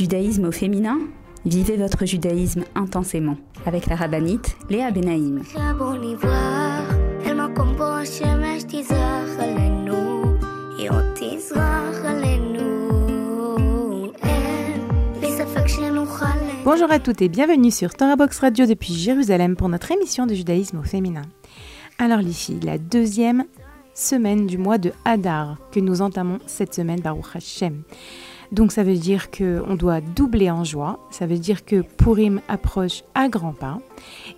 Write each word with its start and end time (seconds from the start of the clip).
Judaïsme 0.00 0.46
au 0.46 0.50
féminin 0.50 0.98
Vivez 1.44 1.76
votre 1.76 2.06
judaïsme 2.06 2.64
intensément 2.74 3.36
avec 3.66 3.84
la 3.84 3.96
rabbinite 3.96 4.56
Léa 4.70 4.90
Benaïm. 4.90 5.42
Bonjour 16.64 16.90
à 16.90 16.98
toutes 16.98 17.20
et 17.20 17.28
bienvenue 17.28 17.70
sur 17.70 17.90
Box 18.16 18.38
Radio 18.38 18.64
depuis 18.64 18.94
Jérusalem 18.94 19.54
pour 19.54 19.68
notre 19.68 19.92
émission 19.92 20.24
de 20.24 20.32
judaïsme 20.32 20.78
au 20.78 20.82
féminin. 20.82 21.26
Alors 21.98 22.22
les 22.22 22.32
filles, 22.32 22.60
la 22.62 22.78
deuxième 22.78 23.44
semaine 23.92 24.46
du 24.46 24.56
mois 24.56 24.78
de 24.78 24.92
Hadar 25.04 25.58
que 25.70 25.80
nous 25.80 26.00
entamons 26.00 26.38
cette 26.46 26.72
semaine 26.72 27.00
Baruch 27.00 27.36
Hashem. 27.36 27.82
Donc 28.52 28.72
ça 28.72 28.82
veut 28.82 28.96
dire 28.96 29.30
qu'on 29.30 29.76
doit 29.76 30.00
doubler 30.00 30.50
en 30.50 30.64
joie, 30.64 30.98
ça 31.10 31.26
veut 31.26 31.38
dire 31.38 31.64
que 31.64 31.82
Purim 31.82 32.40
approche 32.48 33.04
à 33.14 33.28
grands 33.28 33.52
pas. 33.52 33.78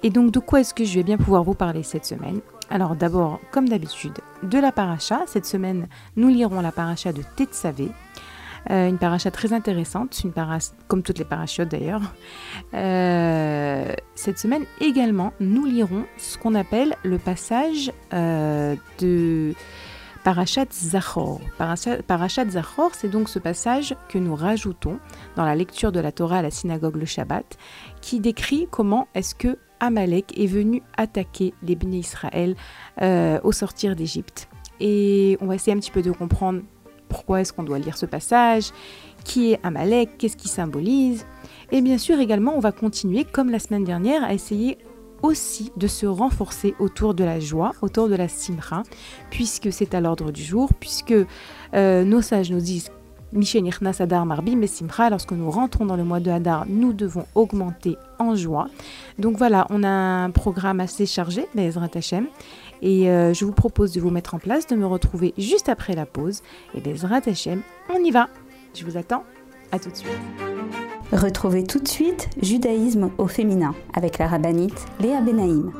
Et 0.03 0.11
donc 0.11 0.31
de 0.31 0.39
quoi 0.39 0.61
est-ce 0.61 0.75
que 0.75 0.85
je 0.85 0.95
vais 0.95 1.03
bien 1.03 1.17
pouvoir 1.17 1.45
vous 1.45 1.55
parler 1.55 1.83
cette 1.83 2.05
semaine? 2.05 2.41
Alors 2.71 2.97
d'abord, 2.97 3.41
comme 3.51 3.69
d'habitude, 3.69 4.19
de 4.43 4.59
la 4.59 4.73
paracha. 4.73 5.21
Cette 5.27 5.47
semaine, 5.47 5.89
nous 6.17 6.29
lirons 6.29 6.61
la 6.61 6.73
paracha 6.73 7.13
de 7.13 7.23
Tetsavé. 7.37 7.89
Euh, 8.71 8.89
une 8.89 8.99
paracha 8.99 9.31
très 9.31 9.53
intéressante, 9.53 10.21
une 10.25 10.33
paracha, 10.33 10.73
comme 10.87 11.03
toutes 11.03 11.19
les 11.19 11.25
parachutes 11.25 11.69
d'ailleurs. 11.69 12.15
Euh, 12.75 13.93
cette 14.15 14.39
semaine 14.39 14.65
également, 14.81 15.33
nous 15.41 15.67
lirons 15.67 16.05
ce 16.17 16.39
qu'on 16.39 16.55
appelle 16.55 16.95
le 17.03 17.19
passage 17.19 17.93
euh, 18.15 18.77
de 19.01 19.53
Parashat 20.25 20.67
Zachor. 20.73 21.41
Parashat, 21.59 22.49
Zachor, 22.51 22.91
c'est 22.95 23.09
donc 23.09 23.29
ce 23.29 23.39
passage 23.39 23.97
que 24.09 24.19
nous 24.19 24.37
rajoutons 24.37 24.99
dans 25.37 25.45
la 25.45 25.57
lecture 25.57 25.91
de 25.91 25.99
la 25.99 26.13
Torah 26.13 26.39
à 26.39 26.43
la 26.43 26.51
synagogue 26.51 26.97
le 26.97 27.07
Shabbat, 27.07 27.59
qui 28.01 28.21
décrit 28.21 28.69
comment 28.71 29.09
est-ce 29.15 29.35
que 29.35 29.59
Amalek 29.81 30.39
est 30.39 30.47
venu 30.47 30.83
attaquer 30.97 31.55
les 31.65 31.75
bénis 31.75 32.01
Israël 32.01 32.55
euh, 33.01 33.41
au 33.43 33.51
sortir 33.51 33.97
d'Égypte. 33.97 34.49
Et 34.79 35.37
on 35.41 35.47
va 35.47 35.57
essayer 35.57 35.77
un 35.77 35.81
petit 35.81 35.91
peu 35.91 36.03
de 36.03 36.13
comprendre 36.13 36.63
pourquoi 37.09 37.41
est-ce 37.41 37.53
qu'on 37.53 37.65
doit 37.65 37.81
lire 37.81 37.97
ce 37.97 38.07
passage, 38.07 38.71
qui 39.25 39.53
est 39.53 39.61
Amalek, 39.65 40.19
qu'est-ce 40.19 40.37
qu'il 40.37 40.51
symbolise. 40.51 41.27
Et 41.73 41.83
bien 41.83 41.99
sûr 41.99 42.21
également, 42.21 42.55
on 42.57 42.61
va 42.61 42.73
continuer, 42.73 43.25
comme 43.25 43.51
la 43.51 43.59
semaine 43.59 43.85
dernière, 43.85 44.23
à 44.23 44.33
essayer 44.33 44.79
aussi 45.23 45.73
de 45.77 45.87
se 45.87 46.07
renforcer 46.07 46.75
autour 46.79 47.15
de 47.15 47.25
la 47.25 47.41
joie, 47.41 47.73
autour 47.81 48.09
de 48.09 48.15
la 48.15 48.29
simra, 48.29 48.83
puisque 49.31 49.73
c'est 49.73 49.95
à 49.95 50.01
l'ordre 50.01 50.31
du 50.31 50.43
jour, 50.43 50.71
puisque 50.79 51.15
euh, 51.75 52.05
nos 52.05 52.21
sages 52.21 52.51
nous 52.51 52.61
disent 52.61 52.91
Hadar 53.99 54.27
Marbi 54.27 54.69
Simcha, 54.69 55.11
lorsque 55.11 55.33
nous 55.33 55.51
rentrons 55.51 55.87
dans 55.87 55.97
le 55.97 56.05
mois 56.05 56.21
de 56.21 56.31
Hadar, 56.31 56.67
nous 56.69 56.93
devons 56.93 57.25
augmenter 57.35 57.97
en 58.19 58.35
joie. 58.35 58.69
Donc 59.19 59.37
voilà, 59.37 59.67
on 59.71 59.83
a 59.83 59.89
un 59.89 60.31
programme 60.31 60.81
assez 60.81 61.07
chargé, 61.07 61.47
Bezrat 61.55 61.89
Hashem, 61.95 62.27
et 62.83 63.11
euh, 63.11 63.33
je 63.33 63.45
vous 63.45 63.53
propose 63.53 63.93
de 63.93 64.01
vous 64.01 64.11
mettre 64.11 64.35
en 64.35 64.39
place, 64.39 64.67
de 64.67 64.77
me 64.77 64.87
retrouver 64.87 65.33
juste 65.39 65.69
après 65.69 65.95
la 65.95 66.07
pause, 66.07 66.43
et 66.75 66.81
Bezrat 66.81 67.23
on 67.89 68.05
y 68.05 68.11
va. 68.11 68.29
Je 68.75 68.85
vous 68.85 68.97
attends, 68.97 69.25
à 69.71 69.79
tout 69.79 69.91
de 69.91 69.97
suite 69.97 70.92
Retrouvez 71.13 71.65
tout 71.65 71.79
de 71.79 71.89
suite 71.89 72.31
Judaïsme 72.41 73.11
au 73.19 73.29
féminin 73.29 73.75
avec 73.93 74.17
la 74.17 74.27
rabbinite 74.27 74.87
Léa 74.99 75.21
Benaïm. 75.21 75.71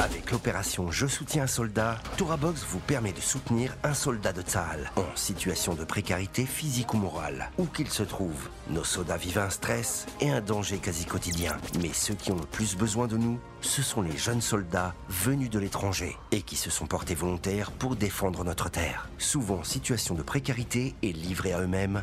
Avec 0.00 0.32
l'opération 0.32 0.90
Je 0.90 1.06
soutiens 1.06 1.44
un 1.44 1.46
soldat, 1.46 1.98
ToraBox 2.16 2.64
vous 2.68 2.80
permet 2.80 3.12
de 3.12 3.20
soutenir 3.20 3.76
un 3.84 3.94
soldat 3.94 4.32
de 4.32 4.42
Tzahal 4.42 4.90
en 4.96 5.04
situation 5.14 5.74
de 5.74 5.84
précarité 5.84 6.46
physique 6.46 6.94
ou 6.94 6.96
morale, 6.96 7.50
où 7.58 7.64
qu'il 7.66 7.88
se 7.90 8.02
trouve. 8.02 8.48
Nos 8.70 8.82
soldats 8.82 9.16
vivent 9.16 9.38
un 9.38 9.50
stress 9.50 10.06
et 10.20 10.30
un 10.30 10.40
danger 10.40 10.78
quasi 10.78 11.04
quotidien. 11.04 11.56
Mais 11.80 11.92
ceux 11.92 12.14
qui 12.14 12.32
ont 12.32 12.40
le 12.40 12.46
plus 12.46 12.76
besoin 12.76 13.06
de 13.06 13.16
nous, 13.16 13.38
ce 13.60 13.82
sont 13.82 14.02
les 14.02 14.16
jeunes 14.16 14.40
soldats 14.40 14.94
venus 15.08 15.50
de 15.50 15.60
l'étranger 15.60 16.16
et 16.32 16.42
qui 16.42 16.56
se 16.56 16.70
sont 16.70 16.86
portés 16.86 17.14
volontaires 17.14 17.70
pour 17.70 17.94
défendre 17.94 18.42
notre 18.42 18.68
terre. 18.68 19.08
Souvent 19.18 19.60
en 19.60 19.64
situation 19.64 20.16
de 20.16 20.22
précarité 20.22 20.96
et 21.02 21.12
livrés 21.12 21.52
à 21.52 21.60
eux-mêmes, 21.60 22.02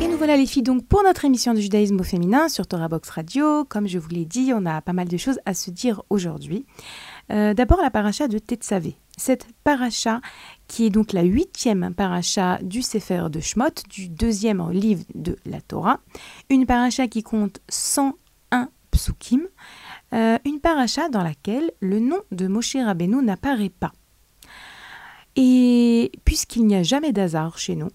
Et 0.00 0.08
nous 0.08 0.18
voilà 0.18 0.36
les 0.36 0.44
filles 0.44 0.62
donc 0.62 0.86
pour 0.86 1.02
notre 1.02 1.24
émission 1.24 1.54
de 1.54 1.60
judaïsme 1.60 1.98
au 1.98 2.02
féminin 2.02 2.50
sur 2.50 2.66
Torah 2.66 2.88
Box 2.88 3.08
Radio. 3.08 3.64
Comme 3.64 3.88
je 3.88 3.98
vous 3.98 4.10
l'ai 4.10 4.26
dit, 4.26 4.52
on 4.54 4.66
a 4.66 4.82
pas 4.82 4.92
mal 4.92 5.08
de 5.08 5.16
choses 5.16 5.40
à 5.46 5.54
se 5.54 5.70
dire 5.70 6.02
aujourd'hui. 6.10 6.66
Euh, 7.32 7.54
d'abord 7.54 7.80
la 7.80 7.90
paracha 7.90 8.28
de 8.28 8.38
Tetsavé. 8.38 8.96
Cette 9.16 9.46
paracha 9.64 10.20
qui 10.68 10.84
est 10.84 10.90
donc 10.90 11.14
la 11.14 11.22
huitième 11.22 11.94
paracha 11.94 12.58
du 12.62 12.82
Sefer 12.82 13.28
de 13.30 13.40
Shmot, 13.40 13.82
du 13.88 14.08
deuxième 14.08 14.70
livre 14.70 15.04
de 15.14 15.38
la 15.46 15.62
Torah. 15.62 16.00
Une 16.50 16.66
paracha 16.66 17.08
qui 17.08 17.22
compte 17.22 17.60
101 17.70 18.68
psukim. 18.90 19.40
Euh, 20.12 20.38
une 20.44 20.60
paracha 20.60 21.08
dans 21.08 21.22
laquelle 21.22 21.72
le 21.80 21.98
nom 21.98 22.20
de 22.30 22.46
Moshe 22.46 22.76
Rabbeinu 22.76 23.22
n'apparaît 23.22 23.70
pas. 23.70 23.92
Et 25.34 26.12
puisqu'il 26.24 26.66
n'y 26.66 26.76
a 26.76 26.82
jamais 26.82 27.12
d'hasard 27.12 27.58
chez 27.58 27.76
nous, 27.76 27.90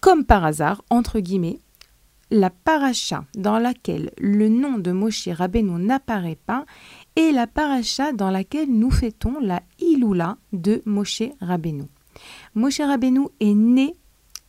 comme 0.00 0.24
par 0.24 0.44
hasard, 0.44 0.82
entre 0.90 1.20
guillemets, 1.20 1.58
la 2.30 2.50
paracha 2.50 3.24
dans 3.34 3.58
laquelle 3.58 4.12
le 4.18 4.48
nom 4.48 4.78
de 4.78 4.92
Moshe 4.92 5.28
Rabbeinu 5.28 5.82
n'apparaît 5.82 6.38
pas 6.46 6.64
est 7.16 7.32
la 7.32 7.46
paracha 7.46 8.12
dans 8.12 8.30
laquelle 8.30 8.70
nous 8.70 8.90
fêtons 8.90 9.40
la 9.40 9.62
Iloula 9.80 10.36
de 10.52 10.80
Moshe 10.86 11.22
Rabbeinu. 11.40 11.84
Moshe 12.54 12.80
Rabbeinu 12.80 13.26
est 13.40 13.54
né 13.54 13.96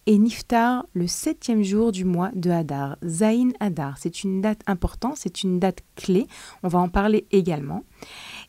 et 0.08 0.18
Niftar 0.18 0.86
le 0.94 1.08
septième 1.08 1.64
jour 1.64 1.92
du 1.92 2.06
mois 2.06 2.32
de 2.34 2.50
Hadar, 2.50 2.98
Zain 3.06 3.50
Hadar. 3.60 3.98
C'est 3.98 4.24
une 4.24 4.42
date 4.42 4.62
importante, 4.68 5.18
c'est 5.18 5.44
une 5.44 5.60
date 5.60 5.82
clé, 5.96 6.28
on 6.64 6.68
va 6.68 6.80
en 6.80 6.90
parler 6.90 7.28
également. 7.32 7.84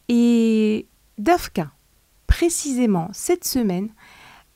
Et 0.09 0.87
Dafka, 1.19 1.71
précisément 2.27 3.11
cette 3.13 3.45
semaine 3.45 3.91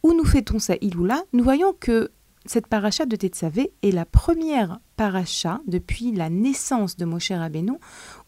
où 0.03 0.13
nous 0.15 0.25
fêtons 0.25 0.59
sa 0.59 0.77
Iloula, 0.81 1.23
nous 1.33 1.45
voyons 1.45 1.75
que 1.79 2.11
cette 2.47 2.69
paracha 2.69 3.07
de 3.07 3.17
Tetsavé 3.17 3.73
est 3.83 3.91
la 3.91 4.05
première 4.05 4.79
paracha 4.97 5.61
depuis 5.67 6.13
la 6.13 6.31
naissance 6.31 6.97
de 6.97 7.05
Moshe 7.05 7.33
Rabbeinu 7.33 7.73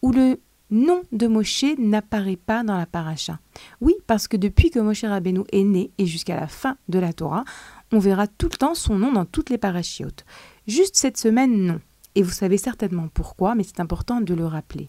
où 0.02 0.12
le 0.12 0.40
nom 0.70 1.02
de 1.12 1.26
Moshe 1.26 1.64
n'apparaît 1.78 2.36
pas 2.36 2.62
dans 2.62 2.76
la 2.76 2.86
paracha. 2.86 3.38
Oui, 3.80 3.94
parce 4.06 4.28
que 4.28 4.36
depuis 4.36 4.70
que 4.70 4.78
Moshe 4.78 5.04
Rabbeinu 5.04 5.42
est 5.52 5.64
né 5.64 5.90
et 5.98 6.06
jusqu'à 6.06 6.38
la 6.38 6.48
fin 6.48 6.76
de 6.88 6.98
la 6.98 7.12
Torah, 7.12 7.44
on 7.92 7.98
verra 7.98 8.26
tout 8.26 8.48
le 8.50 8.56
temps 8.56 8.74
son 8.74 8.98
nom 8.98 9.12
dans 9.12 9.24
toutes 9.24 9.50
les 9.50 9.58
parachiotes. 9.58 10.24
Juste 10.66 10.96
cette 10.96 11.16
semaine, 11.16 11.66
non. 11.66 11.80
Et 12.14 12.22
vous 12.22 12.30
savez 12.30 12.58
certainement 12.58 13.08
pourquoi, 13.12 13.54
mais 13.54 13.62
c'est 13.62 13.80
important 13.80 14.20
de 14.20 14.34
le 14.34 14.46
rappeler. 14.46 14.88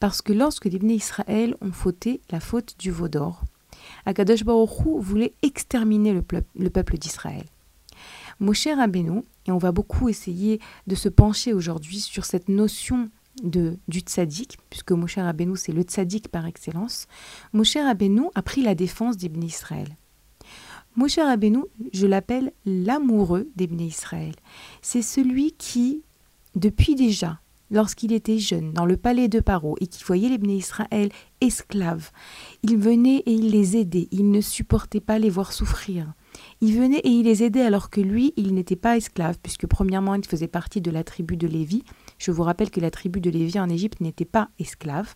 Parce 0.00 0.22
que 0.22 0.32
lorsque 0.32 0.66
les 0.66 0.94
Israël 0.94 1.56
ont 1.60 1.72
fauté 1.72 2.20
la 2.30 2.40
faute 2.40 2.76
du 2.78 2.90
veau 2.90 3.08
d'or, 3.08 3.42
Akadosh 4.06 4.44
Baruch 4.44 4.86
voulait 5.00 5.34
exterminer 5.42 6.12
le, 6.12 6.70
peuple 6.70 6.98
d'Israël. 6.98 7.44
Moshe 8.40 8.66
Rabbeinu, 8.66 9.22
et 9.46 9.52
on 9.52 9.58
va 9.58 9.72
beaucoup 9.72 10.08
essayer 10.08 10.60
de 10.86 10.94
se 10.94 11.08
pencher 11.08 11.52
aujourd'hui 11.52 12.00
sur 12.00 12.24
cette 12.24 12.48
notion 12.48 13.10
de, 13.42 13.78
du 13.88 14.00
tzaddik, 14.00 14.58
puisque 14.70 14.92
Moshe 14.92 15.16
Rabbeinu 15.16 15.56
c'est 15.56 15.72
le 15.72 15.82
tzaddik 15.82 16.28
par 16.28 16.46
excellence, 16.46 17.06
Moshe 17.52 17.76
Rabbeinu 17.76 18.24
a 18.34 18.42
pris 18.42 18.62
la 18.62 18.74
défense 18.74 19.16
d'Ibn 19.16 19.42
Israël. 19.42 19.96
Moshe 20.94 21.18
Rabbeinu, 21.18 21.64
je 21.94 22.06
l'appelle 22.06 22.52
l'amoureux 22.66 23.48
d'Ebné 23.56 23.84
Israël. 23.84 24.34
C'est 24.82 25.00
celui 25.00 25.52
qui, 25.52 26.02
depuis 26.54 26.94
déjà, 26.94 27.40
lorsqu'il 27.70 28.12
était 28.12 28.38
jeune, 28.38 28.74
dans 28.74 28.84
le 28.84 28.98
palais 28.98 29.28
de 29.28 29.40
Paro, 29.40 29.74
et 29.80 29.86
qui 29.86 30.04
voyait 30.04 30.28
les 30.28 30.54
Israël 30.54 31.08
esclaves, 31.40 32.10
il 32.62 32.76
venait 32.76 33.22
et 33.24 33.32
il 33.32 33.50
les 33.50 33.78
aidait, 33.78 34.08
il 34.10 34.30
ne 34.30 34.42
supportait 34.42 35.00
pas 35.00 35.18
les 35.18 35.30
voir 35.30 35.54
souffrir. 35.54 36.12
Il 36.60 36.76
venait 36.76 37.00
et 37.04 37.08
il 37.08 37.24
les 37.24 37.42
aidait 37.42 37.62
alors 37.62 37.88
que 37.88 38.02
lui, 38.02 38.34
il 38.36 38.52
n'était 38.52 38.76
pas 38.76 38.98
esclave, 38.98 39.38
puisque 39.42 39.66
premièrement, 39.66 40.14
il 40.14 40.26
faisait 40.26 40.46
partie 40.46 40.82
de 40.82 40.90
la 40.90 41.04
tribu 41.04 41.38
de 41.38 41.46
Lévi. 41.46 41.84
Je 42.18 42.32
vous 42.32 42.42
rappelle 42.42 42.70
que 42.70 42.80
la 42.80 42.90
tribu 42.90 43.22
de 43.22 43.30
Lévi 43.30 43.58
en 43.58 43.70
Égypte 43.70 44.00
n'était 44.00 44.26
pas 44.26 44.50
esclave. 44.58 45.14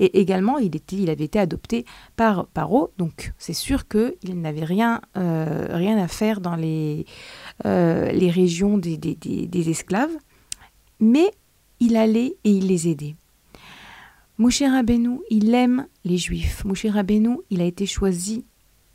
Et 0.00 0.20
également, 0.20 0.58
il, 0.58 0.74
était, 0.74 1.08
avait 1.10 1.24
été 1.24 1.38
adopté 1.38 1.84
par 2.16 2.46
Paro, 2.46 2.92
donc 2.98 3.32
c'est 3.38 3.52
sûr 3.52 3.86
qu'il 3.88 4.40
n'avait 4.40 4.64
rien, 4.64 5.00
euh, 5.16 5.68
rien 5.70 5.98
à 5.98 6.08
faire 6.08 6.40
dans 6.40 6.56
les, 6.56 7.06
euh, 7.66 8.10
les 8.12 8.30
régions 8.30 8.78
des, 8.78 8.96
des, 8.96 9.14
des, 9.14 9.70
esclaves, 9.70 10.16
mais 11.00 11.30
il 11.80 11.96
allait 11.96 12.36
et 12.44 12.50
il 12.50 12.66
les 12.66 12.88
aidait. 12.88 13.14
Moshe 14.38 14.62
Rabbeinu, 14.62 15.20
il 15.30 15.54
aime 15.54 15.86
les 16.04 16.16
Juifs. 16.16 16.64
Moshe 16.64 16.86
Rabbeinu, 16.86 17.38
il 17.50 17.60
a 17.60 17.64
été 17.64 17.86
choisi 17.86 18.44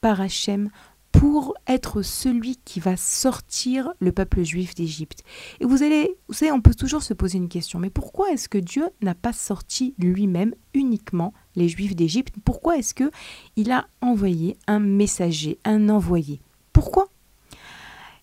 par 0.01 0.19
Hachem 0.19 0.69
pour 1.11 1.55
être 1.67 2.01
celui 2.01 2.57
qui 2.57 2.79
va 2.79 2.95
sortir 2.95 3.91
le 3.99 4.11
peuple 4.11 4.43
juif 4.43 4.75
d'Égypte. 4.75 5.23
Et 5.59 5.65
vous 5.65 5.81
allez, 5.81 6.15
vous 6.27 6.33
savez, 6.33 6.51
on 6.51 6.61
peut 6.61 6.75
toujours 6.75 7.01
se 7.01 7.13
poser 7.13 7.37
une 7.37 7.49
question, 7.49 7.79
mais 7.79 7.89
pourquoi 7.89 8.31
est-ce 8.31 8.49
que 8.49 8.57
Dieu 8.57 8.87
n'a 9.01 9.15
pas 9.15 9.33
sorti 9.33 9.95
lui-même 9.97 10.53
uniquement 10.73 11.33
les 11.55 11.69
Juifs 11.69 11.95
d'Égypte? 11.95 12.35
Pourquoi 12.45 12.77
est-ce 12.77 12.93
que 12.93 13.09
il 13.55 13.71
a 13.71 13.87
envoyé 14.01 14.57
un 14.67 14.79
messager, 14.79 15.57
un 15.63 15.89
envoyé? 15.89 16.39
Pourquoi? 16.71 17.09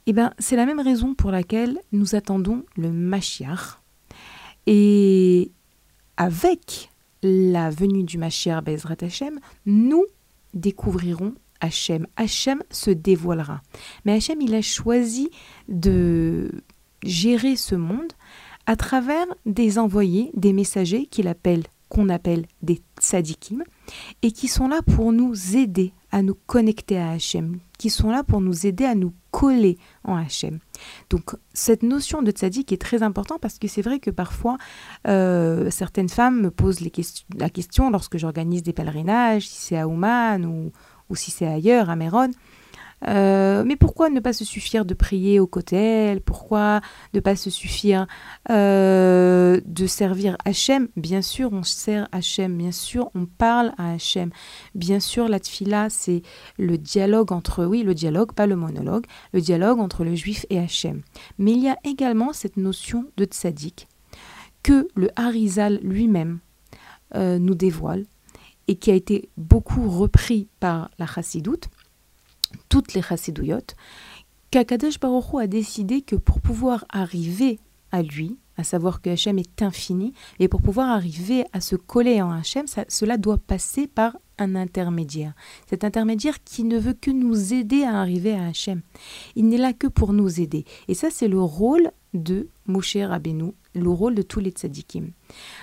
Eh 0.06 0.12
bien, 0.12 0.32
c'est 0.38 0.56
la 0.56 0.66
même 0.66 0.80
raison 0.80 1.14
pour 1.14 1.30
laquelle 1.30 1.78
nous 1.92 2.14
attendons 2.14 2.64
le 2.76 2.92
Mashiach. 2.92 3.80
Et 4.66 5.50
avec 6.16 6.90
la 7.22 7.70
venue 7.70 8.04
du 8.04 8.18
Mashiach 8.18 8.62
Bezrat 8.62 8.96
Hashem, 9.00 9.40
nous 9.66 10.04
découvrirons 10.52 11.34
Hachem. 11.64 12.06
Hachem 12.16 12.62
se 12.70 12.90
dévoilera. 12.90 13.60
Mais 14.04 14.12
Hachem, 14.12 14.40
il 14.40 14.54
a 14.54 14.62
choisi 14.62 15.30
de 15.68 16.50
gérer 17.02 17.56
ce 17.56 17.74
monde 17.74 18.12
à 18.66 18.76
travers 18.76 19.26
des 19.46 19.78
envoyés, 19.78 20.30
des 20.34 20.52
messagers 20.52 21.06
qu'il 21.06 21.28
appelle 21.28 21.64
qu'on 21.88 22.08
appelle 22.08 22.46
des 22.62 22.82
tzadikim, 23.00 23.62
et 24.22 24.32
qui 24.32 24.48
sont 24.48 24.66
là 24.66 24.80
pour 24.82 25.12
nous 25.12 25.56
aider 25.56 25.92
à 26.10 26.22
nous 26.22 26.34
connecter 26.46 26.98
à 26.98 27.10
Hachem, 27.10 27.58
qui 27.78 27.90
sont 27.90 28.10
là 28.10 28.24
pour 28.24 28.40
nous 28.40 28.66
aider 28.66 28.84
à 28.84 28.94
nous 28.94 29.12
coller 29.30 29.78
en 30.02 30.16
Hachem. 30.16 30.58
Donc 31.10 31.36
cette 31.52 31.82
notion 31.82 32.22
de 32.22 32.30
tzadik 32.30 32.72
est 32.72 32.80
très 32.80 33.02
importante 33.02 33.40
parce 33.40 33.58
que 33.58 33.68
c'est 33.68 33.82
vrai 33.82 33.98
que 33.98 34.10
parfois 34.10 34.56
euh, 35.06 35.70
certaines 35.70 36.08
femmes 36.08 36.40
me 36.40 36.50
posent 36.50 36.80
la 36.80 37.50
question 37.50 37.90
lorsque 37.90 38.16
j'organise 38.16 38.62
des 38.62 38.72
pèlerinages, 38.72 39.48
si 39.48 39.60
c'est 39.60 39.78
à 39.78 39.86
Ouman 39.86 40.44
ou, 40.46 40.72
ou 41.14 41.16
si 41.16 41.30
c'est 41.30 41.46
ailleurs, 41.46 41.90
à 41.90 41.96
Méron. 41.96 42.30
Euh, 43.06 43.62
mais 43.64 43.76
pourquoi 43.76 44.08
ne 44.08 44.18
pas 44.18 44.32
se 44.32 44.44
suffire 44.44 44.84
de 44.84 44.94
prier 44.94 45.38
au 45.38 45.46
cotel 45.46 46.20
Pourquoi 46.20 46.80
ne 47.12 47.20
pas 47.20 47.36
se 47.36 47.50
suffire 47.50 48.06
euh, 48.50 49.60
de 49.64 49.86
servir 49.86 50.36
Hachem? 50.44 50.88
Bien 50.96 51.22
sûr, 51.22 51.52
on 51.52 51.62
sert 51.62 52.08
Hachem, 52.10 52.56
bien 52.56 52.72
sûr, 52.72 53.10
on 53.14 53.26
parle 53.26 53.72
à 53.78 53.92
Hachem. 53.92 54.30
Bien 54.74 55.00
sûr, 55.00 55.28
la 55.28 55.38
tfila, 55.38 55.88
c'est 55.88 56.22
le 56.58 56.78
dialogue 56.78 57.30
entre, 57.30 57.64
oui, 57.64 57.82
le 57.82 57.94
dialogue, 57.94 58.32
pas 58.32 58.46
le 58.46 58.56
monologue, 58.56 59.06
le 59.32 59.40
dialogue 59.40 59.78
entre 59.78 60.02
le 60.02 60.16
juif 60.16 60.46
et 60.50 60.58
Hachem. 60.58 61.02
Mais 61.38 61.52
il 61.52 61.62
y 61.62 61.68
a 61.68 61.76
également 61.84 62.32
cette 62.32 62.56
notion 62.56 63.04
de 63.16 63.24
tzaddik 63.24 63.86
que 64.62 64.88
le 64.96 65.10
Harizal 65.14 65.78
lui-même 65.82 66.40
euh, 67.14 67.38
nous 67.38 67.54
dévoile 67.54 68.06
et 68.68 68.76
qui 68.76 68.90
a 68.90 68.94
été 68.94 69.28
beaucoup 69.36 69.88
repris 69.88 70.48
par 70.60 70.90
la 70.98 71.06
chassidoute, 71.06 71.68
toutes 72.68 72.94
les 72.94 73.02
chassidouillottes, 73.02 73.76
qu'Akadosh 74.50 75.00
Baruch 75.00 75.34
a 75.40 75.46
décidé 75.46 76.02
que 76.02 76.16
pour 76.16 76.40
pouvoir 76.40 76.84
arriver 76.88 77.58
à 77.90 78.02
lui, 78.02 78.36
à 78.56 78.64
savoir 78.64 79.00
que 79.00 79.10
Hachem 79.10 79.38
est 79.38 79.62
infini, 79.62 80.12
et 80.38 80.48
pour 80.48 80.62
pouvoir 80.62 80.90
arriver 80.90 81.44
à 81.52 81.60
se 81.60 81.76
coller 81.76 82.22
en 82.22 82.30
Hachem, 82.30 82.66
cela 82.88 83.16
doit 83.18 83.38
passer 83.38 83.86
par 83.86 84.16
un 84.38 84.54
intermédiaire. 84.54 85.34
Cet 85.68 85.84
intermédiaire 85.84 86.42
qui 86.44 86.64
ne 86.64 86.78
veut 86.78 86.94
que 86.94 87.10
nous 87.10 87.52
aider 87.52 87.82
à 87.82 88.00
arriver 88.00 88.34
à 88.34 88.46
Hachem. 88.46 88.82
Il 89.36 89.48
n'est 89.48 89.58
là 89.58 89.72
que 89.72 89.86
pour 89.86 90.12
nous 90.12 90.40
aider. 90.40 90.64
Et 90.88 90.94
ça, 90.94 91.08
c'est 91.10 91.28
le 91.28 91.40
rôle 91.40 91.90
de 92.14 92.48
Moshe 92.66 92.96
Rabbeinu, 92.96 93.52
le 93.74 93.88
rôle 93.90 94.14
de 94.14 94.22
tous 94.22 94.40
les 94.40 94.50
tzadikim. 94.50 95.10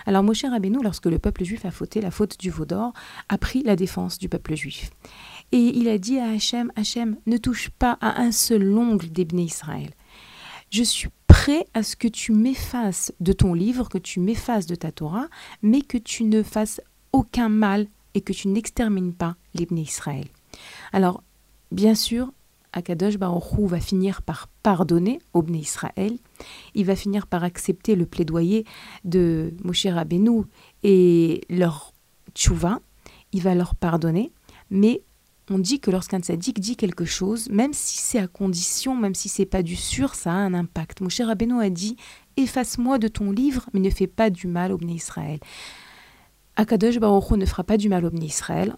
Alors 0.06 0.24
Moshe 0.24 0.44
Rabbeinu, 0.44 0.80
lorsque 0.84 1.06
le 1.06 1.19
peuple 1.19 1.44
juif 1.44 1.66
a 1.66 1.72
fauté 1.72 2.02
la 2.02 2.12
faute 2.12 2.40
du 2.40 2.50
veau 2.50 2.66
d'or, 2.66 2.94
a 3.30 3.38
pris 3.38 3.63
la 3.63 3.75
défense 3.75 4.18
du 4.18 4.30
peuple 4.30 4.56
juif. 4.56 4.90
Et 5.52 5.78
il 5.78 5.88
a 5.90 5.98
dit 5.98 6.18
à 6.19 6.30
Hachem, 6.30 6.72
Hachem, 6.75 7.18
ne 7.25 7.38
touche 7.38 7.69
pas 7.69 7.98
à 8.02 8.22
un 8.22 8.31
seul 8.31 8.78
ongle 8.78 9.10
d'Ebné 9.10 9.44
Israël. 9.44 9.92
Je 10.69 10.84
suis 10.84 11.10
prêt 11.28 11.66
à 11.74 11.84
ce 11.84 11.96
que 11.96 12.08
tu 12.08 12.31
m'effaces 12.31 13.13
de 13.19 13.34
ton 13.34 13.54
livre, 13.54 13.90
que 13.90 13.98
tu 13.98 14.19
m'effaces 14.19 14.66
de 14.66 14.75
ta 14.75 14.92
Torah, 14.92 15.28
mais 15.62 15.81
que 15.81 15.98
tu 15.98 16.24
ne 16.24 16.44
fasses 16.44 16.81
aucun 17.12 17.50
mal 17.50 17.88
et 18.13 18.22
que 18.22 18.34
tu 18.34 18.48
n'extermines 18.48 19.13
pas 19.13 19.36
l'Ebné 19.54 19.81
Israël. 19.81 20.28
Alors, 20.94 21.24
bien 21.72 21.96
sûr, 21.96 22.31
Akadosh 22.74 23.18
Baruch 23.18 23.60
va 23.60 23.80
finir 23.80 24.22
par 24.22 24.48
pardonner 24.63 25.19
au 25.34 25.44
Israël. 25.48 26.18
Il 26.76 26.86
va 26.86 26.96
finir 26.96 27.28
par 27.28 27.44
accepter 27.44 27.96
le 27.96 28.06
plaidoyer 28.06 28.66
de 29.04 29.54
Moshe 29.64 29.86
Rabbeinu 29.86 30.44
et 30.84 31.42
leur 31.50 31.94
tchouva. 32.36 32.80
Il 33.34 33.42
va 33.42 33.56
leur 33.56 33.76
pardonner. 33.76 34.32
Mais 34.70 35.02
on 35.50 35.60
dit 35.60 35.80
que 35.80 35.92
lorsqu'un 35.92 36.20
tzaddik 36.20 36.60
dit 36.60 36.76
quelque 36.76 37.06
chose, 37.06 37.50
même 37.50 37.74
si 37.74 37.98
c'est 37.98 38.20
à 38.20 38.28
condition, 38.28 38.96
même 38.96 39.16
si 39.16 39.28
c'est 39.30 39.46
pas 39.46 39.64
du 39.64 39.76
sûr, 39.76 40.16
ça 40.16 40.32
a 40.32 40.36
un 40.36 40.54
impact. 40.54 41.02
Moshe 41.02 41.22
Rabbeinu 41.22 41.62
a 41.62 41.70
dit 41.70 41.98
Efface-moi 42.38 43.00
de 43.00 43.08
ton 43.08 43.32
livre, 43.32 43.66
mais 43.74 43.80
ne 43.80 43.90
fais 43.90 44.08
pas 44.08 44.30
du 44.30 44.48
mal 44.48 44.72
au 44.72 44.78
Bné 44.78 44.94
Israël. 44.94 45.40
Akadosh 46.56 47.00
Baruch 47.00 47.32
ne 47.32 47.46
fera 47.46 47.64
pas 47.64 47.78
du 47.78 47.90
mal 47.90 48.06
au 48.06 48.10
Bné 48.10 48.26
Israël, 48.26 48.76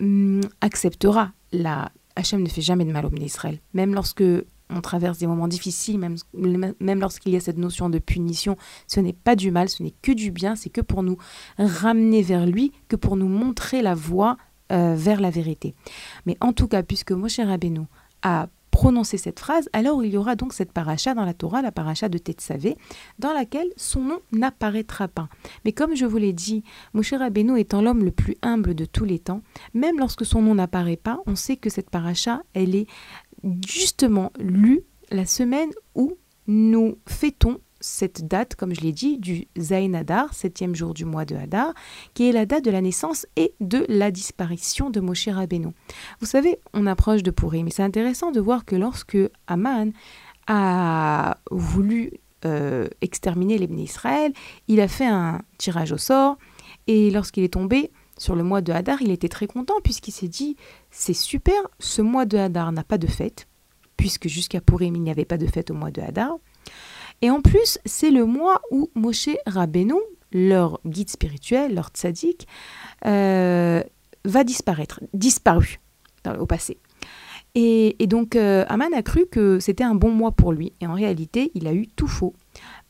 hum, 0.00 0.40
acceptera 0.60 1.32
la 1.52 1.90
Hachem 2.16 2.42
ne 2.42 2.48
fait 2.48 2.62
jamais 2.62 2.84
de 2.84 2.92
mal 2.92 3.04
au 3.04 3.10
Israël. 3.16 3.60
Même 3.74 3.94
lorsque 3.94 4.24
on 4.70 4.80
traverse 4.80 5.18
des 5.18 5.26
moments 5.26 5.48
difficiles, 5.48 5.98
même, 5.98 7.00
lorsqu'il 7.00 7.32
y 7.32 7.36
a 7.36 7.40
cette 7.40 7.58
notion 7.58 7.88
de 7.88 7.98
punition, 7.98 8.56
ce 8.86 9.00
n'est 9.00 9.12
pas 9.12 9.36
du 9.36 9.50
mal, 9.50 9.68
ce 9.68 9.82
n'est 9.82 9.94
que 10.02 10.12
du 10.12 10.30
bien, 10.30 10.56
c'est 10.56 10.70
que 10.70 10.80
pour 10.80 11.02
nous 11.02 11.16
ramener 11.58 12.22
vers 12.22 12.46
lui, 12.46 12.72
que 12.88 12.96
pour 12.96 13.16
nous 13.16 13.28
montrer 13.28 13.82
la 13.82 13.94
voie 13.94 14.36
euh, 14.72 14.94
vers 14.96 15.20
la 15.20 15.30
vérité. 15.30 15.74
Mais 16.26 16.36
en 16.40 16.52
tout 16.52 16.66
cas, 16.66 16.82
puisque 16.82 17.12
Moshe 17.12 17.38
Rabbeinu 17.38 17.82
a 18.22 18.48
prononcer 18.76 19.16
cette 19.16 19.40
phrase, 19.40 19.70
alors 19.72 20.04
il 20.04 20.12
y 20.12 20.18
aura 20.18 20.36
donc 20.36 20.52
cette 20.52 20.70
paracha 20.70 21.14
dans 21.14 21.24
la 21.24 21.32
Torah, 21.32 21.62
la 21.62 21.72
paracha 21.72 22.10
de 22.10 22.18
Tetsavé, 22.18 22.76
dans 23.18 23.32
laquelle 23.32 23.68
son 23.76 24.02
nom 24.02 24.20
n'apparaîtra 24.32 25.08
pas. 25.08 25.30
Mais 25.64 25.72
comme 25.72 25.96
je 25.96 26.04
vous 26.04 26.18
l'ai 26.18 26.34
dit, 26.34 26.62
Moshe 26.92 27.14
Rabbeinu 27.14 27.58
étant 27.58 27.80
l'homme 27.80 28.04
le 28.04 28.10
plus 28.10 28.36
humble 28.42 28.74
de 28.74 28.84
tous 28.84 29.06
les 29.06 29.18
temps, 29.18 29.40
même 29.72 29.98
lorsque 29.98 30.26
son 30.26 30.42
nom 30.42 30.54
n'apparaît 30.54 30.98
pas, 30.98 31.20
on 31.26 31.36
sait 31.36 31.56
que 31.56 31.70
cette 31.70 31.88
paracha, 31.88 32.42
elle 32.52 32.74
est 32.74 32.86
justement 33.66 34.32
lue 34.38 34.82
la 35.10 35.26
semaine 35.26 35.70
où 35.94 36.16
nous 36.46 36.98
fêtons 37.06 37.60
cette 37.80 38.26
date, 38.26 38.54
comme 38.54 38.74
je 38.74 38.80
l'ai 38.80 38.92
dit, 38.92 39.18
du 39.18 39.46
Zayn 39.58 39.94
Hadar, 39.94 40.32
septième 40.34 40.74
jour 40.74 40.94
du 40.94 41.04
mois 41.04 41.24
de 41.24 41.36
Hadar, 41.36 41.74
qui 42.14 42.28
est 42.28 42.32
la 42.32 42.46
date 42.46 42.64
de 42.64 42.70
la 42.70 42.80
naissance 42.80 43.26
et 43.36 43.54
de 43.60 43.84
la 43.88 44.10
disparition 44.10 44.90
de 44.90 45.00
Moshe 45.00 45.28
Rabbeinu. 45.28 45.68
Vous 46.20 46.26
savez, 46.26 46.58
on 46.72 46.86
approche 46.86 47.22
de 47.22 47.30
Pourri, 47.30 47.64
mais 47.64 47.70
c'est 47.70 47.82
intéressant 47.82 48.32
de 48.32 48.40
voir 48.40 48.64
que 48.64 48.76
lorsque 48.76 49.18
Aman 49.46 49.92
a 50.46 51.38
voulu 51.50 52.12
euh, 52.44 52.88
exterminer 53.00 53.58
les 53.58 53.66
Israël, 53.82 54.32
il 54.68 54.80
a 54.80 54.88
fait 54.88 55.06
un 55.06 55.42
tirage 55.58 55.92
au 55.92 55.98
sort, 55.98 56.38
et 56.86 57.10
lorsqu'il 57.10 57.44
est 57.44 57.52
tombé 57.52 57.90
sur 58.18 58.34
le 58.34 58.42
mois 58.42 58.60
de 58.60 58.72
Hadar, 58.72 59.02
il 59.02 59.10
était 59.10 59.28
très 59.28 59.46
content 59.46 59.74
puisqu'il 59.82 60.12
s'est 60.12 60.28
dit, 60.28 60.56
c'est 60.90 61.14
super, 61.14 61.56
ce 61.78 62.02
mois 62.02 62.26
de 62.26 62.38
Hadar 62.38 62.72
n'a 62.72 62.84
pas 62.84 62.98
de 62.98 63.06
fête, 63.06 63.46
puisque 63.96 64.28
jusqu'à 64.28 64.60
Purim, 64.60 64.96
il 64.96 65.02
n'y 65.02 65.10
avait 65.10 65.24
pas 65.24 65.38
de 65.38 65.46
fête 65.46 65.70
au 65.70 65.74
mois 65.74 65.90
de 65.90 66.00
Hadar. 66.00 66.36
Et 67.22 67.30
en 67.30 67.40
plus, 67.40 67.78
c'est 67.84 68.10
le 68.10 68.24
mois 68.24 68.60
où 68.70 68.90
Moshe 68.94 69.30
Rabbeinu, 69.46 69.94
leur 70.32 70.80
guide 70.84 71.10
spirituel, 71.10 71.74
leur 71.74 71.88
tzaddik, 71.88 72.46
euh, 73.06 73.82
va 74.24 74.44
disparaître, 74.44 75.00
disparu 75.14 75.80
au 76.38 76.46
passé. 76.46 76.78
Et, 77.58 77.96
donc, 78.06 78.36
euh, 78.36 78.66
Aman 78.68 78.92
a 78.92 79.02
cru 79.02 79.24
que 79.30 79.60
c'était 79.60 79.84
un 79.84 79.94
bon 79.94 80.10
mois 80.10 80.32
pour 80.32 80.52
lui. 80.52 80.74
Et 80.82 80.86
en 80.86 80.92
réalité, 80.92 81.50
il 81.54 81.66
a 81.66 81.72
eu 81.72 81.86
tout 81.86 82.06
faux. 82.06 82.34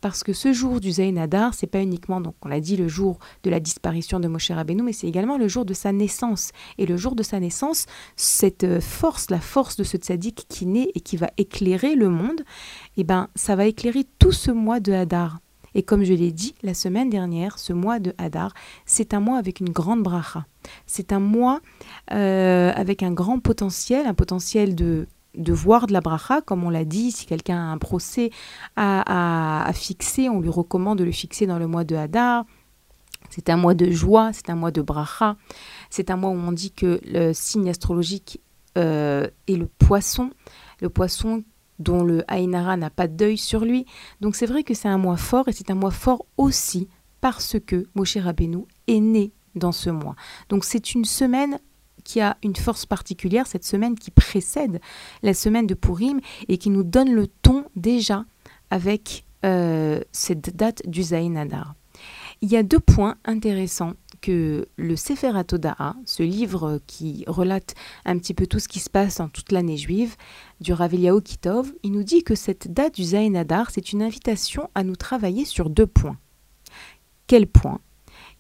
Parce 0.06 0.22
que 0.22 0.32
ce 0.32 0.52
jour 0.52 0.78
du 0.78 0.92
Zayn 0.92 1.16
Adar, 1.16 1.52
c'est 1.52 1.66
pas 1.66 1.82
uniquement, 1.82 2.20
donc 2.20 2.36
on 2.42 2.48
l'a 2.48 2.60
dit, 2.60 2.76
le 2.76 2.86
jour 2.86 3.18
de 3.42 3.50
la 3.50 3.58
disparition 3.58 4.20
de 4.20 4.28
Moshe 4.28 4.52
Rabbeinu, 4.52 4.84
mais 4.84 4.92
c'est 4.92 5.08
également 5.08 5.36
le 5.36 5.48
jour 5.48 5.64
de 5.64 5.74
sa 5.74 5.90
naissance. 5.90 6.52
Et 6.78 6.86
le 6.86 6.96
jour 6.96 7.16
de 7.16 7.24
sa 7.24 7.40
naissance, 7.40 7.86
cette 8.14 8.62
euh, 8.62 8.80
force, 8.80 9.30
la 9.30 9.40
force 9.40 9.74
de 9.74 9.82
ce 9.82 9.96
tzaddik 9.96 10.46
qui 10.48 10.66
naît 10.66 10.92
et 10.94 11.00
qui 11.00 11.16
va 11.16 11.28
éclairer 11.38 11.96
le 11.96 12.08
monde, 12.08 12.42
eh 12.96 13.02
ben, 13.02 13.26
ça 13.34 13.56
va 13.56 13.66
éclairer 13.66 14.04
tout 14.20 14.30
ce 14.30 14.52
mois 14.52 14.78
de 14.78 14.92
Hadar. 14.92 15.40
Et 15.74 15.82
comme 15.82 16.04
je 16.04 16.14
l'ai 16.14 16.30
dit 16.30 16.54
la 16.62 16.74
semaine 16.74 17.10
dernière, 17.10 17.58
ce 17.58 17.72
mois 17.72 17.98
de 17.98 18.14
Hadar, 18.16 18.54
c'est 18.84 19.12
un 19.12 19.18
mois 19.18 19.38
avec 19.38 19.58
une 19.58 19.70
grande 19.70 20.04
bracha. 20.04 20.46
C'est 20.86 21.12
un 21.12 21.20
mois 21.20 21.60
euh, 22.12 22.70
avec 22.76 23.02
un 23.02 23.10
grand 23.10 23.40
potentiel, 23.40 24.06
un 24.06 24.14
potentiel 24.14 24.76
de 24.76 25.08
de 25.36 25.52
voir 25.52 25.86
de 25.86 25.92
la 25.92 26.00
bracha, 26.00 26.40
comme 26.40 26.64
on 26.64 26.70
l'a 26.70 26.84
dit, 26.84 27.12
si 27.12 27.26
quelqu'un 27.26 27.56
a 27.56 27.72
un 27.72 27.78
procès 27.78 28.30
à, 28.76 29.70
fixer, 29.74 30.28
on 30.28 30.40
lui 30.40 30.48
recommande 30.48 30.98
de 30.98 31.04
le 31.04 31.12
fixer 31.12 31.46
dans 31.46 31.58
le 31.58 31.66
mois 31.66 31.84
de 31.84 31.96
Hadar. 31.96 32.44
C'est 33.30 33.50
un 33.50 33.56
mois 33.56 33.74
de 33.74 33.90
joie, 33.90 34.32
c'est 34.32 34.50
un 34.50 34.54
mois 34.54 34.70
de 34.70 34.82
bracha. 34.82 35.36
C'est 35.90 36.10
un 36.10 36.16
mois 36.16 36.30
où 36.30 36.34
on 36.34 36.52
dit 36.52 36.70
que 36.70 37.00
le 37.04 37.32
signe 37.32 37.68
astrologique 37.68 38.40
euh, 38.78 39.28
est 39.48 39.56
le 39.56 39.66
poisson, 39.66 40.30
le 40.80 40.88
poisson 40.88 41.42
dont 41.78 42.04
le 42.04 42.24
Ainara 42.28 42.76
n'a 42.76 42.90
pas 42.90 43.08
d'œil 43.08 43.36
sur 43.36 43.64
lui. 43.64 43.86
Donc 44.20 44.36
c'est 44.36 44.46
vrai 44.46 44.62
que 44.62 44.74
c'est 44.74 44.88
un 44.88 44.98
mois 44.98 45.16
fort 45.16 45.48
et 45.48 45.52
c'est 45.52 45.70
un 45.70 45.74
mois 45.74 45.90
fort 45.90 46.24
aussi 46.36 46.88
parce 47.20 47.56
que 47.58 47.86
Moshe 47.94 48.16
Rabbeinu 48.16 48.64
est 48.86 49.00
né 49.00 49.32
dans 49.54 49.72
ce 49.72 49.90
mois. 49.90 50.14
Donc 50.48 50.64
c'est 50.64 50.94
une 50.94 51.04
semaine 51.04 51.58
qui 52.06 52.20
a 52.20 52.36
une 52.42 52.56
force 52.56 52.86
particulière, 52.86 53.46
cette 53.46 53.64
semaine 53.64 53.96
qui 53.98 54.10
précède 54.10 54.80
la 55.22 55.34
semaine 55.34 55.66
de 55.66 55.74
Purim 55.74 56.20
et 56.48 56.56
qui 56.56 56.70
nous 56.70 56.84
donne 56.84 57.12
le 57.12 57.26
ton 57.26 57.64
déjà 57.74 58.24
avec 58.70 59.24
euh, 59.44 60.00
cette 60.12 60.56
date 60.56 60.82
du 60.86 61.02
Zayin 61.02 61.36
Adar. 61.36 61.74
Il 62.42 62.50
y 62.50 62.56
a 62.56 62.62
deux 62.62 62.80
points 62.80 63.16
intéressants 63.24 63.94
que 64.20 64.66
le 64.76 64.96
Sefer 64.96 65.32
ce 66.04 66.22
livre 66.22 66.80
qui 66.86 67.24
relate 67.26 67.74
un 68.04 68.18
petit 68.18 68.34
peu 68.34 68.46
tout 68.46 68.58
ce 68.58 68.68
qui 68.68 68.80
se 68.80 68.90
passe 68.90 69.18
dans 69.18 69.28
toute 69.28 69.52
l'année 69.52 69.76
juive, 69.76 70.16
du 70.60 70.72
Rav 70.72 70.94
Kitov, 71.22 71.72
il 71.82 71.92
nous 71.92 72.02
dit 72.02 72.22
que 72.22 72.34
cette 72.34 72.72
date 72.72 72.94
du 72.94 73.04
Zayin 73.04 73.34
Adar, 73.34 73.70
c'est 73.70 73.92
une 73.92 74.02
invitation 74.02 74.70
à 74.74 74.84
nous 74.84 74.96
travailler 74.96 75.44
sur 75.44 75.70
deux 75.70 75.86
points. 75.86 76.18
Quels 77.26 77.46
points 77.46 77.80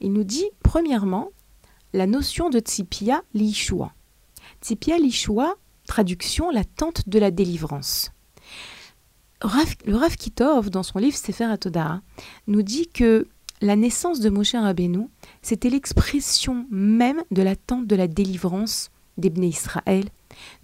Il 0.00 0.12
nous 0.12 0.24
dit, 0.24 0.48
premièrement, 0.62 1.30
la 1.96 2.06
notion 2.06 2.50
de 2.50 2.60
Tzipia 2.60 3.22
Lishua. 3.32 3.94
Tzipia 4.60 4.98
Lishua, 4.98 5.56
traduction, 5.86 6.50
la 6.50 6.62
tente 6.62 7.08
de 7.08 7.18
la 7.18 7.30
délivrance. 7.30 8.12
le 9.42 9.94
Rav 9.96 10.16
Kitov, 10.16 10.68
dans 10.68 10.82
son 10.82 10.98
livre 10.98 11.16
Sefer 11.16 11.44
HaTodah, 11.44 12.02
nous 12.48 12.62
dit 12.62 12.88
que 12.88 13.26
la 13.62 13.76
naissance 13.76 14.20
de 14.20 14.28
Moshe 14.28 14.54
Rabbeinu, 14.54 15.08
c'était 15.40 15.70
l'expression 15.70 16.66
même 16.70 17.22
de 17.30 17.42
la 17.42 17.56
tente 17.56 17.86
de 17.86 17.96
la 17.96 18.08
délivrance 18.08 18.90
d'Ebné 19.16 19.46
Israël, 19.46 20.04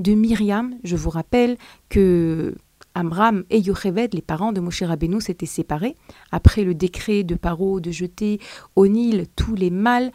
de 0.00 0.12
Myriam. 0.12 0.76
Je 0.84 0.96
vous 0.96 1.08
rappelle 1.08 1.56
que 1.88 2.54
Amram 2.94 3.44
et 3.50 3.60
Yocheved, 3.60 4.14
les 4.14 4.22
parents 4.22 4.52
de 4.52 4.60
Moshe 4.60 4.82
Rabbeinu, 4.82 5.20
s'étaient 5.20 5.46
séparés 5.46 5.96
après 6.30 6.64
le 6.64 6.74
décret 6.74 7.22
de 7.22 7.34
Paro 7.34 7.80
de 7.80 7.90
jeter 7.90 8.40
au 8.76 8.86
Nil 8.86 9.26
tous 9.36 9.54
les 9.54 9.70
mâles. 9.70 10.12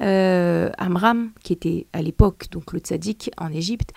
Euh, 0.00 0.70
Amram, 0.78 1.30
qui 1.42 1.52
était 1.52 1.86
à 1.92 2.02
l'époque 2.02 2.46
donc 2.50 2.72
le 2.72 2.80
tzaddik 2.80 3.30
en 3.38 3.52
Égypte, 3.52 3.92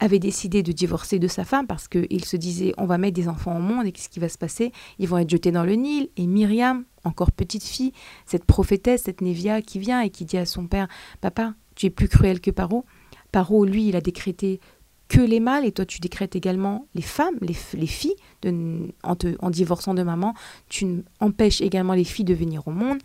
avait 0.00 0.18
décidé 0.18 0.62
de 0.62 0.72
divorcer 0.72 1.18
de 1.18 1.28
sa 1.28 1.44
femme 1.44 1.66
parce 1.66 1.88
qu'il 1.88 2.24
se 2.24 2.36
disait 2.36 2.74
on 2.76 2.86
va 2.86 2.98
mettre 2.98 3.14
des 3.14 3.28
enfants 3.28 3.56
au 3.56 3.60
monde 3.60 3.86
et 3.86 3.92
qu'est-ce 3.92 4.08
qui 4.08 4.20
va 4.20 4.28
se 4.28 4.38
passer? 4.38 4.72
Ils 4.98 5.08
vont 5.08 5.18
être 5.18 5.30
jetés 5.30 5.52
dans 5.52 5.64
le 5.64 5.74
Nil. 5.74 6.08
Et 6.16 6.26
Myriam, 6.26 6.84
encore 7.04 7.32
petite 7.32 7.64
fille, 7.64 7.92
cette 8.26 8.44
prophétesse, 8.44 9.04
cette 9.04 9.20
Névia 9.20 9.62
qui 9.62 9.78
vient 9.78 10.00
et 10.00 10.10
qui 10.10 10.24
dit 10.24 10.36
à 10.36 10.46
son 10.46 10.66
père 10.66 10.88
Papa, 11.20 11.54
tu 11.74 11.86
es 11.86 11.90
plus 11.90 12.08
cruel 12.08 12.40
que 12.40 12.50
Paro. 12.50 12.84
Paro, 13.32 13.64
lui, 13.64 13.88
il 13.88 13.96
a 13.96 14.00
décrété 14.00 14.60
que 15.08 15.20
les 15.20 15.40
mâles, 15.40 15.64
et 15.64 15.72
toi 15.72 15.84
tu 15.84 16.00
décrètes 16.00 16.36
également 16.36 16.86
les 16.94 17.02
femmes, 17.02 17.36
les, 17.40 17.54
filles, 17.86 18.16
en, 18.44 19.16
en, 19.40 19.50
divorçant 19.50 19.94
de 19.94 20.02
maman, 20.02 20.34
tu 20.68 21.04
empêches 21.20 21.60
également 21.60 21.94
les 21.94 22.04
filles 22.04 22.24
de 22.24 22.34
venir 22.34 22.66
au 22.66 22.70
monde. 22.70 22.98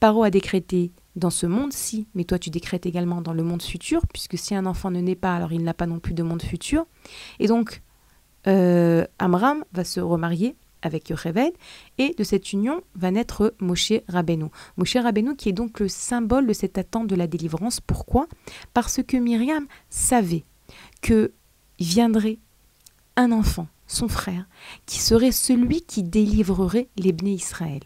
Paro 0.00 0.24
a 0.24 0.30
décrété 0.30 0.92
dans 1.14 1.30
ce 1.30 1.46
monde-ci, 1.46 2.06
mais 2.14 2.24
toi 2.24 2.38
tu 2.38 2.50
décrètes 2.50 2.86
également 2.86 3.20
dans 3.20 3.32
le 3.32 3.42
monde 3.42 3.62
futur, 3.62 4.02
puisque 4.12 4.38
si 4.38 4.54
un 4.54 4.66
enfant 4.66 4.90
ne 4.90 5.00
naît 5.00 5.14
pas, 5.14 5.34
alors 5.34 5.52
il 5.52 5.62
n'a 5.62 5.74
pas 5.74 5.86
non 5.86 6.00
plus 6.00 6.14
de 6.14 6.22
monde 6.22 6.42
futur. 6.42 6.86
Et 7.38 7.46
donc, 7.46 7.82
euh, 8.46 9.04
Amram 9.18 9.64
va 9.72 9.84
se 9.84 10.00
remarier 10.00 10.56
avec 10.82 11.08
Yocheved, 11.08 11.52
et 11.98 12.14
de 12.18 12.24
cette 12.24 12.52
union 12.52 12.82
va 12.94 13.10
naître 13.10 13.54
Moshe 13.60 13.92
Rabbeinu. 14.08 14.46
Moshe 14.76 14.96
Rabbeinu 14.96 15.36
qui 15.36 15.48
est 15.48 15.52
donc 15.52 15.78
le 15.80 15.88
symbole 15.88 16.46
de 16.46 16.52
cette 16.52 16.76
attente 16.76 17.06
de 17.06 17.14
la 17.14 17.28
délivrance. 17.28 17.80
Pourquoi? 17.80 18.26
Parce 18.74 19.00
que 19.02 19.16
Myriam 19.16 19.66
savait 19.88 20.44
que 21.00 21.32
viendrait 21.82 22.38
un 23.16 23.32
enfant, 23.32 23.68
son 23.86 24.08
frère, 24.08 24.46
qui 24.86 24.98
serait 24.98 25.32
celui 25.32 25.82
qui 25.82 26.02
délivrerait 26.02 26.88
l'Ebné 26.96 27.32
Israël. 27.32 27.82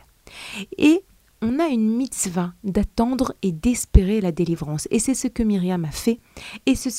Et 0.79 1.03
on 1.43 1.59
a 1.59 1.67
une 1.67 1.97
mitzvah 1.97 2.55
d'attendre 2.65 3.35
et 3.43 3.53
d'espérer 3.53 4.21
la 4.21 4.33
délivrance. 4.33 4.89
Et 4.91 4.99
c'est 4.99 5.15
ce 5.15 5.29
que 5.29 5.43
Myriam 5.43 5.85
a 5.85 5.91
fait. 5.91 6.19
Et 6.65 6.75
c'est 6.75 6.91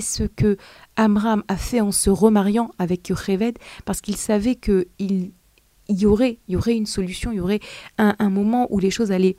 ce 0.00 0.22
que 0.22 0.56
Amram 0.96 1.42
a 1.48 1.56
fait 1.56 1.80
en 1.80 1.92
se 1.92 2.10
remariant 2.10 2.70
avec 2.78 3.08
Yocheved, 3.08 3.58
parce 3.84 4.00
qu'il 4.00 4.16
savait 4.16 4.54
qu'il 4.54 4.86
il 5.88 5.98
y 6.00 6.06
aurait, 6.06 6.38
y 6.48 6.56
aurait 6.56 6.76
une 6.76 6.86
solution, 6.86 7.32
il 7.32 7.36
y 7.36 7.40
aurait 7.40 7.60
un, 7.98 8.14
un 8.18 8.30
moment 8.30 8.66
où 8.70 8.78
les 8.78 8.90
choses 8.90 9.10
allaient 9.10 9.36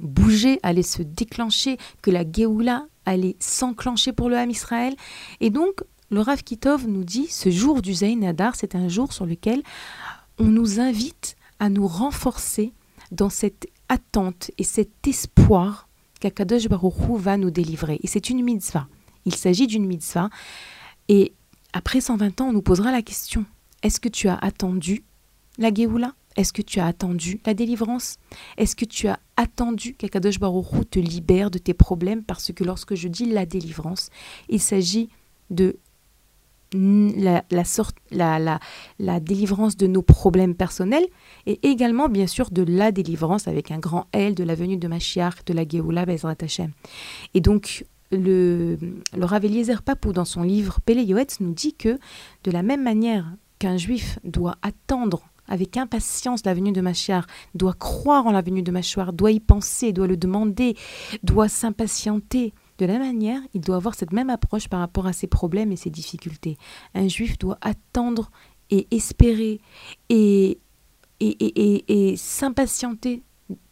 bouger, 0.00 0.58
allaient 0.62 0.82
se 0.82 1.02
déclencher, 1.02 1.76
que 2.00 2.10
la 2.10 2.24
Géoula 2.30 2.86
allait 3.04 3.36
s'enclencher 3.38 4.12
pour 4.12 4.28
le 4.28 4.36
Ham 4.36 4.50
Israël. 4.50 4.94
Et 5.40 5.50
donc, 5.50 5.84
le 6.12 6.20
Rav 6.20 6.42
Kitov 6.42 6.86
nous 6.86 7.04
dit 7.04 7.26
ce 7.28 7.50
jour 7.50 7.82
du 7.82 7.94
Zayn 7.94 8.22
Adar, 8.22 8.54
c'est 8.54 8.74
un 8.74 8.88
jour 8.88 9.12
sur 9.12 9.26
lequel 9.26 9.62
on 10.38 10.44
nous 10.44 10.78
invite 10.78 11.36
à 11.58 11.70
nous 11.70 11.86
renforcer 11.86 12.72
dans 13.10 13.30
cette 13.30 13.66
attente 13.88 14.50
et 14.58 14.64
cet 14.64 15.06
espoir 15.06 15.88
qu'Akadosh 16.20 16.68
Baruch 16.68 16.94
va 17.18 17.36
nous 17.36 17.50
délivrer. 17.50 17.98
Et 18.02 18.06
c'est 18.06 18.30
une 18.30 18.42
mitzvah. 18.42 18.88
Il 19.24 19.34
s'agit 19.34 19.66
d'une 19.66 19.86
mitzvah. 19.86 20.28
Et 21.08 21.32
après 21.72 22.00
120 22.00 22.40
ans, 22.40 22.48
on 22.48 22.52
nous 22.52 22.62
posera 22.62 22.92
la 22.92 23.02
question 23.02 23.46
est-ce 23.82 23.98
que 23.98 24.08
tu 24.08 24.28
as 24.28 24.36
attendu 24.36 25.02
la 25.58 25.72
Géoula? 25.72 26.14
Est-ce 26.36 26.52
que 26.52 26.62
tu 26.62 26.78
as 26.78 26.86
attendu 26.86 27.40
la 27.44 27.52
délivrance? 27.52 28.16
Est-ce 28.56 28.76
que 28.76 28.84
tu 28.84 29.08
as 29.08 29.18
attendu 29.36 29.94
qu'Akadosh 29.94 30.38
Baruch 30.38 30.88
te 30.90 30.98
libère 30.98 31.50
de 31.50 31.58
tes 31.58 31.74
problèmes? 31.74 32.22
Parce 32.22 32.52
que 32.52 32.64
lorsque 32.64 32.94
je 32.94 33.08
dis 33.08 33.26
la 33.26 33.44
délivrance, 33.44 34.08
il 34.48 34.60
s'agit 34.60 35.08
de 35.50 35.76
la, 36.74 37.44
la, 37.50 38.38
la, 38.38 38.60
la, 38.98 39.20
délivrance 39.20 39.76
de 39.76 39.86
nos 39.86 40.02
problèmes 40.02 40.54
personnels 40.54 41.06
et 41.46 41.58
également 41.68 42.08
bien 42.08 42.26
sûr 42.26 42.50
de 42.50 42.62
la 42.62 42.92
délivrance 42.92 43.48
avec 43.48 43.70
un 43.70 43.78
grand 43.78 44.06
L 44.12 44.34
de 44.34 44.44
la 44.44 44.54
venue 44.54 44.76
de 44.76 44.88
Mashiach, 44.88 45.44
de 45.46 45.52
la 45.52 45.66
Géoula 45.66 46.06
Bezrat 46.06 46.36
Hashem. 46.40 46.70
Et 47.34 47.40
donc 47.40 47.84
le, 48.10 48.76
le 49.16 49.24
Rav 49.24 49.46
Papou 49.84 50.12
dans 50.12 50.24
son 50.24 50.42
livre 50.42 50.78
Pele 50.84 51.02
Yoetz 51.02 51.40
nous 51.40 51.52
dit 51.52 51.74
que 51.74 51.98
de 52.44 52.50
la 52.50 52.62
même 52.62 52.82
manière 52.82 53.32
qu'un 53.58 53.76
juif 53.76 54.18
doit 54.24 54.56
attendre 54.62 55.22
avec 55.48 55.76
impatience 55.76 56.44
la 56.44 56.54
venue 56.54 56.72
de 56.72 56.80
Mashiach, 56.80 57.24
doit 57.54 57.74
croire 57.74 58.26
en 58.26 58.32
la 58.32 58.42
venue 58.42 58.62
de 58.62 58.70
Mashiach, 58.70 59.12
doit 59.12 59.32
y 59.32 59.40
penser, 59.40 59.92
doit 59.92 60.06
le 60.06 60.16
demander, 60.16 60.76
doit 61.22 61.48
s'impatienter, 61.48 62.54
de 62.78 62.86
la 62.86 62.98
manière, 62.98 63.40
il 63.54 63.60
doit 63.60 63.76
avoir 63.76 63.94
cette 63.94 64.12
même 64.12 64.30
approche 64.30 64.68
par 64.68 64.80
rapport 64.80 65.06
à 65.06 65.12
ses 65.12 65.26
problèmes 65.26 65.72
et 65.72 65.76
ses 65.76 65.90
difficultés. 65.90 66.56
Un 66.94 67.08
juif 67.08 67.38
doit 67.38 67.58
attendre 67.60 68.30
et 68.70 68.88
espérer 68.90 69.60
et, 70.08 70.58
et, 71.20 72.10
et, 72.10 72.16
s'impatienter 72.16 73.22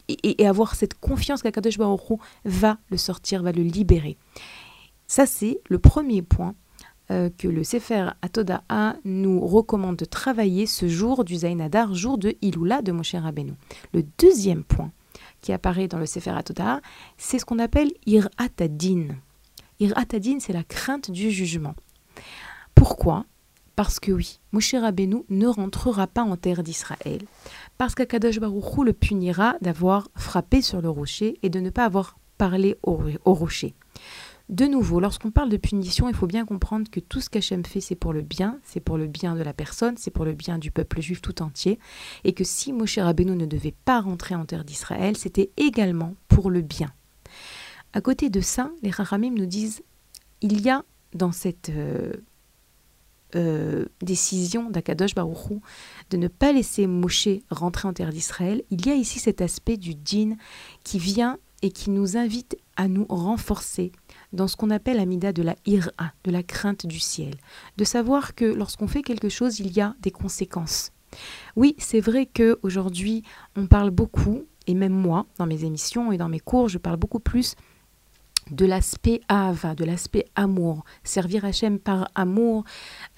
et, 0.08 0.46
avoir 0.46 0.74
cette 0.74 0.94
confiance 0.94 1.42
qu'Akadosh 1.42 1.78
Baruch 1.78 2.20
va 2.44 2.78
le 2.90 2.96
sortir, 2.96 3.42
va 3.42 3.52
le 3.52 3.62
libérer. 3.62 4.16
Ça, 5.06 5.26
c'est 5.26 5.60
le 5.68 5.78
premier 5.78 6.22
point 6.22 6.54
euh, 7.10 7.30
que 7.36 7.48
le 7.48 7.64
Sefer 7.64 8.10
Atoda'a 8.22 8.96
nous 9.04 9.40
recommande 9.40 9.96
de 9.96 10.04
travailler 10.04 10.66
ce 10.66 10.86
jour 10.86 11.24
du 11.24 11.36
Zainadar, 11.36 11.94
jour 11.94 12.18
de 12.18 12.36
Iloula 12.42 12.82
de 12.82 12.92
Moshe 12.92 13.14
Rabbeinu. 13.14 13.54
Le 13.92 14.04
deuxième 14.18 14.62
point, 14.62 14.92
qui 15.40 15.52
apparaît 15.52 15.88
dans 15.88 15.98
le 15.98 16.06
Sefer 16.06 16.30
HaTodah, 16.30 16.80
c'est 17.18 17.38
ce 17.38 17.44
qu'on 17.44 17.58
appelle 17.58 17.90
Ir-Atadin. 18.06 19.08
c'est 19.78 20.52
la 20.52 20.64
crainte 20.64 21.10
du 21.10 21.30
jugement. 21.30 21.74
Pourquoi? 22.74 23.24
Parce 23.76 23.98
que 23.98 24.12
oui, 24.12 24.40
Moshe 24.52 24.74
Rabbeinu 24.74 25.24
ne 25.30 25.46
rentrera 25.46 26.06
pas 26.06 26.22
en 26.22 26.36
terre 26.36 26.62
d'Israël, 26.62 27.22
parce 27.78 27.94
qu'Akadosh 27.94 28.38
Baruch 28.38 28.84
le 28.84 28.92
punira 28.92 29.54
d'avoir 29.62 30.08
frappé 30.14 30.60
sur 30.60 30.82
le 30.82 30.90
rocher 30.90 31.38
et 31.42 31.48
de 31.48 31.60
ne 31.60 31.70
pas 31.70 31.86
avoir 31.86 32.18
parlé 32.36 32.76
au, 32.82 32.98
rocher. 33.24 33.74
De 34.50 34.66
nouveau, 34.66 34.98
lorsqu'on 34.98 35.30
parle 35.30 35.48
de 35.48 35.56
punition, 35.56 36.08
il 36.08 36.14
faut 36.14 36.26
bien 36.26 36.44
comprendre 36.44 36.90
que 36.90 36.98
tout 36.98 37.20
ce 37.20 37.30
qu'Hachem 37.30 37.64
fait, 37.64 37.80
c'est 37.80 37.94
pour 37.94 38.12
le 38.12 38.20
bien, 38.20 38.58
c'est 38.64 38.80
pour 38.80 38.98
le 38.98 39.06
bien 39.06 39.36
de 39.36 39.42
la 39.44 39.52
personne, 39.52 39.96
c'est 39.96 40.10
pour 40.10 40.24
le 40.24 40.32
bien 40.32 40.58
du 40.58 40.72
peuple 40.72 41.00
juif 41.00 41.22
tout 41.22 41.40
entier, 41.40 41.78
et 42.24 42.32
que 42.32 42.42
si 42.42 42.72
Moshe 42.72 42.98
Rabbeinu 42.98 43.36
ne 43.36 43.46
devait 43.46 43.76
pas 43.84 44.00
rentrer 44.00 44.34
en 44.34 44.44
terre 44.44 44.64
d'Israël, 44.64 45.16
c'était 45.16 45.50
également 45.56 46.16
pour 46.26 46.50
le 46.50 46.62
bien. 46.62 46.92
À 47.92 48.00
côté 48.00 48.28
de 48.28 48.40
ça, 48.40 48.72
les 48.82 48.90
Rahamim 48.90 49.34
nous 49.34 49.46
disent, 49.46 49.82
il 50.40 50.60
y 50.62 50.68
a 50.68 50.82
dans 51.14 51.30
cette 51.30 51.70
euh, 51.70 52.14
euh, 53.36 53.84
décision 54.02 54.68
d'Akadosh 54.68 55.14
Baruchou 55.14 55.62
de 56.10 56.16
ne 56.16 56.26
pas 56.26 56.50
laisser 56.50 56.88
Moshe 56.88 57.28
rentrer 57.50 57.86
en 57.86 57.92
terre 57.92 58.10
d'Israël, 58.10 58.64
il 58.70 58.84
y 58.84 58.90
a 58.90 58.96
ici 58.96 59.20
cet 59.20 59.42
aspect 59.42 59.76
du 59.76 59.94
djinn 60.04 60.36
qui 60.82 60.98
vient 60.98 61.38
et 61.62 61.70
qui 61.70 61.90
nous 61.90 62.16
invite 62.16 62.56
à 62.76 62.88
nous 62.88 63.06
renforcer 63.08 63.92
dans 64.32 64.48
ce 64.48 64.56
qu'on 64.56 64.70
appelle 64.70 64.96
l'amida 64.96 65.32
de 65.32 65.42
la 65.42 65.56
ira, 65.66 65.90
de 66.24 66.30
la 66.30 66.42
crainte 66.42 66.86
du 66.86 67.00
ciel, 67.00 67.34
de 67.76 67.84
savoir 67.84 68.34
que 68.34 68.44
lorsqu'on 68.44 68.88
fait 68.88 69.02
quelque 69.02 69.28
chose, 69.28 69.60
il 69.60 69.72
y 69.72 69.80
a 69.80 69.94
des 70.00 70.10
conséquences. 70.10 70.92
Oui, 71.56 71.74
c'est 71.78 72.00
vrai 72.00 72.26
que 72.26 72.58
aujourd'hui, 72.62 73.24
on 73.56 73.66
parle 73.66 73.90
beaucoup, 73.90 74.44
et 74.66 74.74
même 74.74 74.92
moi, 74.92 75.26
dans 75.38 75.46
mes 75.46 75.64
émissions 75.64 76.12
et 76.12 76.18
dans 76.18 76.28
mes 76.28 76.40
cours, 76.40 76.68
je 76.68 76.78
parle 76.78 76.96
beaucoup 76.96 77.20
plus 77.20 77.56
de 78.50 78.66
l'aspect 78.66 79.20
ava, 79.28 79.74
de 79.74 79.84
l'aspect 79.84 80.24
amour, 80.34 80.84
servir 81.04 81.44
Hachem 81.44 81.78
par 81.78 82.08
amour, 82.14 82.64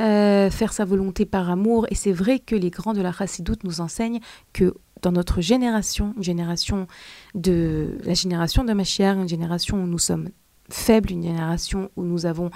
euh, 0.00 0.50
faire 0.50 0.72
sa 0.72 0.84
volonté 0.84 1.26
par 1.26 1.50
amour. 1.50 1.86
Et 1.90 1.94
c'est 1.94 2.12
vrai 2.12 2.38
que 2.38 2.54
les 2.54 2.70
grands 2.70 2.92
de 2.92 3.00
la 3.00 3.12
chassidoute 3.12 3.64
nous 3.64 3.80
enseignent 3.80 4.20
que 4.52 4.74
dans 5.00 5.12
notre 5.12 5.40
génération, 5.40 6.12
une 6.16 6.22
génération 6.22 6.86
de 7.34 7.98
la 8.04 8.14
génération 8.14 8.64
de 8.64 8.82
chère, 8.84 9.18
une 9.18 9.28
génération 9.28 9.82
où 9.82 9.86
nous 9.86 9.98
sommes 9.98 10.28
faibles, 10.74 11.10
une 11.10 11.22
génération 11.22 11.90
où 11.96 12.02
nous 12.02 12.26
avons 12.26 12.50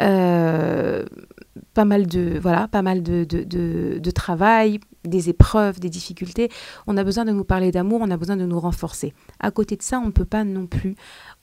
euh, 0.00 1.04
pas 1.72 1.84
mal 1.84 2.06
de 2.06 2.38
voilà, 2.40 2.68
pas 2.68 2.82
mal 2.82 3.02
de, 3.02 3.24
de, 3.24 4.10
travail, 4.10 4.80
des 5.04 5.28
épreuves, 5.28 5.80
des 5.80 5.90
difficultés. 5.90 6.50
On 6.86 6.96
a 6.96 7.04
besoin 7.04 7.24
de 7.24 7.32
nous 7.32 7.44
parler 7.44 7.70
d'amour, 7.70 8.00
on 8.02 8.10
a 8.10 8.16
besoin 8.16 8.36
de 8.36 8.46
nous 8.46 8.60
renforcer. 8.60 9.12
À 9.40 9.50
côté 9.50 9.76
de 9.76 9.82
ça, 9.82 9.98
on 9.98 10.06
ne 10.06 10.12
peut 10.12 10.24
pas 10.24 10.44
non 10.44 10.66
plus 10.66 10.94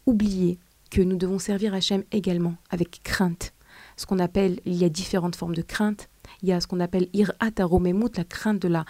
oublier 0.05 0.59
que 0.89 1.01
nous 1.01 1.15
devons 1.15 1.39
servir 1.39 1.73
Hachem 1.73 2.03
également 2.11 2.55
avec 2.69 3.01
crainte. 3.03 3.53
Ce 3.97 4.05
qu'on 4.05 4.19
appelle, 4.19 4.59
il 4.65 4.75
y 4.75 4.83
a 4.83 4.89
différentes 4.89 5.35
formes 5.35 5.55
de 5.55 5.61
crainte. 5.61 6.09
Il 6.43 6.49
y 6.49 6.51
a 6.51 6.59
ce 6.59 6.67
qu'on 6.67 6.79
appelle 6.79 7.07
irat 7.13 7.33
aromemut, 7.57 8.17
la 8.17 8.23
crainte 8.23 8.61
de 8.61 8.67
la 8.67 8.85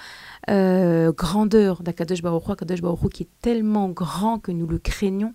euh, 0.49 1.11
grandeur 1.11 1.83
d'Akadosh 1.83 2.21
Baruch 2.21 2.49
Akadosh 2.49 2.81
Baruch 2.81 3.11
qui 3.11 3.23
est 3.23 3.29
tellement 3.41 3.89
grand 3.89 4.39
que 4.39 4.51
nous 4.51 4.67
le 4.67 4.79
craignons. 4.79 5.33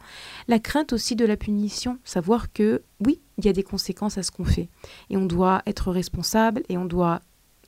La 0.49 0.58
crainte 0.58 0.92
aussi 0.92 1.16
de 1.16 1.25
la 1.25 1.37
punition, 1.37 1.99
savoir 2.04 2.52
que 2.52 2.82
oui, 3.04 3.20
il 3.38 3.44
y 3.44 3.49
a 3.49 3.52
des 3.52 3.62
conséquences 3.62 4.18
à 4.18 4.23
ce 4.23 4.30
qu'on 4.30 4.44
fait. 4.44 4.68
Et 5.11 5.16
on 5.16 5.26
doit 5.26 5.62
être 5.66 5.90
responsable 5.90 6.62
et 6.68 6.78
on 6.78 6.87
doit 6.87 7.20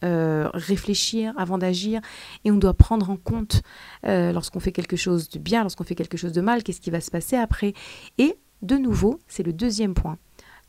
euh, 0.05 0.49
réfléchir 0.55 1.35
avant 1.37 1.59
d'agir 1.59 2.01
et 2.45 2.53
on 2.53 2.57
doit 2.57 2.75
prendre 2.75 3.11
en 3.11 3.17
compte 3.17 3.63
euh, 4.07 4.33
lorsqu'on 4.33 4.61
fait 4.61 4.71
quelque 4.71 4.97
chose 4.97 5.29
de 5.29 5.41
bien, 5.41 5.63
lorsqu'on 5.63 5.83
fait 5.83 5.97
quelque 5.97 6.17
chose 6.17 6.33
de 6.33 6.41
mal, 6.41 6.63
qu'est-ce 6.63 6.81
qui 6.81 6.91
va 6.91 7.01
se 7.01 7.11
passer 7.11 7.37
après. 7.37 7.75
Et 8.17 8.39
de 8.63 8.77
nouveau, 8.77 9.19
c'est 9.27 9.43
le 9.43 9.53
deuxième 9.53 9.95
point 9.95 10.17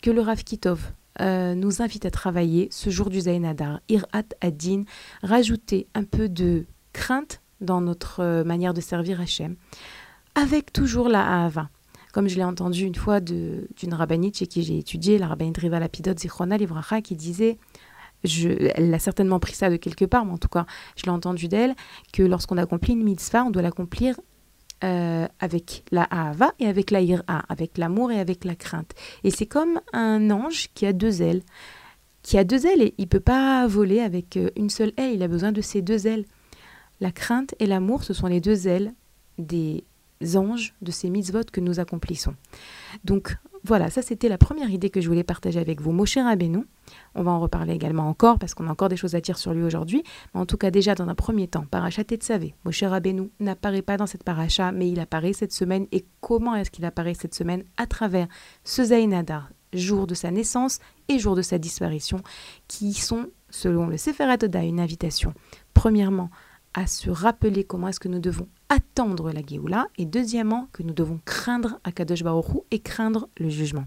que 0.02 0.10
le 0.10 0.22
Rav 0.22 0.44
Kitov 0.44 0.94
euh, 1.22 1.56
nous 1.56 1.82
invite 1.82 2.06
à 2.06 2.12
travailler 2.12 2.68
ce 2.72 2.90
jour 2.90 3.10
du 3.10 3.22
Zainadar, 3.22 3.80
Irat 3.90 4.24
Adin, 4.42 4.84
rajouter 5.24 5.88
un 5.94 6.04
peu 6.04 6.30
de 6.30 6.66
crainte 6.94 7.42
dans 7.62 7.82
notre 7.82 8.22
euh, 8.22 8.44
manière 8.44 8.74
de 8.74 8.82
servir 8.82 9.20
Hachem, 9.20 9.56
avec 10.36 10.72
toujours 10.72 11.10
la 11.10 11.26
Ahava. 11.26 11.70
Comme 12.14 12.28
je 12.28 12.36
l'ai 12.36 12.44
entendu 12.44 12.86
une 12.86 12.96
fois 12.96 13.20
d'une 13.20 13.94
rabbinite 13.94 14.38
chez 14.38 14.48
qui 14.48 14.64
j'ai 14.64 14.80
étudié, 14.80 15.18
la 15.20 15.28
rabbinite 15.28 15.58
Riva 15.58 15.80
Lapidot 15.80 16.18
Zichrona 16.18 16.58
Livracha, 16.58 17.02
qui 17.02 17.16
disait 17.16 17.58
je, 18.24 18.50
elle 18.76 18.94
a 18.94 19.00
certainement 19.00 19.40
pris 19.40 19.54
ça 19.54 19.70
de 19.70 19.78
quelque 19.78 20.06
part, 20.06 20.26
mais 20.26 20.34
en 20.34 20.38
tout 20.38 20.50
cas, 20.50 20.66
je 20.98 21.04
l'ai 21.04 21.10
entendu 21.10 21.48
d'elle, 21.48 21.76
que 22.12 22.24
lorsqu'on 22.24 22.58
accomplit 22.58 22.94
une 22.94 23.04
mitzvah, 23.04 23.46
on 23.46 23.52
doit 23.52 23.62
l'accomplir 23.62 24.20
euh, 24.84 25.28
avec 25.40 25.84
la 25.92 26.04
Ahava 26.04 26.54
et 26.60 26.68
avec 26.68 26.92
la 26.92 27.02
Ira, 27.02 27.24
avec 27.50 27.78
l'amour 27.78 28.12
et 28.12 28.20
avec 28.20 28.46
la 28.46 28.56
crainte. 28.56 28.94
Et 29.24 29.32
c'est 29.32 29.46
comme 29.46 29.82
un 29.94 30.32
ange 30.32 30.70
qui 30.74 30.86
a 30.86 30.94
deux 30.94 31.22
ailes. 31.22 31.42
Qui 32.24 32.38
a 32.38 32.44
deux 32.44 32.66
ailes 32.66 32.82
et 32.82 32.94
il 32.98 33.04
ne 33.04 33.10
peut 33.10 33.20
pas 33.20 33.66
voler 33.68 34.00
avec 34.00 34.38
euh, 34.38 34.50
une 34.56 34.70
seule 34.70 34.94
aile, 34.98 35.14
il 35.16 35.24
a 35.24 35.28
besoin 35.28 35.52
de 35.52 35.62
ces 35.62 35.82
deux 35.82 36.08
ailes. 36.08 36.26
La 37.02 37.12
crainte 37.12 37.56
et 37.60 37.66
l'amour, 37.66 38.04
ce 38.04 38.14
sont 38.14 38.28
les 38.28 38.42
deux 38.42 38.68
ailes 38.68 38.94
des 39.38 39.84
anges 40.36 40.74
de 40.82 40.92
ces 40.92 41.10
mitzvot 41.10 41.46
que 41.52 41.62
nous 41.62 41.80
accomplissons. 41.80 42.36
Donc 43.04 43.38
voilà, 43.64 43.90
ça 43.90 44.02
c'était 44.02 44.30
la 44.30 44.38
première 44.38 44.70
idée 44.70 44.90
que 44.90 45.02
je 45.02 45.08
voulais 45.08 45.24
partager 45.24 45.60
avec 45.60 45.82
vous. 45.82 45.92
Moshe 45.92 46.18
Rabbeinu, 46.18 46.66
on 47.16 47.24
va 47.24 47.32
en 47.32 47.40
reparler 47.40 47.74
également 47.74 48.08
encore 48.08 48.40
parce 48.40 48.54
qu'on 48.54 48.68
a 48.68 48.72
encore 48.72 48.90
des 48.90 48.96
choses 48.96 49.16
à 49.16 49.22
dire 49.22 49.38
sur 49.38 49.54
lui 49.54 49.64
aujourd'hui. 49.64 50.04
Mais 50.34 50.40
en 50.40 50.46
tout 50.46 50.58
cas, 50.58 50.72
déjà 50.72 50.96
dans 50.96 51.08
un 51.08 51.16
premier 51.16 51.48
temps, 51.48 51.66
Parachat 51.70 52.06
Tetzavé, 52.06 52.56
Moshe 52.64 52.84
Rabbeinu 52.84 53.30
n'apparaît 53.40 53.82
pas 53.82 53.98
dans 53.98 54.08
cette 54.08 54.24
paracha, 54.24 54.72
mais 54.72 54.90
il 54.90 55.00
apparaît 55.00 55.34
cette 55.34 55.52
semaine. 55.52 55.88
Et 55.92 56.06
comment 56.22 56.56
est-ce 56.56 56.72
qu'il 56.72 56.86
apparaît 56.86 57.14
cette 57.14 57.36
semaine 57.36 57.64
À 57.78 57.86
travers 57.86 58.28
ce 58.64 58.84
Zainadar, 58.84 59.50
jour 59.74 60.08
de 60.08 60.16
sa 60.16 60.32
naissance 60.32 60.80
et 61.10 61.20
jour 61.20 61.36
de 61.36 61.42
sa 61.42 61.58
disparition, 61.58 62.22
qui 62.68 62.94
sont, 62.94 63.28
selon 63.50 63.88
le 63.88 63.98
Sefer 63.98 64.38
Toda, 64.38 64.64
une 64.64 64.80
invitation. 64.80 65.34
Premièrement, 65.74 66.30
à 66.74 66.88
se 66.88 67.10
rappeler 67.10 67.64
comment 67.64 67.90
est-ce 67.90 68.00
que 68.00 68.08
nous 68.08 68.20
devons 68.20 68.48
attendre 68.70 69.32
la 69.32 69.42
Géoula 69.46 69.88
et 69.98 70.06
deuxièmement 70.06 70.68
que 70.72 70.84
nous 70.84 70.94
devons 70.94 71.20
craindre 71.26 71.80
Akadosh 71.84 72.24
Baruch 72.24 72.46
et 72.72 72.80
craindre 72.80 73.28
le 73.38 73.50
jugement. 73.50 73.86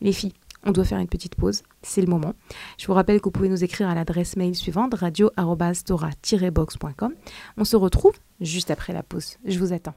Les 0.00 0.12
filles, 0.12 0.32
on 0.64 0.72
doit 0.72 0.84
faire 0.84 0.98
une 0.98 1.08
petite 1.08 1.36
pause, 1.36 1.62
c'est 1.82 2.00
le 2.00 2.08
moment. 2.08 2.34
Je 2.78 2.86
vous 2.86 2.94
rappelle 2.94 3.20
que 3.20 3.24
vous 3.24 3.30
pouvez 3.30 3.48
nous 3.48 3.62
écrire 3.62 3.88
à 3.88 3.94
l'adresse 3.94 4.36
mail 4.36 4.56
suivante 4.56 4.94
radio-tora-box.com. 4.94 7.12
On 7.56 7.64
se 7.64 7.76
retrouve 7.76 8.14
juste 8.40 8.70
après 8.70 8.92
la 8.92 9.02
pause. 9.02 9.36
Je 9.44 9.58
vous 9.58 9.72
attends. 9.72 9.94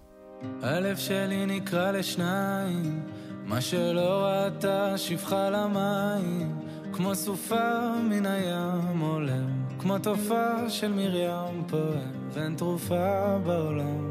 כמו 7.00 7.16
סופה 7.16 7.92
מן 8.10 8.26
הים 8.26 9.00
עולם, 9.00 9.50
כמו 9.80 9.98
תופעה 9.98 10.70
של 10.70 10.92
מרים 10.92 11.64
פועם, 11.68 12.30
ואין 12.34 12.56
תרופה 12.56 13.38
בעולם. 13.46 14.10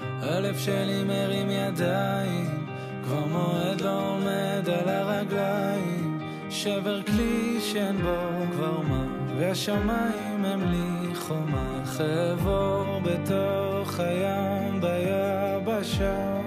הלב 0.00 0.58
שלי 0.58 1.04
מרים 1.04 1.50
ידיים, 1.50 2.66
כבר 3.04 3.26
מועד 3.26 3.80
לא 3.80 4.08
עומד 4.08 4.68
על 4.68 4.88
הרגליים, 4.88 6.20
שבר 6.50 7.02
כלי 7.02 7.60
שאין 7.60 7.96
בו 7.96 8.16
כבר 8.52 8.80
מה, 8.80 9.06
והשמיים 9.38 10.44
הם 10.44 10.60
לי 10.70 11.14
חומה, 11.14 11.82
חבור 11.84 13.00
בתוך 13.04 14.00
הים 14.00 14.80
ביבשה. 14.80 16.40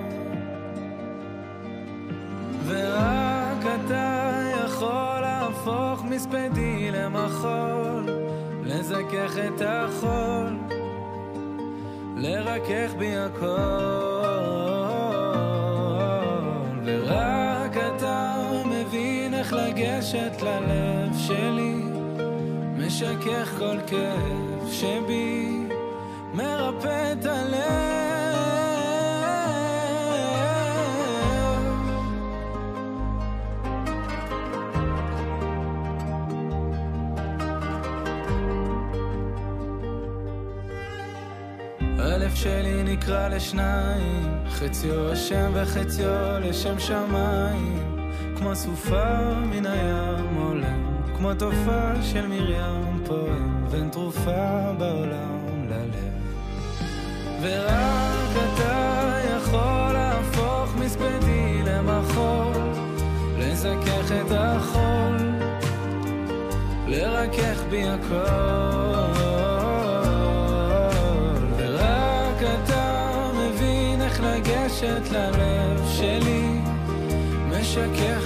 ורק 2.68 3.53
אתה 3.66 4.42
יכול 4.66 5.20
להפוך 5.22 6.04
מספדי 6.04 6.92
למחול, 6.92 8.10
לזכך 8.64 9.38
את 9.48 9.62
החול, 9.66 10.58
לרכך 12.18 12.94
בי 12.98 13.16
הכל. 13.18 14.44
ורק 16.86 17.78
אתה 17.78 18.34
מבין 18.66 19.34
איך 19.34 19.54
לגשת 19.54 20.42
ללב 20.42 21.18
שלי, 21.18 21.76
משכך 22.78 23.54
כל 23.60 23.78
כאב 23.88 24.70
שבי, 24.72 25.63
נקרא 43.04 43.28
לשניים, 43.28 44.44
חציו 44.50 45.12
השם 45.12 45.52
וחציו 45.54 46.40
לשם 46.42 46.80
שמיים, 46.80 48.10
כמו 48.38 48.56
סופה 48.56 49.34
מן 49.46 49.66
הים 49.66 50.36
עולם, 50.36 51.02
כמו 51.18 51.34
תופעה 51.34 52.04
של 52.04 52.28
מרים 52.28 53.04
פועם, 53.06 53.66
ואין 53.70 53.90
תרופה 53.90 54.72
בעולם 54.78 55.66
ללב. 55.70 56.14
ורק 57.42 58.54
אתה 58.54 59.20
יכול 59.38 59.94
להפוך 59.94 60.76
מספדי 60.76 61.62
למחול, 61.66 62.62
לזכך 63.38 64.12
את 64.12 64.32
החול, 64.32 65.18
לרכך 66.88 67.64
בי 67.70 67.84
הכל. 67.88 69.13
deixa 77.74 77.90
que 77.90 78.23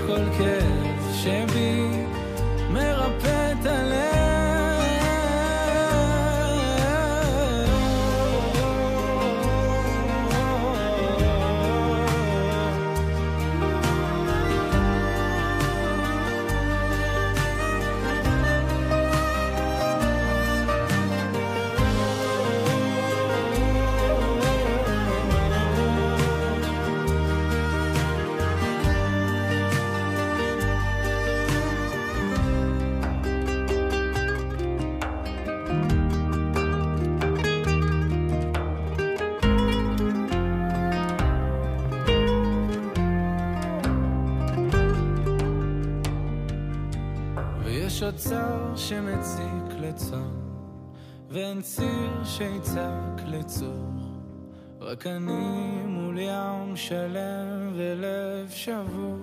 שמציק 48.88 49.80
לצום, 49.80 50.34
ואין 51.30 51.62
ציר 51.62 52.24
שיצעק 52.24 53.22
לצור. 53.26 53.90
רק 54.82 55.08
אני 55.08 55.82
מול 55.86 56.20
ים 56.20 56.76
שלם 56.76 57.72
ולב 57.76 58.50
שבור. 58.50 59.18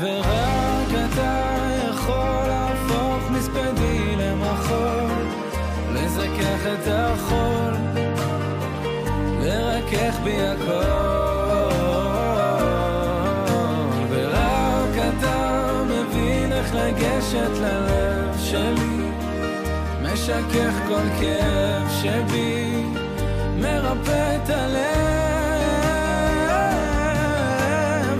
ורק 0.00 0.88
אתה 0.88 1.56
יכול 1.90 2.46
להפוך 2.46 3.30
מספדי 3.30 4.16
למחול, 4.16 5.26
לזכך 5.92 6.66
את 6.72 6.88
החול, 6.88 7.74
לרכך 9.40 10.20
בי 10.24 10.42
הכל. 10.42 10.93
משכך 20.24 20.74
כל 20.88 21.06
כאב 21.20 21.90
שבי, 22.02 22.82
מרפא 23.56 24.36
את 24.36 24.50
הלב, 24.50 24.84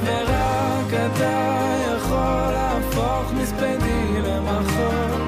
ורק 0.04 0.92
אתה 0.92 1.66
יכול 1.96 2.52
להפוך 2.52 3.32
מספדי 3.42 4.22
למחול, 4.22 5.22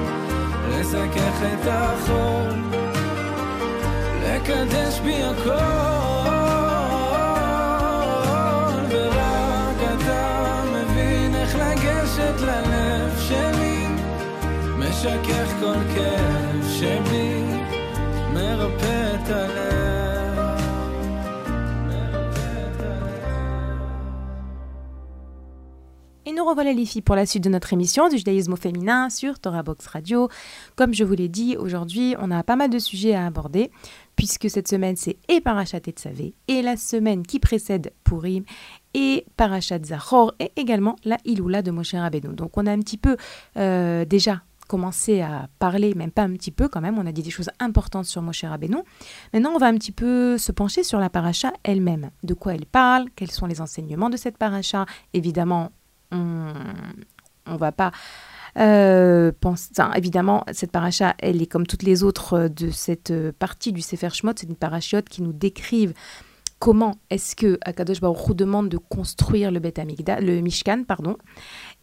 לזכך 0.69 1.41
את 1.53 1.67
החול, 1.67 2.53
לקדש 4.23 4.99
בי 4.99 5.23
הכל. 5.23 5.87
לגשת 11.59 12.41
ללב 12.41 13.19
שלי, 13.19 13.87
משכך 14.77 15.49
כל 15.59 15.79
כאב 15.95 16.36
שבי, 16.76 17.44
מרפא 18.34 19.14
את 19.14 19.30
הלב. 19.30 19.72
Et 26.24 26.32
nous 26.32 26.44
revoilà 26.44 26.72
les 26.72 26.86
filles 26.86 27.02
pour 27.02 27.16
la 27.16 27.26
suite 27.26 27.42
de 27.42 27.48
notre 27.48 27.72
émission 27.72 28.08
du 28.08 28.16
judaïsme 28.16 28.52
au 28.52 28.56
féminin 28.56 29.10
sur 29.10 29.40
Torah 29.40 29.64
Box 29.64 29.86
Radio. 29.88 30.28
Comme 30.76 30.94
je 30.94 31.02
vous 31.02 31.14
l'ai 31.14 31.28
dit, 31.28 31.56
aujourd'hui, 31.56 32.14
on 32.20 32.30
a 32.30 32.44
pas 32.44 32.54
mal 32.54 32.70
de 32.70 32.78
sujets 32.78 33.14
à 33.14 33.26
aborder 33.26 33.70
puisque 34.14 34.48
cette 34.48 34.68
semaine 34.68 34.94
c'est 34.94 35.16
et 35.28 35.40
Parachat 35.40 35.80
et 35.86 35.90
Tzavé 35.90 36.34
et 36.46 36.62
la 36.62 36.76
semaine 36.76 37.26
qui 37.26 37.40
précède 37.40 37.92
Purim 38.04 38.44
et 38.94 39.26
Parashat 39.36 39.84
Zachor 39.84 40.32
et 40.38 40.52
également 40.56 40.96
la 41.04 41.18
Iloula 41.24 41.60
de 41.60 41.72
Moshe 41.72 41.94
Rabbeinu. 41.94 42.34
Donc 42.34 42.56
on 42.56 42.66
a 42.66 42.72
un 42.72 42.78
petit 42.78 42.98
peu 42.98 43.16
euh, 43.56 44.04
déjà 44.04 44.42
commencé 44.67 45.21
à 45.21 45.49
parler, 45.59 45.93
même 45.95 46.11
pas 46.11 46.23
un 46.23 46.33
petit 46.33 46.51
peu 46.51 46.67
quand 46.67 46.81
même, 46.81 46.97
on 46.97 47.05
a 47.05 47.11
dit 47.11 47.23
des 47.23 47.29
choses 47.29 47.49
importantes 47.59 48.05
sur 48.05 48.21
Moshe 48.21 48.43
Rabbeinu. 48.43 48.77
Maintenant 49.33 49.51
on 49.55 49.57
va 49.57 49.67
un 49.67 49.75
petit 49.75 49.91
peu 49.91 50.37
se 50.37 50.51
pencher 50.51 50.83
sur 50.83 50.99
la 50.99 51.09
paracha 51.09 51.51
elle-même. 51.63 52.11
De 52.23 52.33
quoi 52.33 52.53
elle 52.53 52.65
parle, 52.65 53.07
quels 53.15 53.31
sont 53.31 53.45
les 53.45 53.61
enseignements 53.61 54.09
de 54.09 54.17
cette 54.17 54.37
paracha. 54.37 54.85
Évidemment, 55.13 55.71
on 56.11 56.53
ne 57.47 57.57
va 57.57 57.71
pas... 57.71 57.91
Euh, 58.57 59.31
évidemment, 59.95 60.43
cette 60.51 60.71
paracha, 60.71 61.13
elle 61.19 61.41
est 61.41 61.45
comme 61.45 61.67
toutes 61.67 61.83
les 61.83 62.03
autres 62.03 62.47
de 62.47 62.71
cette 62.71 63.13
partie 63.37 63.71
du 63.71 63.81
Sefer 63.81 64.09
Shmot, 64.09 64.33
c'est 64.35 64.47
une 64.47 64.55
parachute 64.55 65.07
qui 65.09 65.21
nous 65.21 65.33
décrive 65.33 65.93
comment 66.59 66.95
est-ce 67.09 67.35
que 67.35 67.57
Akadosh 67.61 68.01
Baruch 68.01 68.35
demande 68.35 68.69
de 68.69 68.77
construire 68.77 69.51
le 69.51 69.59
Bet 69.59 69.73
le 69.77 70.41
Mishkan, 70.41 70.83
pardon. 70.83 71.17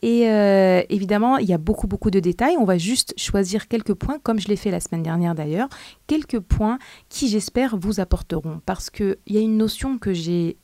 Et 0.03 0.29
euh, 0.29 0.83
évidemment, 0.89 1.39
il 1.39 1.49
y 1.49 1.53
a 1.53 1.59
beaucoup, 1.59 1.87
beaucoup 1.87 2.11
de 2.11 2.21
détails. 2.21 2.57
On 2.59 2.65
va 2.65 2.79
juste 2.79 3.15
choisir 3.17 3.69
quelques 3.69 3.95
points, 3.95 4.19
comme 4.19 4.41
je 4.41 4.49
l'ai 4.49 4.57
fait 4.57 4.71
la 4.71 4.81
semaine 4.81 5.03
dernière 5.03 5.35
d'ailleurs, 5.35 5.69
quelques 6.07 6.41
points 6.41 6.79
qui, 7.09 7.29
j'espère, 7.29 7.77
vous 7.77 8.01
apporteront. 8.01 8.61
Parce 8.67 8.91
qu'il 8.91 9.17
y 9.29 9.39
a 9.39 9.41
une 9.41 9.57
notion 9.57 9.99
que 9.99 10.13
j'ai 10.13 10.57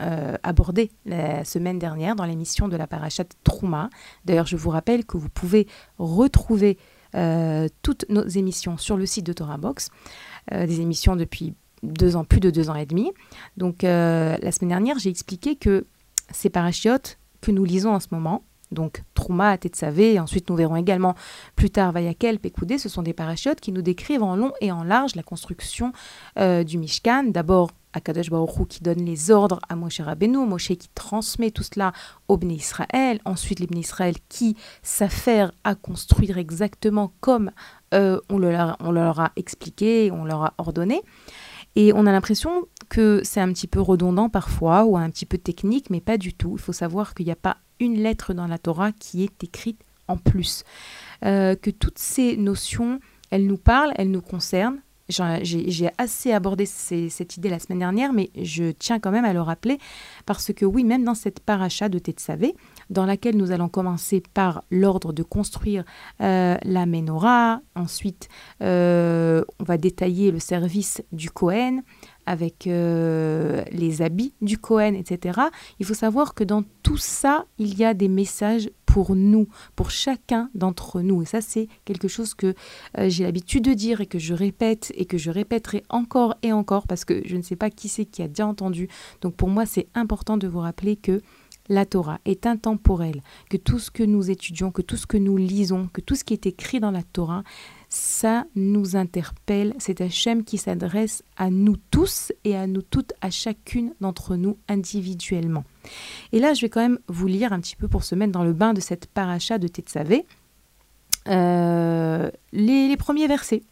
euh, 0.00 0.36
abordée 0.42 0.90
la 1.04 1.44
semaine 1.44 1.78
dernière 1.78 2.16
dans 2.16 2.24
l'émission 2.24 2.68
de 2.68 2.76
la 2.76 2.86
Parashat 2.86 3.26
Trouma. 3.44 3.90
D'ailleurs, 4.24 4.46
je 4.46 4.56
vous 4.56 4.70
rappelle 4.70 5.04
que 5.04 5.18
vous 5.18 5.28
pouvez 5.28 5.66
retrouver 5.98 6.78
euh, 7.14 7.68
toutes 7.82 8.06
nos 8.08 8.26
émissions 8.26 8.78
sur 8.78 8.96
le 8.96 9.04
site 9.04 9.26
de 9.26 9.32
Torah 9.32 9.58
Box, 9.58 9.90
des 10.50 10.80
émissions 10.80 11.16
depuis 11.16 11.54
deux 11.82 12.16
ans, 12.16 12.24
plus 12.24 12.40
de 12.40 12.50
deux 12.50 12.70
ans 12.70 12.74
et 12.74 12.86
demi. 12.86 13.12
Donc 13.56 13.84
euh, 13.84 14.36
la 14.40 14.52
semaine 14.52 14.70
dernière, 14.70 14.98
j'ai 14.98 15.10
expliqué 15.10 15.56
que 15.56 15.86
ces 16.30 16.50
parachiotes 16.50 17.18
que 17.40 17.50
nous 17.50 17.64
lisons 17.64 17.94
en 17.94 18.00
ce 18.00 18.08
moment, 18.10 18.44
donc 18.70 19.02
Trouma, 19.14 19.58
Tetsavé, 19.58 20.14
et 20.14 20.20
ensuite 20.20 20.48
nous 20.48 20.56
verrons 20.56 20.76
également 20.76 21.14
plus 21.56 21.70
tard 21.70 21.92
Vayakel, 21.92 22.38
Pekoudé, 22.38 22.78
ce 22.78 22.88
sont 22.88 23.02
des 23.02 23.12
parachiotes 23.12 23.60
qui 23.60 23.72
nous 23.72 23.82
décrivent 23.82 24.22
en 24.22 24.36
long 24.36 24.52
et 24.60 24.70
en 24.70 24.84
large 24.84 25.16
la 25.16 25.22
construction 25.22 25.92
euh, 26.38 26.62
du 26.62 26.78
Mishkan. 26.78 27.24
D'abord, 27.24 27.70
Akadosh 27.92 28.30
Baruch 28.30 28.68
qui 28.68 28.82
donne 28.82 29.04
les 29.04 29.30
ordres 29.30 29.58
à 29.68 29.74
Moshe 29.74 30.00
Rabbeinu, 30.00 30.46
Moshe 30.46 30.68
qui 30.68 30.88
transmet 30.94 31.50
tout 31.50 31.64
cela 31.64 31.92
au 32.28 32.36
Bnei 32.36 32.56
Israël, 32.56 33.20
ensuite 33.24 33.58
les 33.58 33.66
Bnei 33.66 33.80
Israël 33.80 34.14
qui 34.28 34.56
s'affairent 34.82 35.52
à 35.64 35.74
construire 35.74 36.38
exactement 36.38 37.12
comme 37.20 37.50
euh, 37.92 38.20
on 38.28 38.38
leur 38.38 39.20
a 39.20 39.32
expliqué, 39.34 40.12
on 40.12 40.24
leur 40.24 40.44
a 40.44 40.54
ordonné. 40.58 41.02
Et 41.76 41.92
on 41.92 42.06
a 42.06 42.12
l'impression 42.12 42.66
que 42.88 43.20
c'est 43.24 43.40
un 43.40 43.52
petit 43.52 43.68
peu 43.68 43.80
redondant 43.80 44.28
parfois 44.28 44.84
ou 44.84 44.96
un 44.96 45.08
petit 45.10 45.26
peu 45.26 45.38
technique, 45.38 45.90
mais 45.90 46.00
pas 46.00 46.18
du 46.18 46.34
tout. 46.34 46.54
Il 46.56 46.60
faut 46.60 46.72
savoir 46.72 47.14
qu'il 47.14 47.26
n'y 47.26 47.32
a 47.32 47.36
pas 47.36 47.58
une 47.78 48.02
lettre 48.02 48.34
dans 48.34 48.46
la 48.46 48.58
Torah 48.58 48.92
qui 48.92 49.22
est 49.22 49.44
écrite 49.44 49.80
en 50.08 50.16
plus. 50.16 50.64
Euh, 51.24 51.54
que 51.54 51.70
toutes 51.70 51.98
ces 51.98 52.36
notions, 52.36 53.00
elles 53.30 53.46
nous 53.46 53.58
parlent, 53.58 53.92
elles 53.96 54.10
nous 54.10 54.22
concernent. 54.22 54.80
J'ai 55.42 55.90
assez 55.98 56.32
abordé 56.32 56.66
cette 56.66 57.36
idée 57.36 57.48
la 57.48 57.58
semaine 57.58 57.80
dernière, 57.80 58.12
mais 58.12 58.30
je 58.40 58.70
tiens 58.70 59.00
quand 59.00 59.10
même 59.10 59.24
à 59.24 59.32
le 59.32 59.40
rappeler 59.40 59.78
parce 60.24 60.52
que 60.52 60.64
oui, 60.64 60.84
même 60.84 61.02
dans 61.02 61.16
cette 61.16 61.40
paracha 61.40 61.88
de 61.88 61.98
Tetsavé, 61.98 62.54
dans 62.90 63.06
laquelle 63.06 63.36
nous 63.36 63.52
allons 63.52 63.68
commencer 63.68 64.22
par 64.34 64.64
l'ordre 64.70 65.12
de 65.12 65.22
construire 65.22 65.84
euh, 66.20 66.56
la 66.62 66.86
menorah. 66.86 67.60
Ensuite, 67.74 68.28
euh, 68.62 69.42
on 69.58 69.64
va 69.64 69.78
détailler 69.78 70.30
le 70.32 70.40
service 70.40 71.02
du 71.12 71.30
Cohen 71.30 71.82
avec 72.26 72.66
euh, 72.66 73.64
les 73.72 74.02
habits 74.02 74.34
du 74.42 74.58
Cohen, 74.58 74.94
etc. 74.94 75.40
Il 75.78 75.86
faut 75.86 75.94
savoir 75.94 76.34
que 76.34 76.44
dans 76.44 76.62
tout 76.82 76.98
ça, 76.98 77.46
il 77.58 77.78
y 77.78 77.84
a 77.84 77.94
des 77.94 78.08
messages 78.08 78.70
pour 78.86 79.14
nous, 79.14 79.48
pour 79.76 79.90
chacun 79.90 80.50
d'entre 80.54 81.00
nous. 81.00 81.22
Et 81.22 81.24
ça, 81.24 81.40
c'est 81.40 81.68
quelque 81.84 82.08
chose 82.08 82.34
que 82.34 82.54
j'ai 82.98 83.22
l'habitude 83.22 83.64
de 83.64 83.72
dire 83.72 84.00
et 84.00 84.06
que 84.06 84.18
je 84.18 84.34
répète 84.34 84.92
et 84.96 85.06
que 85.06 85.16
je 85.16 85.30
répéterai 85.30 85.84
encore 85.88 86.36
et 86.42 86.52
encore 86.52 86.88
parce 86.88 87.04
que 87.04 87.22
je 87.24 87.36
ne 87.36 87.42
sais 87.42 87.56
pas 87.56 87.70
qui 87.70 87.88
c'est 87.88 88.04
qui 88.04 88.22
a 88.22 88.28
déjà 88.28 88.46
entendu. 88.46 88.88
Donc 89.20 89.36
pour 89.36 89.48
moi, 89.48 89.64
c'est 89.64 89.86
important 89.94 90.36
de 90.36 90.48
vous 90.48 90.58
rappeler 90.58 90.96
que 90.96 91.22
la 91.70 91.86
Torah 91.86 92.18
est 92.26 92.46
intemporelle, 92.46 93.22
que 93.48 93.56
tout 93.56 93.78
ce 93.78 93.90
que 93.90 94.02
nous 94.02 94.30
étudions, 94.30 94.70
que 94.72 94.82
tout 94.82 94.96
ce 94.96 95.06
que 95.06 95.16
nous 95.16 95.38
lisons, 95.38 95.88
que 95.92 96.02
tout 96.02 96.16
ce 96.16 96.24
qui 96.24 96.34
est 96.34 96.44
écrit 96.44 96.80
dans 96.80 96.90
la 96.90 97.04
Torah, 97.04 97.44
ça 97.88 98.44
nous 98.56 98.96
interpelle. 98.96 99.74
C'est 99.78 100.00
Hachem 100.00 100.44
qui 100.44 100.58
s'adresse 100.58 101.22
à 101.36 101.48
nous 101.48 101.76
tous 101.90 102.32
et 102.44 102.56
à 102.56 102.66
nous 102.66 102.82
toutes, 102.82 103.12
à 103.20 103.30
chacune 103.30 103.94
d'entre 104.00 104.36
nous 104.36 104.58
individuellement. 104.68 105.64
Et 106.32 106.40
là, 106.40 106.54
je 106.54 106.60
vais 106.62 106.68
quand 106.68 106.82
même 106.82 106.98
vous 107.08 107.28
lire 107.28 107.52
un 107.52 107.60
petit 107.60 107.76
peu 107.76 107.88
pour 107.88 108.04
se 108.04 108.14
mettre 108.14 108.32
dans 108.32 108.44
le 108.44 108.52
bain 108.52 108.74
de 108.74 108.80
cette 108.80 109.06
paracha 109.06 109.58
de 109.58 109.68
Tetzavé, 109.68 110.26
euh, 111.28 112.30
les, 112.52 112.88
les 112.88 112.96
premiers 112.96 113.28
versets. 113.28 113.62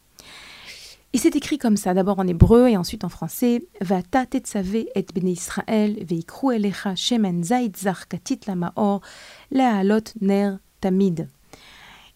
Et 1.14 1.18
c'est 1.18 1.36
écrit 1.36 1.56
comme 1.56 1.78
ça, 1.78 1.94
d'abord 1.94 2.18
en 2.18 2.26
hébreu 2.26 2.68
et 2.68 2.76
ensuite 2.76 3.02
en 3.04 3.08
français. 3.08 3.66
Vata 3.80 4.26
et 4.32 4.42
Israël 5.24 5.96
veikru 6.04 6.54
elecha 6.54 6.94
shemen 6.94 7.42
zait 7.42 7.72
zar 7.76 8.08
katit 8.08 8.40
ner 10.20 10.58
tamid. 10.80 11.28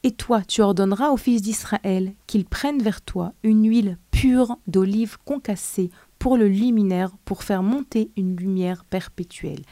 Et 0.04 0.10
toi, 0.10 0.42
tu 0.42 0.60
ordonneras 0.60 1.10
aux 1.10 1.16
fils 1.16 1.42
d'Israël 1.42 2.12
qu'ils 2.26 2.44
prennent 2.44 2.82
vers 2.82 3.00
toi 3.00 3.32
une 3.44 3.66
huile 3.66 3.98
pure 4.10 4.58
d'olive 4.66 5.16
concassée 5.24 5.90
pour 6.18 6.36
le 6.36 6.46
luminaire, 6.46 7.10
pour 7.24 7.42
faire 7.42 7.64
monter 7.64 8.12
une 8.16 8.36
lumière 8.36 8.84
perpétuelle. 8.84 9.62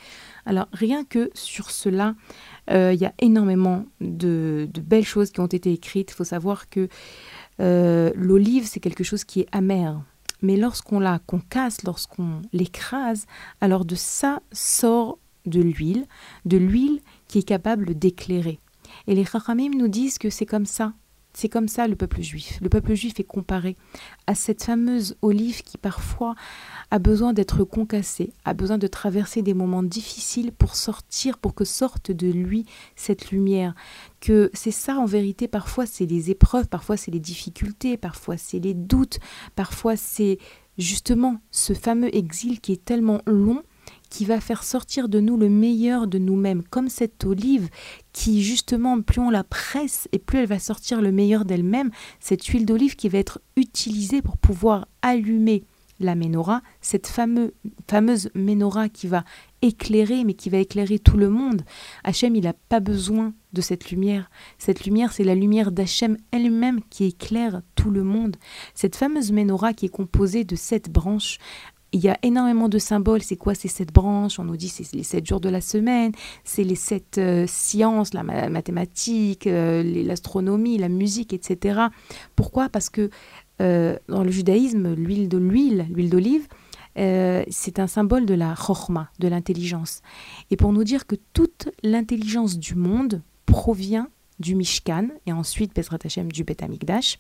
Alors 0.47 0.67
rien 0.73 1.05
que 1.05 1.31
sur 1.33 1.71
cela, 1.71 2.17
euh, 2.73 2.93
il 2.93 3.01
y 3.01 3.07
a 3.07 3.15
énormément 3.21 3.87
de, 4.01 4.69
belles 4.83 5.05
choses 5.05 5.31
qui 5.31 5.39
ont 5.39 5.47
été 5.47 5.73
écrites. 5.73 6.11
Il 6.11 6.15
faut 6.15 6.25
savoir 6.25 6.69
que 6.69 6.89
euh, 7.59 8.11
l'olive, 8.15 8.67
c'est 8.67 8.81
quelque 8.81 9.05
chose 9.05 9.25
qui 9.25 9.41
est 9.41 9.49
amer. 9.53 10.03
Mais 10.43 10.57
lorsqu'on 10.57 11.01
la 11.01 11.19
concasse, 11.19 11.83
lorsqu'on 11.83 12.43
l'écrase, 12.53 13.27
alors 13.61 13.85
de 13.85 13.95
ça 13.95 14.41
sort 14.53 15.19
de 15.47 15.61
l'huile, 15.61 16.07
de 16.45 16.57
l'huile 16.57 17.01
qui 17.29 17.39
est 17.41 17.49
capable 17.49 17.99
d'éclairer. 17.99 18.61
Et 19.07 19.15
les 19.15 19.25
Chachamim 19.25 19.71
nous 19.77 19.89
disent 19.89 20.19
que 20.19 20.31
c'est 20.31 20.47
comme 20.47 20.67
ça. 20.67 20.93
C'est 21.33 21.49
comme 21.49 21.69
ça 21.69 21.87
le 21.87 21.97
peuple 21.97 22.23
juif. 22.23 22.59
Le 22.61 22.69
peuple 22.69 22.95
juif 22.95 23.21
est 23.21 23.25
comparé 23.25 23.77
à 24.27 24.35
cette 24.35 24.65
fameuse 24.65 25.17
olive 25.23 25.63
qui 25.63 25.79
parfois 25.79 26.35
a 26.91 26.99
besoin 26.99 27.33
d'être 27.33 27.65
concassée, 27.65 28.33
a 28.45 28.53
besoin 28.53 28.79
de 28.79 28.87
traverser 28.87 29.43
des 29.43 29.55
moments 29.55 29.83
difficiles 29.83 30.53
pour 30.53 30.75
sortir, 30.75 31.39
pour 31.39 31.55
que 31.55 31.65
sorte 31.65 32.11
de 32.11 32.31
lui 32.31 32.67
cette 32.97 33.31
lumière. 33.31 33.75
Que 34.21 34.51
c'est 34.55 34.73
ça 34.73 34.97
en 34.99 35.07
vérité, 35.07 35.47
parfois 35.47 35.87
c'est 35.87 36.07
les 36.07 36.31
épreuves, 36.31 36.69
parfois 36.69 36.97
c'est 36.97 37.11
les 37.11 37.21
difficultés, 37.21 37.97
parfois 37.97 38.37
c'est 38.37 38.59
les 38.59 38.75
doutes, 38.75 39.21
parfois 39.55 39.97
c'est 39.97 40.39
justement 40.79 41.41
ce 41.51 41.75
fameux 41.75 42.15
exil 42.15 42.61
qui 42.61 42.73
est 42.73 42.85
tellement 42.85 43.21
long 43.27 43.63
qui 44.11 44.25
va 44.25 44.41
faire 44.41 44.65
sortir 44.65 45.09
de 45.09 45.21
nous 45.21 45.37
le 45.37 45.49
meilleur 45.49 46.07
de 46.07 46.19
nous-mêmes, 46.19 46.63
comme 46.65 46.89
cette 46.89 47.25
olive 47.25 47.69
qui 48.13 48.43
justement, 48.43 49.01
plus 49.01 49.21
on 49.21 49.31
la 49.31 49.45
presse 49.45 50.09
et 50.13 50.19
plus 50.19 50.41
elle 50.41 50.47
va 50.47 50.59
sortir 50.59 51.01
le 51.01 51.13
meilleur 51.13 51.45
d'elle-même, 51.45 51.91
cette 52.19 52.45
huile 52.45 52.67
d'olive 52.67 52.97
qui 52.97 53.09
va 53.09 53.19
être 53.19 53.41
utilisée 53.57 54.21
pour 54.21 54.37
pouvoir 54.37 54.89
allumer 55.01 55.65
la 56.01 56.15
menorah, 56.15 56.63
cette 56.81 57.07
fameuse 57.07 58.31
menorah 58.35 58.89
qui 58.89 59.07
va 59.07 59.23
éclairer, 59.63 60.25
mais 60.25 60.33
qui 60.33 60.49
va 60.49 60.57
éclairer 60.57 60.99
tout 60.99 61.19
le 61.19 61.29
monde. 61.29 61.63
Hachem, 62.05 62.35
il 62.35 62.45
n'a 62.45 62.55
pas 62.55 62.81
besoin 62.81 63.35
de 63.53 63.61
cette 63.61 63.91
lumière. 63.91 64.31
Cette 64.57 64.87
lumière, 64.87 65.13
c'est 65.13 65.25
la 65.25 65.35
lumière 65.35 65.71
d'Hachem 65.71 66.17
elle-même 66.31 66.81
qui 66.89 67.05
éclaire 67.05 67.61
tout 67.75 67.91
le 67.91 68.03
monde. 68.03 68.37
Cette 68.75 68.97
fameuse 68.97 69.31
menorah 69.31 69.75
qui 69.75 69.87
est 69.87 69.91
composée 69.91 70.45
de 70.45 70.57
sept 70.57 70.91
branches 70.91 71.39
il 71.93 72.01
y 72.01 72.09
a 72.09 72.19
énormément 72.23 72.69
de 72.69 72.79
symboles. 72.79 73.23
C'est 73.23 73.37
quoi 73.37 73.55
ces 73.55 73.69
sept 73.69 73.93
branches 73.93 74.39
On 74.39 74.45
nous 74.45 74.57
dit 74.57 74.69
c'est 74.69 74.93
les 74.95 75.03
sept 75.03 75.27
jours 75.27 75.41
de 75.41 75.49
la 75.49 75.61
semaine, 75.61 76.13
c'est 76.45 76.65
les 76.65 76.75
sept 76.75 77.19
euh, 77.19 77.47
sciences, 77.47 78.15
la 78.15 78.23
mathématique, 78.23 79.47
euh, 79.47 79.83
l'astronomie, 79.83 80.79
la 80.79 80.89
musique, 80.89 81.33
etc. 81.33 81.81
Pourquoi? 82.37 82.69
Parce 82.69 82.91
que 82.91 83.11
euh, 83.61 83.97
dans 84.09 84.25
le 84.25 84.31
judaïsme, 84.31 84.95
l'huile 84.95 85.29
de 85.29 85.39
l'huile, 85.39 85.87
l'huile 85.91 86.11
d'olive, 86.11 86.47
c'est 86.97 87.79
un 87.79 87.87
symbole 87.87 88.27
de 88.27 88.35
la 88.35 88.55
chorma, 88.55 89.11
de 89.21 89.29
l'intelligence. 89.29 90.03
Et 90.51 90.57
pour 90.57 90.71
nous 90.73 90.85
dire 90.85 91.07
que 91.07 91.17
toute 91.33 91.71
l'intelligence 91.83 92.59
du 92.59 92.75
monde 92.75 93.23
provient 93.47 94.09
du 94.39 94.55
Mishkan 94.55 95.09
et 95.27 95.33
ensuite 95.33 95.73
Pesrat 95.73 95.99
Hashem 96.05 96.31
du 96.31 96.45
Bet 96.45 96.63
Amikdash 96.63 97.19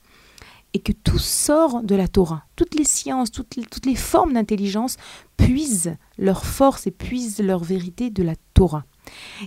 et 0.74 0.78
que 0.80 0.92
tout 0.92 1.18
sort 1.18 1.82
de 1.82 1.94
la 1.94 2.08
Torah. 2.08 2.44
Toutes 2.56 2.74
les 2.74 2.84
sciences, 2.84 3.30
toutes 3.30 3.56
les, 3.86 3.94
formes 3.94 4.34
d'intelligence 4.34 4.96
puisent 5.36 5.96
leur 6.18 6.44
force 6.44 6.86
et 6.86 6.90
puisent 6.90 7.40
leur 7.40 7.64
vérité 7.64 8.10
de 8.10 8.22
la 8.22 8.34
Torah. 8.54 8.84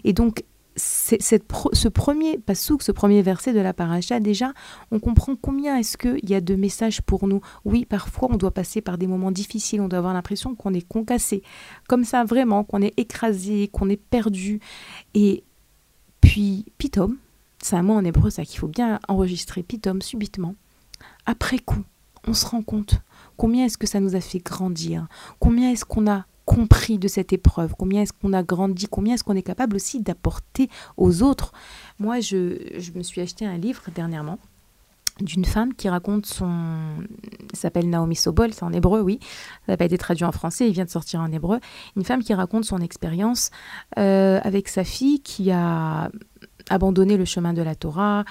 Et 0.04 0.14
donc, 0.14 0.44
ce 0.76 1.88
premier 1.88 2.38
pasouk, 2.40 2.82
ce 2.82 2.92
premier 2.92 3.22
verset 3.22 3.54
de 3.54 3.60
la 3.60 3.74
paracha, 3.74 4.20
déjà, 4.20 4.54
on 4.92 5.00
comprend 5.00 5.36
combien 5.36 5.78
est-ce 5.78 5.98
qu'il 5.98 6.30
y 6.30 6.34
a 6.34 6.42
de 6.42 6.56
messages 6.56 7.02
pour 7.02 7.28
nous. 7.28 7.42
Oui, 7.64 7.86
parfois, 7.86 8.30
on 8.32 8.38
doit 8.38 8.52
passer 8.52 8.82
par 8.82 8.98
des 8.98 9.08
moments 9.08 9.32
difficiles, 9.32 9.82
on 9.82 9.88
doit 9.88 10.00
avoir 10.00 10.14
l'impression 10.14 10.56
qu'on 10.56 10.74
est 10.74 10.86
concassé, 10.86 11.44
comme 11.88 12.04
ça, 12.04 12.24
vraiment, 12.24 12.64
qu'on 12.64 12.82
est 12.82 12.94
écrasé, 12.98 13.70
qu'on 13.72 13.90
est 13.90 14.02
perdu. 14.02 14.60
Et 15.14 15.44
puis, 16.22 16.66
pitom, 16.80 17.18
c'est 17.62 17.76
un 17.76 17.84
mot 17.84 17.94
en 17.94 18.04
hébreu, 18.04 18.32
ça 18.32 18.44
qu'il 18.44 18.60
faut 18.60 18.68
bien 18.68 19.00
enregistrer, 19.08 19.62
pitom, 19.62 20.02
subitement 20.02 20.56
après 21.26 21.60
coup, 21.60 21.84
on 22.28 22.34
se 22.34 22.46
rend 22.46 22.62
compte 22.62 23.02
combien 23.38 23.66
est-ce 23.66 23.78
que 23.78 23.88
ça 23.88 24.00
nous 24.00 24.16
a 24.16 24.22
fait 24.22 24.40
grandir, 24.40 25.08
combien 25.40 25.72
est-ce 25.72 25.86
qu'on 25.86 26.10
a 26.10 26.26
compris 26.46 27.00
de 27.00 27.08
cette 27.08 27.34
épreuve, 27.34 27.74
combien 27.78 28.02
est-ce 28.02 28.14
qu'on 28.14 28.34
a 28.34 28.44
grandi, 28.44 28.88
combien 28.88 29.16
est-ce 29.16 29.24
qu'on 29.24 29.36
est 29.36 29.44
capable 29.44 29.76
aussi 29.76 30.02
d'apporter 30.02 30.70
aux 30.98 31.24
autres. 31.24 31.54
Moi, 32.00 32.20
je, 32.20 32.92
me 32.96 33.04
suis 33.04 33.22
acheté 33.22 33.46
un 33.46 33.58
livre 33.58 33.84
dernièrement 33.94 34.40
d'une 35.22 35.46
femme 35.46 35.76
qui 35.76 35.88
raconte 35.90 36.26
son... 36.26 36.98
s'appelle 37.54 37.88
Naomi 37.88 38.16
Sobol, 38.16 38.52
c'est 38.52 38.64
en 38.64 38.74
hébreu, 38.74 39.02
oui. 39.02 39.20
Ça 39.68 39.74
n'a 39.74 39.78
pas 39.78 39.86
été 39.86 39.98
traduit 39.98 40.26
en 40.26 40.32
français, 40.32 40.68
il 40.68 40.74
vient 40.74 40.86
de 40.86 40.90
sortir 40.90 41.22
en 41.22 41.32
hébreu. 41.32 41.60
Une 41.96 42.04
femme 42.04 42.24
qui 42.24 42.34
raconte 42.34 42.66
son 42.66 42.80
expérience 42.80 43.52
euh, 44.00 44.40
avec 44.44 44.68
sa 44.68 44.84
fille 44.84 45.22
qui 45.22 45.52
a 45.52 46.10
abandonné 46.70 47.16
le 47.16 47.26
chemin 47.26 47.54
de 47.54 47.62
la 47.62 47.76
Torah, 47.76 48.26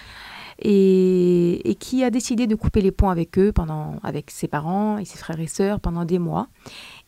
et, 0.58 1.76
qui 1.80 2.04
a 2.04 2.10
décidé 2.10 2.46
de 2.46 2.54
couper 2.54 2.80
les 2.80 2.92
ponts 2.92 3.10
avec 3.10 3.38
eux, 3.38 3.52
pendant, 3.52 3.96
avec 4.02 4.30
ses 4.30 4.48
parents 4.48 4.98
et 4.98 5.04
ses 5.04 5.18
frères 5.18 5.40
et 5.40 5.46
sœurs 5.46 5.80
pendant 5.80 6.04
des 6.04 6.18
mois. 6.18 6.48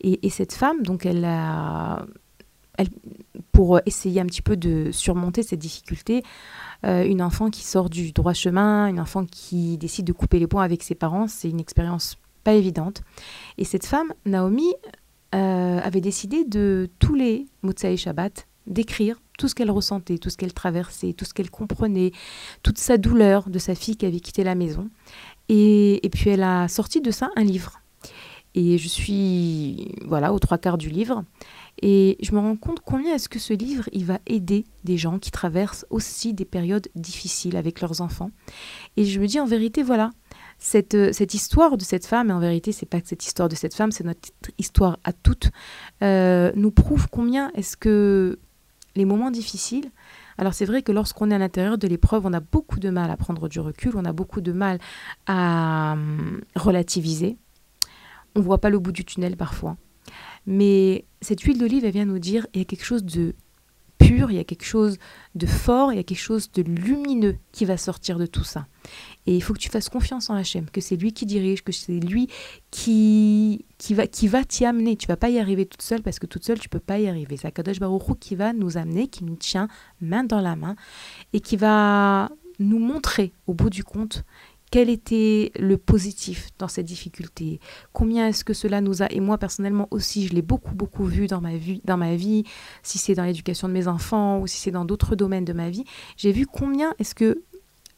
Et, 0.01 0.29
cette 0.29 0.53
femme, 0.53 0.83
donc, 0.83 1.05
elle 1.05 1.25
a, 1.25 2.05
pour 3.51 3.79
essayer 3.85 4.19
un 4.19 4.25
petit 4.25 4.41
peu 4.41 4.57
de 4.57 4.91
surmonter 4.91 5.43
cette 5.43 5.59
difficulté, 5.59 6.23
euh, 6.85 7.05
une 7.05 7.21
enfant 7.21 7.49
qui 7.49 7.63
sort 7.63 7.89
du 7.89 8.11
droit 8.11 8.33
chemin, 8.33 8.87
une 8.87 8.99
enfant 8.99 9.25
qui 9.25 9.77
décide 9.77 10.05
de 10.05 10.13
couper 10.13 10.39
les 10.39 10.47
ponts 10.47 10.59
avec 10.59 10.83
ses 10.83 10.95
parents, 10.95 11.27
c'est 11.27 11.49
une 11.49 11.59
expérience 11.59 12.17
pas 12.43 12.53
évidente. 12.53 13.01
Et 13.57 13.63
cette 13.63 13.85
femme, 13.85 14.13
Naomi, 14.25 14.73
euh, 15.33 15.79
avait 15.79 16.01
décidé 16.01 16.45
de 16.45 16.89
tous 16.99 17.15
les 17.15 17.47
Motsai 17.63 17.97
Shabbat 17.97 18.47
d'écrire 18.67 19.19
tout 19.37 19.47
ce 19.47 19.55
qu'elle 19.55 19.71
ressentait, 19.71 20.17
tout 20.17 20.29
ce 20.29 20.37
qu'elle 20.37 20.53
traversait, 20.53 21.13
tout 21.13 21.25
ce 21.25 21.33
qu'elle 21.33 21.49
comprenait, 21.49 22.11
toute 22.63 22.77
sa 22.77 22.97
douleur 22.97 23.49
de 23.49 23.59
sa 23.59 23.75
fille 23.75 23.97
qui 23.97 24.05
avait 24.05 24.19
quitté 24.19 24.43
la 24.43 24.55
maison. 24.55 24.89
Et, 25.49 26.01
puis 26.11 26.29
elle 26.29 26.43
a 26.43 26.67
sorti 26.67 27.01
de 27.01 27.11
ça 27.11 27.29
un 27.35 27.43
livre. 27.43 27.81
Et 28.57 28.77
je 28.77 28.87
suis 28.87 29.91
voilà 30.05 30.33
aux 30.33 30.39
trois 30.39 30.57
quarts 30.57 30.77
du 30.77 30.89
livre. 30.89 31.23
Et 31.81 32.17
je 32.21 32.31
me 32.33 32.39
rends 32.39 32.55
compte 32.55 32.79
combien 32.79 33.13
est-ce 33.15 33.27
que 33.27 33.37
ce 33.37 33.53
livre, 33.53 33.89
il 33.91 34.05
va 34.05 34.19
aider 34.27 34.63
des 34.85 34.97
gens 34.97 35.19
qui 35.19 35.29
traversent 35.29 35.85
aussi 35.89 36.33
des 36.33 36.45
périodes 36.45 36.87
difficiles 36.95 37.57
avec 37.57 37.81
leurs 37.81 37.99
enfants. 37.99 38.31
Et 38.95 39.03
je 39.03 39.19
me 39.19 39.27
dis 39.27 39.41
en 39.41 39.45
vérité, 39.45 39.83
voilà, 39.83 40.11
cette, 40.57 41.13
cette 41.13 41.33
histoire 41.33 41.75
de 41.75 41.83
cette 41.83 42.05
femme, 42.05 42.29
et 42.29 42.33
en 42.33 42.39
vérité, 42.39 42.71
c'est 42.71 42.85
pas 42.85 43.01
que 43.01 43.09
cette 43.09 43.25
histoire 43.25 43.49
de 43.49 43.55
cette 43.55 43.73
femme, 43.73 43.91
c'est 43.91 44.05
notre 44.05 44.29
histoire 44.57 44.99
à 45.03 45.11
toutes, 45.11 45.51
euh, 46.01 46.53
nous 46.55 46.71
prouve 46.71 47.07
combien 47.09 47.51
est-ce 47.55 47.75
que 47.75 48.39
les 48.95 49.05
moments 49.05 49.31
difficiles, 49.31 49.91
alors 50.37 50.53
c'est 50.53 50.65
vrai 50.65 50.81
que 50.81 50.91
lorsqu'on 50.91 51.31
est 51.31 51.35
à 51.35 51.37
l'intérieur 51.37 51.77
de 51.77 51.87
l'épreuve, 51.87 52.25
on 52.25 52.33
a 52.33 52.39
beaucoup 52.39 52.79
de 52.79 52.89
mal 52.89 53.09
à 53.11 53.17
prendre 53.17 53.47
du 53.47 53.59
recul, 53.59 53.93
on 53.95 54.05
a 54.05 54.13
beaucoup 54.13 54.41
de 54.41 54.51
mal 54.51 54.79
à 55.27 55.93
hum, 55.93 56.41
relativiser. 56.55 57.37
On 58.35 58.39
ne 58.39 58.45
voit 58.45 58.59
pas 58.59 58.69
le 58.69 58.79
bout 58.79 58.91
du 58.91 59.05
tunnel 59.05 59.37
parfois. 59.37 59.77
Mais 60.45 61.05
cette 61.21 61.41
huile 61.41 61.57
d'olive, 61.57 61.85
elle 61.85 61.93
vient 61.93 62.05
nous 62.05 62.19
dire, 62.19 62.47
il 62.53 62.59
y 62.59 62.61
a 62.61 62.65
quelque 62.65 62.85
chose 62.85 63.03
de 63.03 63.33
pur, 63.97 64.29
il 64.29 64.37
y 64.37 64.39
a 64.39 64.43
quelque 64.43 64.65
chose 64.65 64.97
de 65.35 65.45
fort, 65.45 65.93
il 65.93 65.95
y 65.95 65.99
a 65.99 66.03
quelque 66.03 66.19
chose 66.19 66.51
de 66.51 66.61
lumineux 66.61 67.37
qui 67.51 67.65
va 67.65 67.77
sortir 67.77 68.19
de 68.19 68.25
tout 68.25 68.43
ça. 68.43 68.67
Et 69.27 69.35
il 69.35 69.41
faut 69.41 69.53
que 69.53 69.59
tu 69.59 69.69
fasses 69.69 69.89
confiance 69.89 70.29
en 70.29 70.35
Hachem, 70.35 70.69
que 70.69 70.81
c'est 70.81 70.95
lui 70.95 71.13
qui 71.13 71.25
dirige, 71.25 71.63
que 71.63 71.71
c'est 71.71 71.99
lui 71.99 72.27
qui, 72.71 73.65
qui 73.77 73.93
va 73.93 74.07
qui 74.07 74.27
va 74.27 74.43
t'y 74.43 74.65
amener. 74.65 74.95
Tu 74.95 75.07
vas 75.07 75.17
pas 75.17 75.29
y 75.29 75.39
arriver 75.39 75.65
toute 75.65 75.81
seule 75.81 76.01
parce 76.01 76.19
que 76.19 76.27
toute 76.27 76.45
seule 76.45 76.59
tu 76.59 76.69
peux 76.69 76.79
pas 76.79 76.99
y 76.99 77.07
arriver. 77.07 77.37
C'est 77.37 77.47
Akadosh 77.47 77.79
Baruch 77.79 78.19
qui 78.19 78.35
va 78.35 78.53
nous 78.53 78.77
amener, 78.77 79.07
qui 79.07 79.23
nous 79.23 79.35
tient 79.35 79.67
main 80.01 80.23
dans 80.23 80.41
la 80.41 80.55
main 80.55 80.75
et 81.33 81.39
qui 81.39 81.57
va 81.57 82.29
nous 82.59 82.79
montrer 82.79 83.33
au 83.47 83.53
bout 83.53 83.69
du 83.69 83.83
compte 83.83 84.23
quel 84.71 84.89
était 84.89 85.51
le 85.57 85.77
positif 85.77 86.49
dans 86.57 86.67
cette 86.67 86.85
difficulté 86.85 87.59
Combien 87.93 88.27
est-ce 88.27 88.43
que 88.43 88.53
cela 88.53 88.81
nous 88.81 89.03
a 89.03 89.11
et 89.11 89.19
moi 89.19 89.37
personnellement 89.37 89.87
aussi, 89.91 90.27
je 90.27 90.33
l'ai 90.33 90.41
beaucoup 90.41 90.75
beaucoup 90.75 91.05
vu 91.05 91.27
dans 91.27 91.39
ma 91.39 91.55
vie, 91.55 91.81
dans 91.85 91.97
ma 91.97 92.15
vie, 92.15 92.43
si 92.83 92.97
c'est 92.97 93.15
dans 93.15 93.23
l'éducation 93.23 93.67
de 93.67 93.73
mes 93.73 93.87
enfants 93.87 94.39
ou 94.39 94.47
si 94.47 94.57
c'est 94.57 94.71
dans 94.71 94.85
d'autres 94.85 95.15
domaines 95.15 95.45
de 95.45 95.53
ma 95.53 95.69
vie, 95.69 95.85
j'ai 96.17 96.31
vu 96.31 96.45
combien 96.45 96.93
est-ce 96.99 97.15
que 97.15 97.43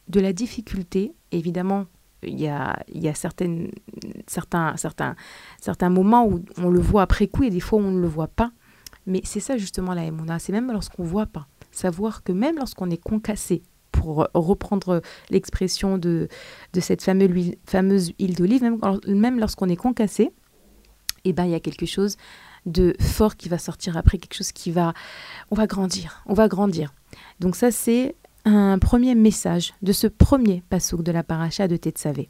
de 0.08 0.20
la 0.20 0.32
difficulté, 0.32 1.14
évidemment, 1.32 1.86
il 2.22 2.40
y 2.40 2.48
a, 2.48 2.82
il 2.92 3.02
y 3.02 3.08
a 3.08 3.14
certaines, 3.14 3.70
certains, 4.26 4.76
certains, 4.76 5.14
certains 5.60 5.90
moments 5.90 6.26
où 6.26 6.42
on 6.56 6.70
le 6.70 6.80
voit 6.80 7.02
après 7.02 7.28
coup 7.28 7.44
et 7.44 7.50
des 7.50 7.60
fois 7.60 7.78
où 7.78 7.82
on 7.82 7.90
ne 7.90 8.00
le 8.00 8.08
voit 8.08 8.28
pas. 8.28 8.50
Mais 9.06 9.20
c'est 9.24 9.40
ça 9.40 9.56
justement 9.56 9.94
la 9.94 10.04
Emouna, 10.04 10.38
c'est 10.38 10.52
même 10.52 10.70
lorsqu'on 10.72 11.04
ne 11.04 11.08
voit 11.08 11.26
pas. 11.26 11.46
Savoir 11.70 12.22
que 12.22 12.32
même 12.32 12.56
lorsqu'on 12.56 12.90
est 12.90 13.02
concassé 13.02 13.62
pour 13.92 14.28
reprendre 14.34 15.00
l'expression 15.30 15.98
de, 15.98 16.28
de 16.72 16.80
cette 16.80 17.02
fameuse, 17.02 17.54
fameuse 17.66 18.12
huile 18.18 18.34
d'olive, 18.34 18.62
même, 18.62 18.78
même 19.06 19.38
lorsqu'on 19.38 19.68
est 19.68 19.76
concassé, 19.76 20.30
eh 21.24 21.32
ben, 21.32 21.44
il 21.44 21.50
y 21.50 21.54
a 21.54 21.60
quelque 21.60 21.86
chose 21.86 22.16
de 22.66 22.94
fort 23.00 23.36
qui 23.36 23.48
va 23.48 23.58
sortir 23.58 23.96
après, 23.96 24.18
quelque 24.18 24.34
chose 24.34 24.52
qui 24.52 24.70
va... 24.70 24.92
On 25.50 25.56
va 25.56 25.66
grandir, 25.66 26.22
on 26.26 26.34
va 26.34 26.48
grandir. 26.48 26.92
Donc 27.40 27.56
ça, 27.56 27.70
c'est 27.70 28.14
un 28.44 28.78
premier 28.78 29.14
message 29.14 29.74
de 29.82 29.92
ce 29.92 30.06
premier 30.06 30.62
passouk 30.68 31.02
de 31.02 31.12
la 31.12 31.22
paracha 31.22 31.68
de 31.68 31.76
Tetsavé. 31.76 32.28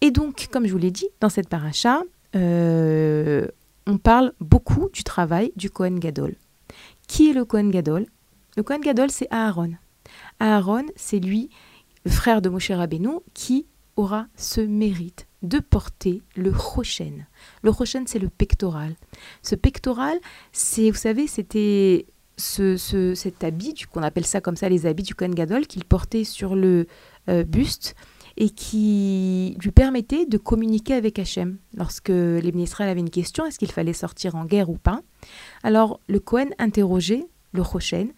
Et 0.00 0.10
donc, 0.10 0.48
comme 0.50 0.66
je 0.66 0.72
vous 0.72 0.78
l'ai 0.78 0.90
dit, 0.90 1.08
dans 1.20 1.28
cette 1.28 1.48
paracha, 1.48 2.02
euh, 2.34 3.46
on 3.86 3.98
parle 3.98 4.32
beaucoup 4.40 4.88
du 4.92 5.04
travail 5.04 5.52
du 5.56 5.70
Kohen 5.70 5.98
Gadol. 5.98 6.36
Qui 7.06 7.30
est 7.30 7.32
le 7.32 7.44
Kohen 7.44 7.70
Gadol? 7.70 8.06
Le 8.56 8.62
Kohen 8.62 8.80
Gadol, 8.80 9.10
c'est 9.10 9.28
Aaron. 9.30 9.72
Aaron, 10.38 10.86
c'est 10.96 11.18
lui, 11.18 11.50
le 12.04 12.10
frère 12.10 12.40
de 12.40 12.48
Moshe 12.48 12.70
Rabbeinu, 12.70 13.20
qui 13.34 13.66
aura 13.96 14.26
ce 14.36 14.60
mérite 14.60 15.26
de 15.42 15.58
porter 15.58 16.22
le 16.36 16.50
Rochen. 16.50 17.26
Le 17.62 17.70
Rochen, 17.70 18.06
c'est 18.06 18.18
le 18.18 18.28
pectoral. 18.28 18.94
Ce 19.42 19.54
pectoral, 19.54 20.18
c'est, 20.52 20.90
vous 20.90 20.96
savez, 20.96 21.26
c'était 21.26 22.06
ce, 22.40 23.14
cet 23.14 23.44
habit, 23.44 23.74
qu'on 23.92 24.02
appelle 24.02 24.26
ça 24.26 24.40
comme 24.40 24.56
ça 24.56 24.68
les 24.68 24.86
habits 24.86 25.02
du 25.02 25.14
Kohen 25.14 25.34
Gadol, 25.34 25.66
qu'il 25.66 25.84
portait 25.84 26.24
sur 26.24 26.56
le 26.56 26.86
euh, 27.28 27.44
buste 27.44 27.94
et 28.36 28.50
qui 28.50 29.56
lui 29.60 29.70
permettait 29.70 30.26
de 30.26 30.38
communiquer 30.38 30.94
avec 30.94 31.18
Hachem. 31.18 31.58
Lorsque 31.76 32.08
les 32.08 32.52
ministres 32.52 32.80
avaient 32.80 32.98
une 32.98 33.10
question, 33.10 33.44
est-ce 33.44 33.58
qu'il 33.58 33.70
fallait 33.70 33.92
sortir 33.92 34.34
en 34.34 34.44
guerre 34.44 34.70
ou 34.70 34.78
pas? 34.78 35.00
Alors 35.62 36.00
le 36.08 36.20
Kohen 36.20 36.50
interrogeait 36.58 37.26
le 37.52 37.62
Rochen 37.62 38.12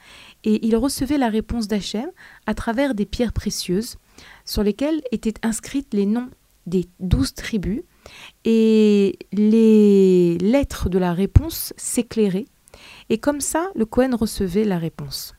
et 0.44 0.64
il 0.66 0.76
recevait 0.76 1.18
la 1.18 1.28
réponse 1.28 1.66
d'Hachem 1.66 2.10
à 2.46 2.54
travers 2.54 2.94
des 2.94 3.06
pierres 3.06 3.32
précieuses 3.32 3.96
sur 4.44 4.62
lesquelles 4.62 5.00
étaient 5.10 5.34
inscrites 5.42 5.94
les 5.94 6.06
noms 6.06 6.28
des 6.66 6.86
douze 7.00 7.34
tribus 7.34 7.82
et 8.44 9.18
les 9.32 10.38
lettres 10.38 10.88
de 10.88 10.98
la 10.98 11.12
réponse 11.12 11.72
s'éclairaient 11.76 12.46
et 13.08 13.18
comme 13.18 13.40
ça 13.40 13.70
le 13.74 13.86
Cohen 13.86 14.16
recevait 14.16 14.64
la 14.64 14.78
réponse. 14.78 15.34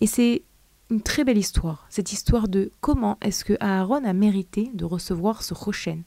Et 0.00 0.06
c'est 0.06 0.44
une 0.90 1.02
très 1.02 1.24
belle 1.24 1.38
histoire, 1.38 1.86
cette 1.88 2.12
histoire 2.12 2.48
de 2.48 2.70
comment 2.80 3.18
est-ce 3.22 3.44
que 3.44 3.54
Aaron 3.60 4.04
a 4.04 4.12
mérité 4.12 4.70
de 4.74 4.84
recevoir 4.84 5.42
ce 5.42 5.54
Rochen, 5.54 6.04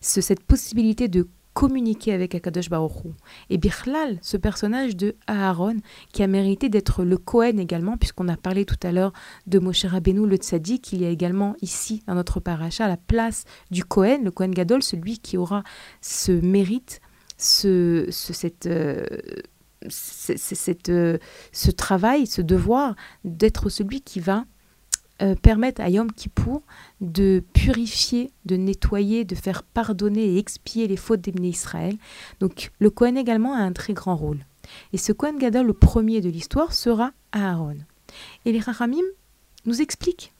cette 0.00 0.42
possibilité 0.44 1.08
de 1.08 1.28
communiquer 1.58 2.12
avec 2.12 2.36
Akadosh 2.36 2.70
Baruch 2.70 2.92
Et 3.50 3.58
Bichlal, 3.58 4.18
ce 4.22 4.36
personnage 4.36 4.94
de 4.94 5.16
Aaron, 5.26 5.78
qui 6.12 6.22
a 6.22 6.28
mérité 6.28 6.68
d'être 6.68 7.02
le 7.02 7.16
Kohen 7.16 7.58
également, 7.58 7.96
puisqu'on 7.96 8.28
a 8.28 8.36
parlé 8.36 8.64
tout 8.64 8.78
à 8.84 8.92
l'heure 8.92 9.12
de 9.48 9.58
Moshe 9.58 9.84
Rabbeinu, 9.84 10.24
le 10.24 10.36
Tzadik, 10.36 10.92
il 10.92 11.02
y 11.02 11.04
a 11.04 11.10
également 11.10 11.56
ici, 11.60 12.04
dans 12.06 12.14
notre 12.14 12.38
paracha, 12.38 12.86
la 12.86 12.96
place 12.96 13.44
du 13.72 13.84
Kohen, 13.84 14.22
le 14.22 14.30
Kohen 14.30 14.52
Gadol, 14.52 14.84
celui 14.84 15.18
qui 15.18 15.36
aura 15.36 15.64
ce 16.00 16.30
mérite, 16.30 17.00
ce, 17.38 18.06
cette... 18.10 18.66
Euh, 18.66 19.04
euh, 19.84 21.18
ce 21.52 21.70
travail, 21.70 22.26
ce 22.26 22.42
devoir 22.42 22.94
d'être 23.24 23.68
celui 23.68 24.00
qui 24.00 24.20
va 24.20 24.44
euh, 25.20 25.34
permettre 25.34 25.80
à 25.80 25.88
Yom 25.88 26.12
Kippour 26.12 26.62
de 27.00 27.42
purifier, 27.52 28.30
de 28.44 28.56
nettoyer, 28.56 29.24
de 29.24 29.34
faire 29.34 29.64
pardonner 29.64 30.34
et 30.34 30.38
expier 30.38 30.86
les 30.86 30.96
fautes 30.96 31.20
des 31.20 31.48
Israël. 31.48 31.96
Donc 32.38 32.70
le 32.78 32.90
Kohen 32.90 33.16
également 33.16 33.54
a 33.54 33.58
un 33.58 33.72
très 33.72 33.94
grand 33.94 34.14
rôle. 34.14 34.38
Et 34.92 34.98
ce 34.98 35.12
Kohen 35.12 35.38
Gadol, 35.38 35.66
le 35.66 35.72
premier 35.72 36.20
de 36.20 36.28
l'histoire, 36.28 36.72
sera 36.72 37.10
Aaron. 37.32 37.78
Et 38.44 38.52
les 38.52 38.60
Rahamim 38.60 39.04
nous 39.64 39.82
expliquent 39.82 40.32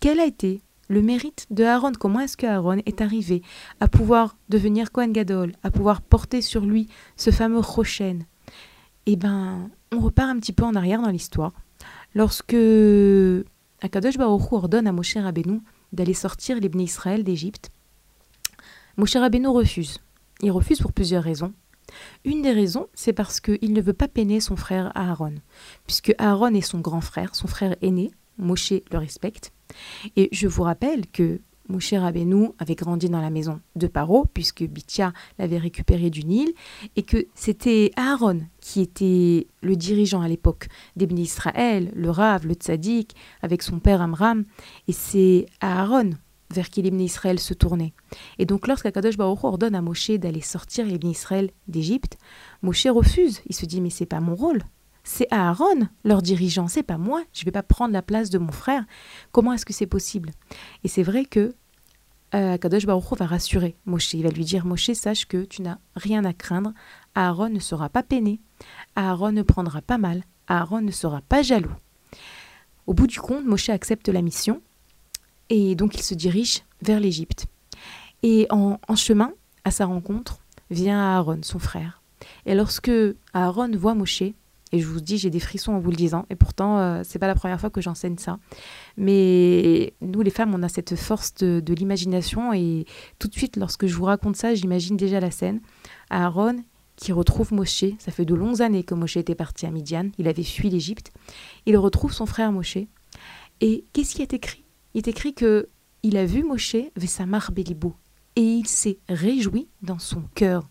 quel 0.00 0.18
a 0.18 0.26
été 0.26 0.60
le 0.88 1.02
mérite 1.02 1.46
de 1.50 1.62
Aaron, 1.64 1.92
comment 1.92 2.20
est-ce 2.20 2.36
que 2.36 2.46
Aaron 2.46 2.80
est 2.84 3.00
arrivé 3.00 3.42
à 3.80 3.86
pouvoir 3.86 4.36
devenir 4.48 4.92
Kohen 4.92 5.12
Gadol, 5.12 5.52
à 5.62 5.70
pouvoir 5.70 6.00
porter 6.00 6.42
sur 6.42 6.64
lui 6.64 6.88
ce 7.16 7.30
fameux 7.30 7.60
Rochen. 7.60 8.24
Eh 9.06 9.16
bien, 9.16 9.70
on 9.92 10.00
repart 10.00 10.28
un 10.28 10.38
petit 10.38 10.52
peu 10.52 10.64
en 10.64 10.74
arrière 10.74 11.00
dans 11.00 11.10
l'histoire. 11.10 11.52
Lorsque 12.14 12.56
Akadosh 13.80 14.18
Baruch 14.18 14.52
ordonne 14.52 14.86
à 14.86 14.92
Moshe 14.92 15.16
Rabbeinu 15.16 15.60
d'aller 15.92 16.14
sortir 16.14 16.58
les 16.58 16.70
Israël 16.82 17.22
d'Égypte. 17.22 17.70
Moshe 18.96 19.14
Rabbeinu 19.14 19.48
refuse. 19.48 20.00
Il 20.40 20.50
refuse 20.50 20.80
pour 20.80 20.92
plusieurs 20.92 21.22
raisons. 21.22 21.52
Une 22.24 22.42
des 22.42 22.52
raisons, 22.52 22.88
c'est 22.94 23.12
parce 23.12 23.40
qu'il 23.40 23.72
ne 23.72 23.80
veut 23.80 23.92
pas 23.92 24.08
peiner 24.08 24.40
son 24.40 24.56
frère 24.56 24.90
Aaron, 24.96 25.34
puisque 25.86 26.14
Aaron 26.18 26.54
est 26.54 26.60
son 26.60 26.80
grand 26.80 27.00
frère, 27.00 27.34
son 27.34 27.46
frère 27.46 27.76
aîné, 27.80 28.10
Moshe 28.38 28.72
le 28.90 28.98
respecte. 28.98 29.52
Et 30.16 30.28
je 30.32 30.48
vous 30.48 30.62
rappelle 30.62 31.06
que 31.06 31.40
Moshe 31.68 31.92
Rabbeinu 31.92 32.50
avait 32.58 32.74
grandi 32.74 33.08
dans 33.08 33.20
la 33.20 33.30
maison 33.30 33.60
de 33.74 33.86
Paro, 33.86 34.26
puisque 34.32 34.64
Bithia 34.64 35.12
l'avait 35.38 35.58
récupéré 35.58 36.10
du 36.10 36.24
Nil, 36.24 36.52
et 36.96 37.02
que 37.02 37.26
c'était 37.34 37.90
Aaron 37.96 38.40
qui 38.60 38.80
était 38.80 39.46
le 39.62 39.76
dirigeant 39.76 40.20
à 40.20 40.28
l'époque 40.28 40.68
d'Ebn 40.96 41.18
Israël, 41.18 41.90
le 41.94 42.10
Rav, 42.10 42.46
le 42.46 42.54
Tzaddik, 42.54 43.14
avec 43.42 43.62
son 43.62 43.78
père 43.78 44.00
Amram, 44.00 44.44
et 44.88 44.92
c'est 44.92 45.46
Aaron 45.60 46.10
vers 46.50 46.70
qui 46.70 46.82
l'Ibn 46.82 47.00
Israël 47.00 47.38
se 47.38 47.54
tournait. 47.54 47.92
Et 48.38 48.46
donc 48.46 48.66
lorsqu'Akadosh 48.66 49.16
Baruch 49.16 49.44
ordonne 49.44 49.74
à 49.74 49.82
Moshe 49.82 50.12
d'aller 50.12 50.40
sortir 50.40 50.86
l'Ibn 50.86 51.08
Israël 51.08 51.50
d'Égypte, 51.68 52.18
Moshe 52.62 52.86
refuse. 52.86 53.40
Il 53.46 53.54
se 53.54 53.66
dit 53.66 53.80
mais 53.80 53.90
c'est 53.90 54.06
pas 54.06 54.20
mon 54.20 54.34
rôle, 54.34 54.62
c'est 55.06 55.28
Aaron, 55.30 55.88
leur 56.04 56.20
dirigeant, 56.20 56.66
c'est 56.66 56.82
pas 56.82 56.98
moi, 56.98 57.22
je 57.32 57.44
vais 57.44 57.52
pas 57.52 57.62
prendre 57.62 57.92
la 57.92 58.02
place 58.02 58.28
de 58.28 58.38
mon 58.38 58.50
frère. 58.50 58.84
Comment 59.30 59.52
est-ce 59.52 59.64
que 59.64 59.72
c'est 59.72 59.86
possible? 59.86 60.32
Et 60.82 60.88
c'est 60.88 61.04
vrai 61.04 61.24
que 61.24 61.54
euh, 62.34 62.58
Kadosh 62.58 62.86
Baruch 62.86 63.16
va 63.16 63.26
rassurer 63.26 63.76
Moshe. 63.86 64.14
Il 64.14 64.24
va 64.24 64.30
lui 64.30 64.44
dire 64.44 64.66
Moshe, 64.66 64.90
sache 64.92 65.26
que 65.26 65.44
tu 65.44 65.62
n'as 65.62 65.78
rien 65.94 66.24
à 66.24 66.32
craindre. 66.32 66.72
Aaron 67.14 67.50
ne 67.50 67.60
sera 67.60 67.88
pas 67.88 68.02
peiné. 68.02 68.40
Aaron 68.96 69.30
ne 69.30 69.42
prendra 69.42 69.80
pas 69.80 69.96
mal. 69.96 70.24
Aaron 70.48 70.80
ne 70.80 70.90
sera 70.90 71.20
pas 71.20 71.40
jaloux. 71.40 71.74
Au 72.88 72.92
bout 72.92 73.06
du 73.06 73.20
compte, 73.20 73.44
Moshe 73.44 73.68
accepte 73.68 74.08
la 74.08 74.22
mission 74.22 74.60
et 75.50 75.76
donc 75.76 75.94
il 75.94 76.02
se 76.02 76.14
dirige 76.14 76.64
vers 76.82 76.98
l'Égypte. 76.98 77.46
Et 78.24 78.48
en, 78.50 78.80
en 78.88 78.96
chemin, 78.96 79.32
à 79.64 79.70
sa 79.70 79.86
rencontre, 79.86 80.40
vient 80.68 81.00
Aaron, 81.00 81.40
son 81.42 81.60
frère. 81.60 82.02
Et 82.44 82.56
lorsque 82.56 82.90
Aaron 83.34 83.70
voit 83.76 83.94
Moshe, 83.94 84.24
et 84.72 84.80
je 84.80 84.86
vous 84.86 85.00
dis, 85.00 85.16
j'ai 85.16 85.30
des 85.30 85.40
frissons 85.40 85.72
en 85.72 85.78
vous 85.78 85.90
le 85.90 85.96
disant. 85.96 86.26
Et 86.28 86.34
pourtant, 86.34 86.78
euh, 86.78 87.02
c'est 87.04 87.18
pas 87.18 87.28
la 87.28 87.36
première 87.36 87.60
fois 87.60 87.70
que 87.70 87.80
j'enseigne 87.80 88.18
ça. 88.18 88.38
Mais 88.96 89.94
nous, 90.00 90.22
les 90.22 90.30
femmes, 90.30 90.54
on 90.54 90.62
a 90.62 90.68
cette 90.68 90.96
force 90.96 91.34
de, 91.34 91.74
l'imagination. 91.74 92.52
Et 92.52 92.84
tout 93.18 93.28
de 93.28 93.34
suite, 93.34 93.56
lorsque 93.56 93.86
je 93.86 93.94
vous 93.94 94.04
raconte 94.04 94.36
ça, 94.36 94.54
j'imagine 94.54 94.96
déjà 94.96 95.20
la 95.20 95.30
scène. 95.30 95.60
Aaron 96.10 96.56
qui 96.96 97.12
retrouve 97.12 97.52
Moshe. 97.52 97.84
Ça 97.98 98.10
fait 98.10 98.24
de 98.24 98.34
longues 98.34 98.62
années 98.62 98.82
que 98.82 98.94
Moshe 98.94 99.16
était 99.16 99.34
parti 99.34 99.66
à 99.66 99.70
Midian. 99.70 100.10
Il 100.18 100.26
avait 100.26 100.42
fui 100.42 100.68
l'Égypte. 100.68 101.12
Il 101.66 101.76
retrouve 101.76 102.12
son 102.12 102.26
frère 102.26 102.50
Moshe. 102.50 102.78
Et 103.60 103.84
qu'est-ce 103.92 104.16
qui 104.16 104.22
est 104.22 104.32
écrit? 104.32 104.64
Il 104.94 104.98
est 104.98 105.08
écrit 105.08 105.34
que 105.34 105.68
il 106.02 106.16
a 106.16 106.26
vu 106.26 106.42
Moshe 106.42 106.76
Vesamar 106.96 107.52
Belibou. 107.52 107.94
Et 108.34 108.42
il 108.42 108.66
s'est 108.66 108.98
réjoui 109.08 109.68
dans 109.82 109.98
son 109.98 110.22
cœur. 110.34 110.68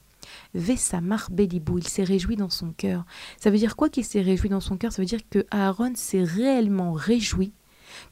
Vesamar 0.56 1.30
Belibou, 1.32 1.78
il 1.78 1.88
s'est 1.88 2.04
réjoui 2.04 2.36
dans 2.38 2.50
son 2.50 2.72
cœur. 2.72 3.06
Ça 3.38 3.52
veut 3.52 3.58
dire 3.58 3.76
quoi 3.76 3.89
qu'il 3.89 4.06
s'est 4.06 4.22
réjoui 4.22 4.50
dans 4.50 4.62
son 4.62 4.78
cœur? 4.78 4.91
Ça 4.91 5.02
veut 5.02 5.08
dire 5.08 5.28
que 5.30 5.46
Aaron 5.52 5.94
s'est 5.96 6.24
réellement 6.24 6.94
réjoui 6.94 7.52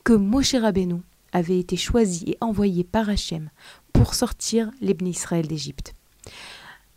que 0.04 0.14
Moshe 0.14 0.54
Rabbeinu 0.54 1.02
avait 1.32 1.60
été 1.60 1.78
choisi 1.78 2.26
et 2.28 2.38
envoyé 2.42 2.84
par 2.84 3.10
Hachem 3.10 3.50
pour 3.92 4.14
sortir 4.14 4.70
les 4.82 4.96
Israël 5.06 5.48
d'Égypte. 5.48 5.94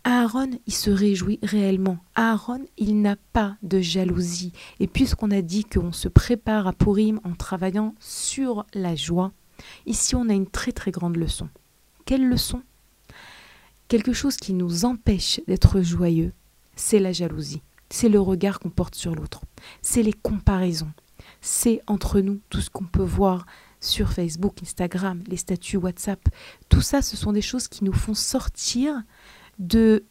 Aaron, 0.05 0.51
il 0.67 0.73
se 0.73 0.91
réjouit 0.91 1.41
réellement. 1.43 1.99
Aaron, 2.15 2.65
il 2.77 3.01
n'a 3.01 3.17
pas 3.33 3.57
de 3.63 3.81
jalousie. 3.81 4.53
Et 4.79 4.87
puisqu'on 4.87 5.33
a 5.33 5.43
dit 5.43 5.65
qu'on 5.65 5.91
se 5.91 6.09
prépare 6.09 6.69
à 6.69 6.73
Purim 6.73 7.21
en 7.25 7.33
travaillant 7.35 7.95
sur 7.99 8.67
la 8.73 8.95
joie, 8.95 9.33
ici 9.85 10.15
on 10.15 10.29
a 10.29 10.33
une 10.33 10.47
très 10.47 10.73
très 10.73 10.91
grande 10.91 11.17
leçon. 11.17 11.49
Quelle 12.05 12.29
leçon? 12.29 12.63
Quelque 13.88 14.12
chose 14.12 14.37
qui 14.37 14.53
nous 14.53 14.85
empêche 14.85 15.40
d'être 15.46 15.81
joyeux, 15.81 16.33
c'est 16.75 16.99
la 16.99 17.12
jalousie, 17.12 17.62
c'est 17.90 18.09
le 18.09 18.20
regard 18.20 18.59
qu'on 18.59 18.70
porte 18.70 18.94
sur 18.94 19.14
l'autre, 19.14 19.42
c'est 19.83 20.03
les 20.03 20.12
comparaisons, 20.12 20.92
c'est 21.40 21.81
entre 21.87 22.20
nous 22.20 22.40
tout 22.51 22.61
ce 22.61 22.70
qu'on 22.70 22.85
peut 22.85 23.03
voir 23.03 23.46
sur 23.81 24.12
Facebook, 24.12 24.62
Instagram, 24.62 25.22
les 25.26 25.37
statuts 25.37 25.76
WhatsApp. 25.76 26.20
Tout 26.68 26.80
ça, 26.80 27.03
ce 27.03 27.16
sont 27.16 27.32
des 27.32 27.43
choses 27.43 27.68
qui 27.68 27.84
nous 27.84 27.93
font 27.93 28.14
sortir 28.14 29.03
de, 29.59 30.05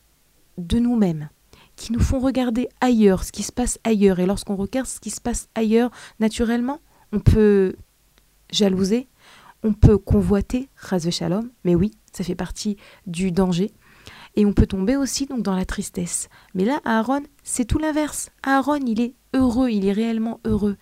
de 0.57 0.80
nous-mêmes, 0.80 1.30
qui 1.76 1.91
nous 1.91 1.99
font 1.99 2.19
regarder 2.19 2.69
ailleurs, 2.80 3.23
ce 3.23 3.32
qui 3.32 3.43
se 3.43 3.51
passe 3.51 3.80
ailleurs. 3.84 4.19
Et 4.19 4.26
lorsqu'on 4.26 4.55
regarde 4.55 4.88
ce 4.88 4.99
qui 4.99 5.09
se 5.09 5.21
passe 5.21 5.49
ailleurs, 5.55 5.91
naturellement, 6.19 6.80
on 7.11 7.19
peut 7.19 7.76
jalouser, 8.51 9.07
on 9.63 9.73
peut 9.73 9.97
convoiter, 9.97 10.69
ras 10.76 11.09
shalom, 11.09 11.49
mais 11.63 11.76
oui, 11.76 11.91
ça 12.16 12.24
fait 12.24 12.36
partie 12.36 12.78
du 13.07 13.32
danger. 13.32 13.72
Et 14.36 14.45
on 14.45 14.53
peut 14.53 14.68
tomber 14.68 14.97
aussi 14.97 15.28
dans 15.28 15.55
la 15.55 15.66
tristesse. 15.66 16.30
Mais 16.53 16.66
là, 16.66 16.82
Aaron, 16.84 17.24
c'est 17.43 17.66
tout 17.66 17.80
l'inverse. 17.80 18.32
Aaron, 18.43 18.80
il 18.86 18.99
est 19.01 19.13
heureux, 19.34 19.70
il 19.70 19.86
est 19.86 19.93
réellement 19.93 20.39
heureux. 20.45 20.78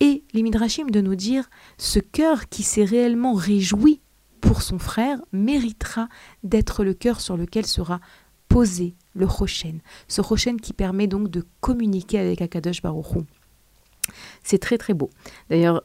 Et 0.00 0.24
les 0.32 0.42
Midrashim 0.42 0.90
de 0.90 1.00
nous 1.00 1.14
dire, 1.14 1.48
ce 1.76 2.00
cœur 2.00 2.48
qui 2.48 2.62
s'est 2.62 2.84
réellement 2.84 3.34
réjoui 3.34 4.00
pour 4.40 4.62
son 4.62 4.78
frère 4.78 5.20
méritera 5.32 6.08
d'être 6.42 6.84
le 6.84 6.94
cœur 6.94 7.20
sur 7.20 7.36
lequel 7.36 7.66
sera 7.66 8.00
posé 8.48 8.94
le 9.14 9.26
Rochen. 9.26 9.80
Ce 10.08 10.20
Rochen 10.20 10.60
qui 10.60 10.72
permet 10.72 11.06
donc 11.06 11.28
de 11.30 11.44
communiquer 11.60 12.18
avec 12.18 12.40
Akadosh 12.40 12.82
Baruch 12.82 13.06
C'est 14.42 14.58
très 14.58 14.78
très 14.78 14.94
beau. 14.94 15.10
D'ailleurs, 15.50 15.82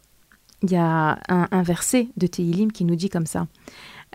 il 0.63 0.71
y 0.71 0.77
a 0.77 1.19
un, 1.27 1.63
verset 1.63 2.07
de 2.15 2.25
Tehilim 2.25 2.71
qui 2.71 2.85
nous 2.85 2.95
dit 2.95 3.09
comme 3.09 3.25
ça, 3.25 3.47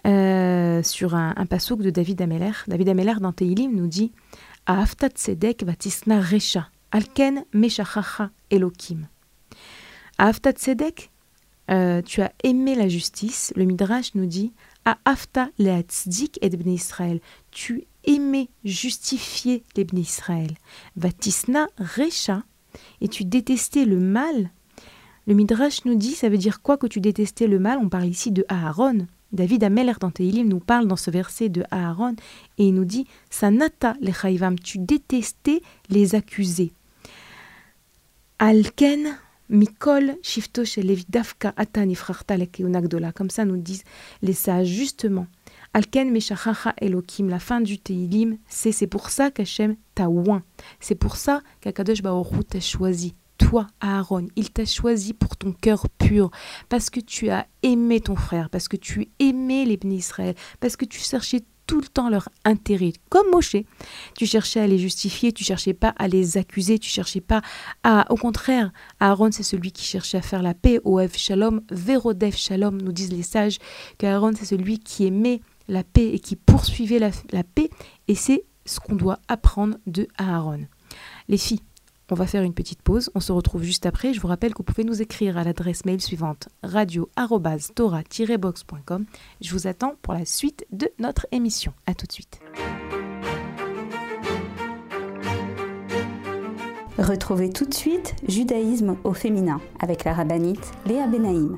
euh, 0.07 0.83
sur 0.83 1.15
un, 1.15 1.35
un 1.37 1.45
de 1.45 1.91
David 1.91 2.23
Ameller. 2.23 2.53
David 2.67 2.89
Ameller 2.89 3.15
dans 3.21 3.33
Tehilim 3.33 3.75
nous 3.75 3.87
dit 3.87 4.13
Aaftat 4.67 5.11
Tzedek 5.11 5.65
vatisna 5.65 6.21
resha, 6.21 6.69
alken 6.91 7.45
meshachacha 7.53 8.31
elokim. 8.51 9.07
Aaftat 10.19 10.53
Tzedek, 10.53 11.11
euh, 11.71 12.03
tu 12.03 12.23
as 12.23 12.33
aimé 12.45 12.75
la 12.75 12.89
justice. 12.89 13.53
Le 13.57 13.65
Midrash 13.65 14.15
nous 14.15 14.27
dit 14.27 14.53
Aafta 14.85 15.51
leatzdik 15.59 16.39
et 16.43 16.49
bnei 16.51 16.75
Israël. 16.75 17.21
Tu 17.51 17.85
aimais 18.05 18.49
justifier 18.65 19.65
les 19.77 19.85
bnei 19.85 20.03
Israël. 20.03 20.55
Vatisna 20.97 21.67
resha, 21.79 22.43
et 23.01 23.09
tu 23.09 23.25
détestais 23.25 23.85
le 23.85 23.99
mal 23.99 24.51
le 25.29 25.35
Midrash 25.35 25.85
nous 25.85 25.95
dit, 25.95 26.13
ça 26.13 26.31
veut 26.31 26.39
dire 26.39 26.63
quoi 26.63 26.79
que 26.79 26.87
tu 26.87 27.03
détestais 27.03 27.49
le 27.49 27.59
mal? 27.59 27.79
On 27.83 27.91
parle 27.91 28.07
ici 28.07 28.33
de 28.33 28.47
Aaron. 28.49 29.07
David 29.33 29.63
Ameler 29.65 29.93
dans 30.01 30.11
Teilim 30.11 30.49
nous 30.49 30.59
parle 30.59 30.87
dans 30.87 30.97
ce 30.97 31.11
verset 31.11 31.49
de 31.51 31.63
Aaron 31.71 32.15
et 32.57 32.69
il 32.69 32.75
nous 32.75 32.87
dit 32.87 33.07
Sanata 33.29 33.95
le 34.01 34.13
chayvam, 34.13 34.59
tu 34.59 34.79
détestais 34.79 35.61
les 35.91 36.15
accusés. 36.15 36.73
Alken 38.39 39.19
mikol 39.51 40.17
shifto 40.23 40.63
dafka 41.09 41.53
atan 41.57 41.93
Comme 43.15 43.31
ça 43.31 43.45
nous 43.45 43.57
disent 43.57 43.85
les 44.23 44.33
sages 44.33 44.69
justement. 44.69 45.27
Alken 45.75 46.11
meshachacha 46.11 46.75
elokim, 46.81 47.29
la 47.29 47.39
fin 47.39 47.61
du 47.61 47.79
Teilim, 47.79 48.39
c'est 48.49 48.73
c'est 48.73 48.87
pour 48.87 49.11
ça 49.11 49.31
qu'Hachem 49.31 49.77
t'a 49.95 50.09
oint. 50.09 50.43
C'est 50.81 50.95
pour 50.95 51.17
ça 51.17 51.43
qu'Akadosh 51.61 52.01
Baoru 52.03 52.45
t'a 52.45 52.61
choisi 52.61 53.15
toi, 53.39 53.67
Aaron, 53.81 54.29
il 54.37 54.51
t'a 54.51 54.67
choisi 54.67 55.15
pour 55.15 55.37
ton 55.37 55.53
cœur 55.53 55.89
pur, 55.99 56.31
parce 56.69 56.91
que 56.91 57.01
tu 57.01 57.31
as 57.31 57.47
aimé 57.63 58.01
ton 58.01 58.17
frère, 58.17 58.51
parce 58.51 58.69
que 58.69 58.77
tu 58.77 59.09
aimais 59.19 59.65
les 59.65 59.77
bénis 59.77 59.97
Israël, 59.97 60.35
parce 60.61 60.77
que 60.77 60.85
tu 60.85 60.99
cherchais 61.01 61.43
tout 61.67 61.81
le 61.81 61.87
temps 61.87 62.09
leur 62.09 62.31
intérêt, 62.45 62.95
comme 63.11 63.31
Moshe. 63.31 63.57
Tu 64.17 64.27
cherchais 64.27 64.59
à 64.59 64.67
les 64.67 64.79
justifier, 64.79 65.33
tu 65.33 65.45
cherchais 65.45 65.75
pas 65.75 65.95
à 65.99 66.09
les 66.09 66.39
accuser, 66.39 66.79
tu 66.79 66.89
cherchais 66.89 67.21
pas 67.21 67.43
à... 67.85 68.11
Au 68.11 68.17
contraire, 68.17 68.73
Aaron, 69.01 69.31
c'est 69.31 69.43
celui 69.43 69.71
qui 69.71 69.85
cherchait 69.85 70.17
à 70.17 70.23
faire 70.23 70.43
la 70.43 70.55
paix. 70.55 70.81
Oev 70.85 71.13
Shalom, 71.15 71.61
Verodef 71.71 72.37
Shalom, 72.37 72.81
nous 72.81 72.93
disent 72.93 73.13
les 73.13 73.23
sages, 73.23 73.59
qu'Aaron, 73.99 74.33
c'est 74.35 74.47
celui 74.47 74.79
qui 74.79 75.07
aimait 75.07 75.43
la 75.69 75.85
paix 75.85 76.09
et 76.09 76.19
qui 76.19 76.37
poursuivait 76.37 76.99
la, 76.99 77.11
la 77.33 77.45
paix. 77.45 77.69
Et 78.09 78.15
c'est 78.15 78.45
ce 78.65 78.81
qu'on 78.81 78.97
doit 78.97 79.19
apprendre 79.29 79.77
de 79.87 80.09
Aaron. 80.17 80.67
Les 81.29 81.37
filles, 81.37 81.61
on 82.11 82.15
va 82.15 82.27
faire 82.27 82.43
une 82.43 82.55
petite 82.55 82.81
pause, 82.83 83.11
on 83.15 83.21
se 83.21 83.31
retrouve 83.33 83.63
juste 83.63 83.87
après. 83.87 84.13
Je 84.15 84.21
vous 84.21 84.29
rappelle 84.29 84.53
que 84.53 84.59
vous 84.59 84.65
pouvez 84.65 84.85
nous 84.85 85.01
écrire 85.03 85.39
à 85.39 85.45
l'adresse 85.45 85.85
mail 85.85 86.01
suivante 86.01 86.49
radio-tora-box.com. 86.63 89.05
Je 89.41 89.53
vous 89.53 89.67
attends 89.67 89.95
pour 90.03 90.15
la 90.15 90.25
suite 90.25 90.65
de 90.73 90.89
notre 90.99 91.27
émission. 91.33 91.75
A 91.87 91.95
tout 91.95 92.07
de 92.07 92.13
suite. 92.13 92.41
Retrouvez 96.99 97.51
tout 97.51 97.65
de 97.65 97.75
suite 97.75 98.17
Judaïsme 98.27 98.97
au 99.05 99.15
féminin 99.15 99.61
avec 99.79 100.03
la 100.05 100.15
rabbinite 100.15 100.73
Léa 100.85 101.07
Benaïm. 101.07 101.57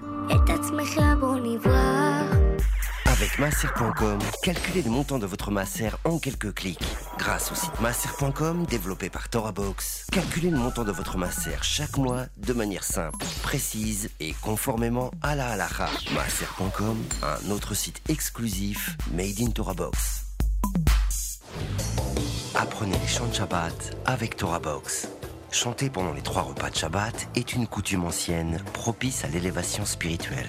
Avec 3.20 3.38
masser.com, 3.38 4.18
calculez 4.42 4.80
le 4.80 4.90
montant 4.90 5.18
de 5.18 5.26
votre 5.26 5.50
masser 5.50 5.90
en 6.06 6.18
quelques 6.18 6.54
clics. 6.54 6.80
Grâce 7.18 7.52
au 7.52 7.54
site 7.54 7.78
masser.com 7.78 8.64
développé 8.64 9.10
par 9.10 9.28
ToraBox, 9.28 10.06
calculez 10.10 10.48
le 10.48 10.56
montant 10.56 10.84
de 10.84 10.90
votre 10.90 11.18
masser 11.18 11.50
chaque 11.60 11.98
mois 11.98 12.24
de 12.38 12.54
manière 12.54 12.82
simple, 12.82 13.18
précise 13.42 14.08
et 14.20 14.32
conformément 14.40 15.10
à 15.20 15.34
la 15.34 15.50
halakha. 15.50 15.90
Masser.com, 16.14 16.96
un 17.22 17.50
autre 17.50 17.74
site 17.74 18.00
exclusif 18.08 18.96
made 19.12 19.38
in 19.38 19.50
ToraBox. 19.50 20.24
Apprenez 22.54 22.96
les 22.98 23.06
chants 23.06 23.26
de 23.26 23.34
Shabbat 23.34 23.98
avec 24.06 24.36
ToraBox. 24.36 25.08
Chanter 25.52 25.90
pendant 25.90 26.14
les 26.14 26.22
trois 26.22 26.40
repas 26.40 26.70
de 26.70 26.76
Shabbat 26.76 27.28
est 27.34 27.52
une 27.52 27.66
coutume 27.66 28.04
ancienne 28.04 28.62
propice 28.72 29.26
à 29.26 29.28
l'élévation 29.28 29.84
spirituelle. 29.84 30.48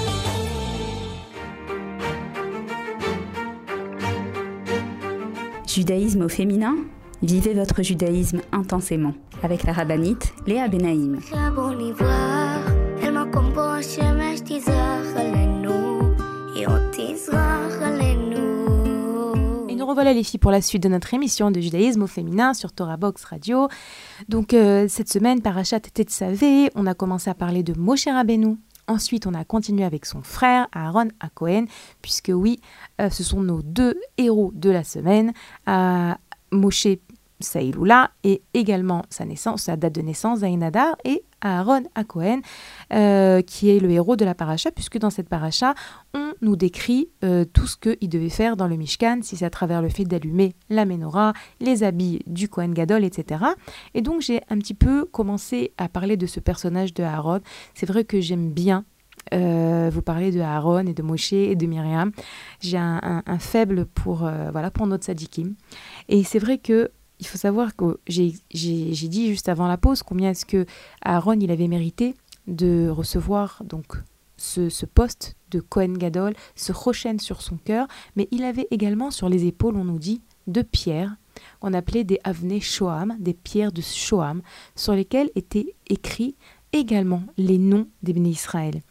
Judaïsme 5.73 6.23
au 6.23 6.27
féminin 6.27 6.75
Vivez 7.21 7.53
votre 7.53 7.81
judaïsme 7.81 8.41
intensément 8.51 9.13
avec 9.41 9.63
la 9.63 9.71
rabbinite 9.71 10.33
Léa 10.45 10.67
Benaïm. 10.67 11.19
Et 19.69 19.75
nous 19.75 19.85
revoilà 19.85 20.11
les 20.11 20.23
filles 20.23 20.39
pour 20.39 20.51
la 20.51 20.61
suite 20.61 20.83
de 20.83 20.89
notre 20.89 21.13
émission 21.13 21.51
de 21.51 21.61
judaïsme 21.61 22.01
au 22.01 22.07
féminin 22.07 22.53
sur 22.53 22.73
Torah 22.73 22.97
Box 22.97 23.23
Radio. 23.23 23.69
Donc 24.27 24.53
euh, 24.53 24.87
cette 24.89 25.07
semaine, 25.07 25.41
Parachat 25.41 25.77
était 25.77 26.03
de 26.03 26.09
Savé, 26.09 26.69
on 26.75 26.85
a 26.85 26.93
commencé 26.93 27.29
à 27.29 27.33
parler 27.33 27.63
de 27.63 27.79
Moshe 27.79 28.07
Rabbeinu, 28.07 28.57
Ensuite, 28.91 29.25
on 29.25 29.33
a 29.33 29.45
continué 29.45 29.85
avec 29.85 30.05
son 30.05 30.21
frère 30.21 30.67
Aaron 30.73 31.07
à 31.21 31.29
puisque 32.01 32.29
oui, 32.35 32.59
euh, 32.99 33.09
ce 33.09 33.23
sont 33.23 33.39
nos 33.39 33.61
deux 33.61 33.97
héros 34.17 34.51
de 34.53 34.69
la 34.69 34.83
semaine. 34.83 35.31
Moshe 36.51 36.87
Saïloula 37.41 38.11
et 38.23 38.41
également 38.53 39.03
sa 39.09 39.25
naissance, 39.25 39.63
sa 39.63 39.75
date 39.75 39.95
de 39.95 40.01
naissance, 40.01 40.39
Zainadar, 40.39 40.95
et 41.03 41.23
Aaron 41.41 41.83
à 41.95 42.03
Cohen, 42.03 42.41
euh, 42.93 43.41
qui 43.41 43.69
est 43.69 43.79
le 43.79 43.89
héros 43.91 44.15
de 44.15 44.25
la 44.25 44.35
paracha, 44.35 44.71
puisque 44.71 44.97
dans 44.97 45.09
cette 45.09 45.29
paracha, 45.29 45.73
on 46.13 46.33
nous 46.41 46.55
décrit 46.55 47.09
euh, 47.23 47.45
tout 47.45 47.67
ce 47.67 47.77
qu'il 47.77 48.09
devait 48.09 48.29
faire 48.29 48.55
dans 48.55 48.67
le 48.67 48.75
Mishkan, 48.75 49.19
si 49.21 49.35
c'est 49.35 49.45
à 49.45 49.49
travers 49.49 49.81
le 49.81 49.89
fait 49.89 50.05
d'allumer 50.05 50.53
la 50.69 50.85
menorah, 50.85 51.33
les 51.59 51.83
habits 51.83 52.19
du 52.27 52.47
Cohen 52.47 52.69
Gadol, 52.69 53.03
etc. 53.03 53.43
Et 53.93 54.01
donc 54.01 54.21
j'ai 54.21 54.41
un 54.49 54.57
petit 54.57 54.73
peu 54.73 55.05
commencé 55.05 55.73
à 55.77 55.89
parler 55.89 56.17
de 56.17 56.27
ce 56.27 56.39
personnage 56.39 56.93
de 56.93 57.03
Aaron. 57.03 57.41
C'est 57.73 57.87
vrai 57.87 58.03
que 58.03 58.21
j'aime 58.21 58.51
bien 58.51 58.85
euh, 59.33 59.89
vous 59.91 60.01
parler 60.01 60.31
de 60.31 60.39
Aaron 60.39 60.85
et 60.87 60.93
de 60.93 61.03
Moshe 61.03 61.33
et 61.33 61.55
de 61.55 61.65
Myriam. 61.65 62.11
J'ai 62.59 62.77
un, 62.77 63.21
faible 63.39 63.85
pour, 63.85 64.29
voilà, 64.51 64.71
pour 64.71 64.87
notre 64.87 65.05
sadikim. 65.05 65.55
Et 66.09 66.23
c'est 66.23 66.39
vrai 66.39 66.57
que 66.57 66.91
il 67.21 67.27
faut 67.27 67.37
savoir 67.37 67.75
que 67.75 67.99
j'ai 68.07 68.33
dit 68.57 69.29
juste 69.29 69.47
avant 69.47 69.67
la 69.67 69.77
pause 69.77 70.03
combien 70.03 70.31
est-ce 70.31 70.45
que 70.45 70.65
Aaron 71.03 71.39
il 71.39 71.51
avait 71.51 71.67
mérité 71.67 72.15
de 72.47 72.89
recevoir 72.89 73.61
donc 73.63 73.95
ce, 74.37 74.85
poste 74.87 75.35
de 75.51 75.59
Cohen 75.59 75.93
Gadol, 75.93 76.33
ce 76.55 76.71
rochen 76.71 77.19
sur 77.19 77.43
son 77.43 77.57
cœur, 77.57 77.87
mais 78.15 78.27
il 78.31 78.43
avait 78.43 78.67
également 78.71 79.11
sur 79.11 79.29
les 79.29 79.45
épaules, 79.45 79.75
on 79.77 79.85
nous 79.85 79.99
dit, 79.99 80.21
deux 80.47 80.63
pierres 80.63 81.15
qu'on 81.59 81.73
appelait 81.73 82.03
des 82.03 82.19
avnei 82.23 82.59
Shoam, 82.59 83.15
des 83.19 83.35
pierres 83.35 83.71
de 83.71 83.81
Shoam, 83.81 84.41
sur 84.75 84.93
lesquelles 84.93 85.29
étaient 85.35 85.75
écrits 85.87 86.35
également 86.73 87.23
les 87.37 87.59
noms 87.59 87.87
des 88.01 88.13
bénis 88.13 88.31
Israël. 88.31 88.81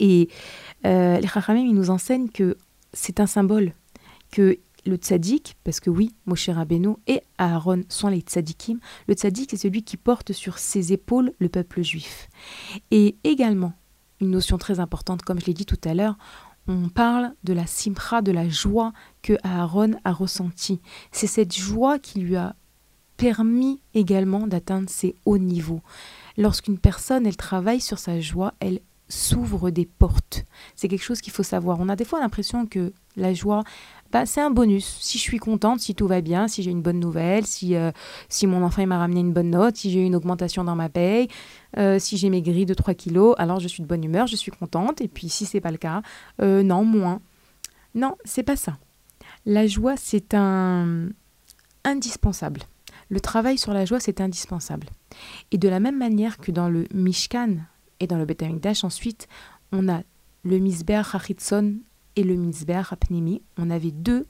Et 0.00 0.28
euh, 0.86 1.20
les 1.20 1.72
nous 1.72 1.90
enseignent 1.90 2.30
que 2.30 2.56
c'est 2.92 3.20
un 3.20 3.26
symbole, 3.26 3.74
que 4.30 4.58
le 4.86 4.96
tzaddik, 4.96 5.56
parce 5.64 5.80
que 5.80 5.90
oui, 5.90 6.14
Moshe 6.26 6.48
Rabbeinu 6.48 6.96
et 7.06 7.22
Aaron 7.38 7.82
sont 7.88 8.08
les 8.08 8.20
tzaddikim, 8.20 8.78
le 9.08 9.14
tzaddik 9.14 9.50
c'est 9.50 9.56
celui 9.56 9.82
qui 9.82 9.96
porte 9.96 10.32
sur 10.32 10.58
ses 10.58 10.92
épaules 10.92 11.32
le 11.38 11.48
peuple 11.48 11.82
juif. 11.82 12.28
Et 12.90 13.16
également, 13.24 13.72
une 14.20 14.30
notion 14.30 14.58
très 14.58 14.80
importante, 14.80 15.22
comme 15.22 15.40
je 15.40 15.46
l'ai 15.46 15.54
dit 15.54 15.66
tout 15.66 15.80
à 15.84 15.94
l'heure, 15.94 16.16
on 16.66 16.88
parle 16.88 17.34
de 17.44 17.52
la 17.52 17.66
simcha, 17.66 18.22
de 18.22 18.32
la 18.32 18.48
joie 18.48 18.92
que 19.22 19.34
Aaron 19.42 19.92
a 20.04 20.12
ressentie. 20.12 20.80
C'est 21.12 21.26
cette 21.26 21.54
joie 21.54 21.98
qui 21.98 22.20
lui 22.20 22.36
a 22.36 22.56
permis 23.16 23.80
également 23.92 24.46
d'atteindre 24.46 24.88
ses 24.88 25.14
hauts 25.24 25.38
niveaux. 25.38 25.82
Lorsqu'une 26.36 26.78
personne, 26.78 27.26
elle 27.26 27.36
travaille 27.36 27.80
sur 27.80 27.98
sa 27.98 28.20
joie, 28.20 28.54
elle 28.60 28.80
s'ouvrent 29.08 29.70
des 29.70 29.86
portes. 29.86 30.46
C'est 30.74 30.88
quelque 30.88 31.04
chose 31.04 31.20
qu'il 31.20 31.32
faut 31.32 31.42
savoir. 31.42 31.78
On 31.80 31.88
a 31.88 31.96
des 31.96 32.04
fois 32.04 32.20
l'impression 32.20 32.66
que 32.66 32.92
la 33.16 33.32
joie, 33.34 33.64
bah, 34.14 34.26
c'est 34.26 34.40
un 34.40 34.50
bonus. 34.50 34.98
Si 35.00 35.18
je 35.18 35.22
suis 35.22 35.38
contente, 35.38 35.80
si 35.80 35.96
tout 35.96 36.06
va 36.06 36.20
bien, 36.20 36.46
si 36.46 36.62
j'ai 36.62 36.70
une 36.70 36.82
bonne 36.82 37.00
nouvelle, 37.00 37.44
si, 37.46 37.74
euh, 37.74 37.90
si 38.28 38.46
mon 38.46 38.62
enfant 38.62 38.86
m'a 38.86 38.98
ramené 38.98 39.18
une 39.18 39.32
bonne 39.32 39.50
note, 39.50 39.76
si 39.76 39.90
j'ai 39.90 40.00
eu 40.00 40.04
une 40.04 40.14
augmentation 40.14 40.62
dans 40.62 40.76
ma 40.76 40.88
paye, 40.88 41.26
euh, 41.78 41.98
si 41.98 42.16
j'ai 42.16 42.30
maigri 42.30 42.64
de 42.64 42.74
3 42.74 42.94
kilos, 42.94 43.34
alors 43.38 43.58
je 43.58 43.66
suis 43.66 43.82
de 43.82 43.88
bonne 43.88 44.04
humeur, 44.04 44.28
je 44.28 44.36
suis 44.36 44.52
contente. 44.52 45.00
Et 45.00 45.08
puis 45.08 45.28
si 45.28 45.46
c'est 45.46 45.60
pas 45.60 45.72
le 45.72 45.78
cas, 45.78 46.02
euh, 46.40 46.62
non, 46.62 46.84
moins. 46.84 47.20
Non, 47.96 48.14
c'est 48.24 48.44
pas 48.44 48.54
ça. 48.54 48.78
La 49.46 49.66
joie, 49.66 49.94
c'est 49.96 50.32
un 50.34 51.08
indispensable. 51.84 52.62
Le 53.08 53.18
travail 53.18 53.58
sur 53.58 53.72
la 53.72 53.84
joie, 53.84 53.98
c'est 53.98 54.20
indispensable. 54.20 54.86
Et 55.50 55.58
de 55.58 55.68
la 55.68 55.80
même 55.80 55.98
manière 55.98 56.38
que 56.38 56.52
dans 56.52 56.68
le 56.68 56.86
Mishkan 56.94 57.56
et 57.98 58.06
dans 58.06 58.18
le 58.18 58.24
Bet 58.26 58.38
ensuite, 58.82 59.26
on 59.72 59.88
a 59.88 60.02
le 60.44 60.58
Misber 60.58 61.02
Hachitson 61.12 61.78
et 62.16 62.22
le 62.22 62.34
Misber 62.34 62.82
Apnimi. 62.90 63.42
On 63.56 63.70
avait 63.70 63.90
deux 63.90 64.26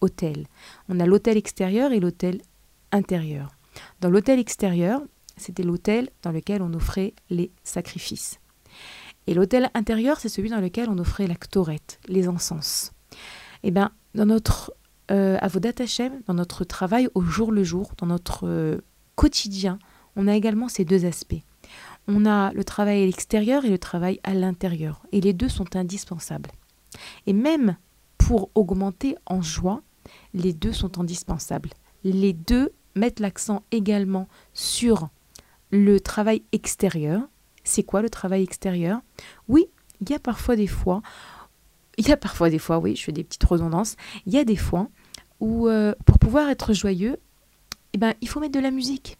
hôtels. 0.00 0.46
On 0.88 1.00
a 1.00 1.06
l'hôtel 1.06 1.36
extérieur 1.36 1.92
et 1.92 2.00
l'hôtel 2.00 2.40
intérieur. 2.92 3.52
Dans 4.00 4.10
l'hôtel 4.10 4.38
extérieur, 4.38 5.02
c'était 5.36 5.62
l'hôtel 5.62 6.10
dans 6.22 6.32
lequel 6.32 6.62
on 6.62 6.72
offrait 6.74 7.14
les 7.30 7.50
sacrifices. 7.64 8.38
Et 9.26 9.34
l'hôtel 9.34 9.70
intérieur, 9.74 10.20
c'est 10.20 10.28
celui 10.28 10.50
dans 10.50 10.60
lequel 10.60 10.88
on 10.88 10.98
offrait 10.98 11.26
la 11.26 11.34
ktorette, 11.34 11.98
les 12.08 12.28
encens. 12.28 12.92
Eh 13.62 13.70
bien, 13.70 13.90
dans 14.14 14.26
notre 14.26 14.72
euh, 15.10 15.38
Avodat 15.40 15.72
dans 16.26 16.34
notre 16.34 16.64
travail 16.64 17.08
au 17.14 17.22
jour 17.22 17.52
le 17.52 17.64
jour, 17.64 17.92
dans 17.98 18.06
notre 18.06 18.46
euh, 18.46 18.78
quotidien, 19.16 19.78
on 20.16 20.28
a 20.28 20.34
également 20.34 20.68
ces 20.68 20.84
deux 20.84 21.04
aspects. 21.04 21.42
On 22.06 22.26
a 22.26 22.52
le 22.52 22.64
travail 22.64 23.02
à 23.02 23.06
l'extérieur 23.06 23.64
et 23.64 23.70
le 23.70 23.78
travail 23.78 24.20
à 24.22 24.34
l'intérieur. 24.34 25.02
Et 25.12 25.20
les 25.20 25.32
deux 25.32 25.48
sont 25.48 25.74
indispensables. 25.74 26.50
Et 27.26 27.32
même 27.32 27.76
pour 28.18 28.50
augmenter 28.54 29.16
en 29.26 29.42
joie, 29.42 29.82
les 30.32 30.52
deux 30.52 30.72
sont 30.72 31.00
indispensables. 31.00 31.70
Les 32.04 32.32
deux 32.32 32.72
mettent 32.94 33.20
l'accent 33.20 33.62
également 33.70 34.28
sur 34.52 35.08
le 35.70 36.00
travail 36.00 36.42
extérieur. 36.52 37.22
C'est 37.64 37.82
quoi 37.82 38.02
le 38.02 38.10
travail 38.10 38.42
extérieur? 38.42 39.00
Oui, 39.48 39.66
il 40.00 40.10
y 40.10 40.14
a 40.14 40.18
parfois 40.18 40.56
des 40.56 40.66
fois, 40.66 41.02
il 41.96 42.08
y 42.08 42.12
a 42.12 42.16
parfois 42.16 42.50
des 42.50 42.58
fois, 42.58 42.78
oui, 42.78 42.96
je 42.96 43.04
fais 43.04 43.12
des 43.12 43.24
petites 43.24 43.44
redondances, 43.44 43.96
il 44.26 44.32
y 44.32 44.38
a 44.38 44.44
des 44.44 44.56
fois 44.56 44.88
où 45.40 45.68
euh, 45.68 45.94
pour 46.06 46.18
pouvoir 46.18 46.48
être 46.50 46.72
joyeux, 46.72 47.16
eh 47.92 47.98
ben, 47.98 48.14
il 48.20 48.28
faut 48.28 48.40
mettre 48.40 48.54
de 48.54 48.60
la 48.60 48.70
musique. 48.70 49.18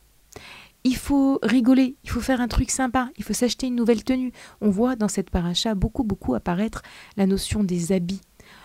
Il 0.87 0.97
faut 0.97 1.39
rigoler, 1.43 1.97
il 2.05 2.11
faut 2.11 2.21
faire 2.21 2.43
un 2.43 2.49
truc 2.49 2.71
sympa, 2.71 3.09
il 3.17 3.25
faut 3.25 3.33
s'acheter 3.33 3.69
une 3.69 3.75
nouvelle 3.75 4.05
tenue. 4.05 4.33
On 4.61 4.69
voit 4.69 4.97
dans 4.97 5.09
cette 5.09 5.31
paracha 5.31 5.75
beaucoup, 5.75 6.05
beaucoup 6.05 6.35
apparaître 6.35 6.83
la 7.17 7.25
notion 7.25 7.65
des 7.65 7.93
habits. 7.93 8.21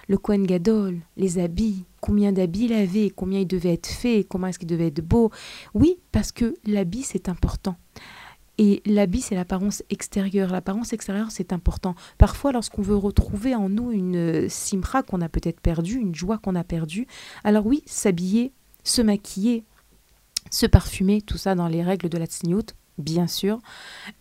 Le 0.09 0.17
Kohen 0.17 0.45
Gadol, 0.45 0.99
les 1.15 1.39
habits, 1.39 1.85
combien 2.01 2.33
d'habits 2.33 2.65
il 2.65 2.73
avait, 2.73 3.09
combien 3.09 3.39
il 3.39 3.47
devait 3.47 3.73
être 3.73 3.87
fait, 3.87 4.25
comment 4.27 4.47
est-ce 4.47 4.59
qu'il 4.59 4.67
devait 4.67 4.87
être 4.87 4.99
beau. 4.99 5.31
Oui, 5.73 6.01
parce 6.11 6.33
que 6.33 6.55
l'habit, 6.65 7.03
c'est 7.03 7.29
important. 7.29 7.77
Et 8.57 8.81
l'habit, 8.85 9.21
c'est 9.21 9.35
l'apparence 9.35 9.83
extérieure. 9.89 10.51
L'apparence 10.51 10.91
extérieure, 10.91 11.31
c'est 11.31 11.53
important. 11.53 11.95
Parfois, 12.17 12.51
lorsqu'on 12.51 12.81
veut 12.81 12.97
retrouver 12.97 13.55
en 13.55 13.69
nous 13.69 13.93
une 13.93 14.49
simra 14.49 15.03
qu'on 15.03 15.21
a 15.21 15.29
peut-être 15.29 15.61
perdue, 15.61 15.95
une 15.95 16.13
joie 16.13 16.37
qu'on 16.37 16.55
a 16.55 16.65
perdue, 16.65 17.07
alors 17.45 17.65
oui, 17.65 17.81
s'habiller, 17.85 18.51
se 18.83 19.01
maquiller, 19.01 19.63
se 20.51 20.65
parfumer, 20.65 21.21
tout 21.21 21.37
ça 21.37 21.55
dans 21.55 21.67
les 21.67 21.83
règles 21.83 22.09
de 22.09 22.17
la 22.17 22.25
tsniout, 22.25 22.73
bien 22.97 23.27
sûr. 23.27 23.59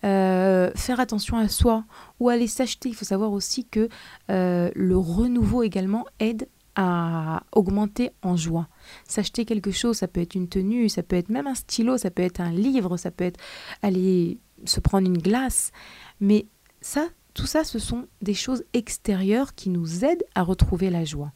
Euh, 0.04 0.70
faire 0.74 1.00
attention 1.00 1.36
à 1.36 1.48
soi 1.48 1.84
ou 2.20 2.28
aller 2.28 2.46
s'acheter. 2.46 2.88
Il 2.88 2.94
faut 2.94 3.04
savoir 3.04 3.32
aussi 3.32 3.64
que 3.64 3.88
euh, 4.30 4.70
le 4.74 4.96
renouveau 4.96 5.62
également 5.62 6.06
aide 6.20 6.48
à 6.76 7.42
augmenter 7.52 8.12
en 8.22 8.36
joie. 8.36 8.68
S'acheter 9.06 9.44
quelque 9.44 9.72
chose, 9.72 9.96
ça 9.96 10.06
peut 10.06 10.20
être 10.20 10.36
une 10.36 10.48
tenue, 10.48 10.88
ça 10.88 11.02
peut 11.02 11.16
être 11.16 11.28
même 11.28 11.48
un 11.48 11.56
stylo, 11.56 11.98
ça 11.98 12.10
peut 12.10 12.22
être 12.22 12.40
un 12.40 12.52
livre, 12.52 12.96
ça 12.96 13.10
peut 13.10 13.24
être 13.24 13.40
aller 13.82 14.38
se 14.64 14.78
prendre 14.78 15.08
une 15.08 15.18
glace. 15.18 15.72
Mais 16.20 16.46
ça, 16.80 17.08
tout 17.34 17.46
ça, 17.46 17.64
ce 17.64 17.80
sont 17.80 18.06
des 18.22 18.34
choses 18.34 18.62
extérieures 18.74 19.56
qui 19.56 19.70
nous 19.70 20.04
aident 20.04 20.24
à 20.36 20.42
retrouver 20.42 20.88
la 20.88 21.04
joie. 21.04 21.32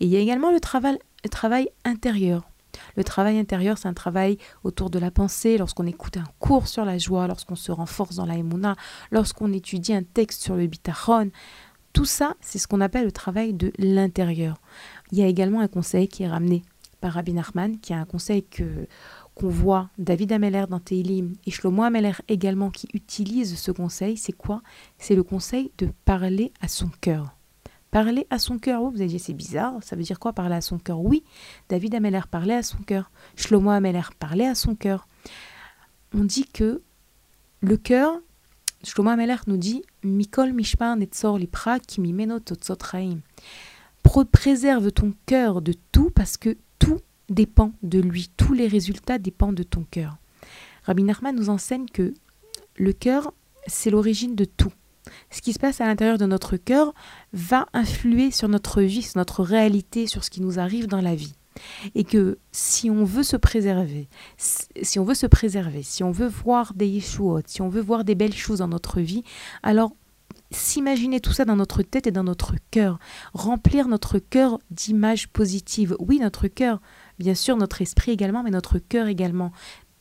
Et 0.00 0.04
il 0.04 0.10
y 0.10 0.16
a 0.16 0.20
également 0.20 0.52
le 0.52 0.60
travail, 0.60 0.98
le 1.24 1.30
travail 1.30 1.70
intérieur. 1.86 2.51
Le 2.96 3.04
travail 3.04 3.38
intérieur, 3.38 3.78
c'est 3.78 3.88
un 3.88 3.94
travail 3.94 4.38
autour 4.64 4.90
de 4.90 4.98
la 4.98 5.10
pensée, 5.10 5.58
lorsqu'on 5.58 5.86
écoute 5.86 6.16
un 6.16 6.24
cours 6.38 6.68
sur 6.68 6.84
la 6.84 6.98
joie, 6.98 7.26
lorsqu'on 7.26 7.56
se 7.56 7.72
renforce 7.72 8.16
dans 8.16 8.26
la 8.26 8.36
émouna, 8.36 8.76
lorsqu'on 9.10 9.52
étudie 9.52 9.94
un 9.94 10.02
texte 10.02 10.42
sur 10.42 10.56
le 10.56 10.66
bitachon. 10.66 11.30
Tout 11.92 12.06
ça, 12.06 12.34
c'est 12.40 12.58
ce 12.58 12.66
qu'on 12.66 12.80
appelle 12.80 13.04
le 13.04 13.12
travail 13.12 13.52
de 13.52 13.72
l'intérieur. 13.78 14.56
Il 15.10 15.18
y 15.18 15.22
a 15.22 15.26
également 15.26 15.60
un 15.60 15.68
conseil 15.68 16.08
qui 16.08 16.22
est 16.22 16.28
ramené 16.28 16.62
par 17.02 17.12
Rabbi 17.12 17.34
Nachman, 17.34 17.78
qui 17.80 17.92
est 17.92 17.96
un 17.96 18.06
conseil 18.06 18.44
que 18.44 18.86
qu'on 19.34 19.48
voit 19.48 19.88
David 19.98 20.32
Ameller 20.32 20.64
dans 20.68 20.78
Teilim 20.78 21.34
et 21.46 21.50
Shlomo 21.50 21.82
Ameller 21.82 22.12
également 22.28 22.70
qui 22.70 22.88
utilisent 22.92 23.58
ce 23.58 23.72
conseil, 23.72 24.16
c'est 24.16 24.32
quoi? 24.32 24.62
C'est 24.98 25.14
le 25.14 25.22
conseil 25.22 25.72
de 25.78 25.88
parler 26.04 26.52
à 26.60 26.68
son 26.68 26.90
cœur. 27.00 27.34
Parler 27.92 28.26
à 28.30 28.38
son 28.38 28.58
cœur. 28.58 28.80
vous 28.90 28.96
avez 28.96 29.06
dit, 29.06 29.18
c'est 29.18 29.34
bizarre. 29.34 29.74
Ça 29.82 29.96
veut 29.96 30.02
dire 30.02 30.18
quoi 30.18 30.32
parler 30.32 30.54
à 30.56 30.62
son 30.62 30.78
cœur? 30.78 31.00
Oui, 31.00 31.22
David 31.68 31.94
Ameller 31.94 32.22
parlait 32.30 32.54
à 32.54 32.62
son 32.62 32.78
cœur. 32.78 33.10
Shlomo 33.36 33.68
Ameller 33.68 34.08
parlait 34.18 34.46
à 34.46 34.54
son 34.54 34.74
cœur. 34.74 35.06
On 36.14 36.24
dit 36.24 36.46
que 36.46 36.80
le 37.60 37.76
cœur, 37.76 38.18
Shlomo 38.82 39.10
Ameller 39.10 39.36
nous 39.46 39.58
dit 39.58 39.82
Mikol 40.02 40.54
Mishpar 40.54 40.96
Netzor 40.96 41.36
Lipra 41.36 41.80
Kimimeno 41.80 42.40
Totsotraim. 42.40 43.20
Préserve 44.32 44.90
ton 44.90 45.12
cœur 45.26 45.60
de 45.60 45.74
tout 45.92 46.10
parce 46.10 46.38
que 46.38 46.56
tout 46.78 46.98
dépend 47.28 47.72
de 47.82 48.00
lui. 48.00 48.30
Tous 48.38 48.54
les 48.54 48.68
résultats 48.68 49.18
dépendent 49.18 49.54
de 49.54 49.62
ton 49.62 49.84
cœur. 49.84 50.16
Rabbi 50.84 51.02
Nachman 51.02 51.36
nous 51.36 51.50
enseigne 51.50 51.86
que 51.86 52.14
le 52.76 52.92
cœur, 52.94 53.34
c'est 53.66 53.90
l'origine 53.90 54.34
de 54.34 54.46
tout 54.46 54.72
ce 55.30 55.40
qui 55.40 55.52
se 55.52 55.58
passe 55.58 55.80
à 55.80 55.86
l'intérieur 55.86 56.18
de 56.18 56.26
notre 56.26 56.56
cœur 56.56 56.94
va 57.32 57.66
influer 57.72 58.30
sur 58.30 58.48
notre 58.48 58.82
vie, 58.82 59.02
sur 59.02 59.18
notre 59.18 59.42
réalité, 59.42 60.06
sur 60.06 60.24
ce 60.24 60.30
qui 60.30 60.40
nous 60.40 60.58
arrive 60.58 60.86
dans 60.86 61.00
la 61.00 61.14
vie. 61.14 61.34
Et 61.94 62.04
que 62.04 62.38
si 62.50 62.90
on 62.90 63.04
veut 63.04 63.22
se 63.22 63.36
préserver, 63.36 64.08
si 64.38 64.98
on 64.98 65.04
veut 65.04 65.14
se 65.14 65.26
préserver, 65.26 65.82
si 65.82 66.02
on 66.02 66.10
veut 66.10 66.28
voir 66.28 66.72
des 66.74 66.86
yeshuot, 66.86 67.42
si 67.46 67.60
on 67.60 67.68
veut 67.68 67.82
voir 67.82 68.04
des 68.04 68.14
belles 68.14 68.34
choses 68.34 68.60
dans 68.60 68.68
notre 68.68 69.00
vie, 69.00 69.22
alors 69.62 69.92
s'imaginer 70.50 71.20
tout 71.20 71.32
ça 71.32 71.44
dans 71.44 71.56
notre 71.56 71.82
tête 71.82 72.06
et 72.06 72.10
dans 72.10 72.24
notre 72.24 72.54
cœur, 72.70 72.98
remplir 73.34 73.88
notre 73.88 74.18
cœur 74.18 74.58
d'images 74.70 75.28
positives. 75.28 75.96
Oui, 75.98 76.18
notre 76.18 76.48
cœur, 76.48 76.80
bien 77.18 77.34
sûr, 77.34 77.56
notre 77.56 77.82
esprit 77.82 78.12
également, 78.12 78.42
mais 78.42 78.50
notre 78.50 78.78
cœur 78.78 79.08
également. 79.08 79.52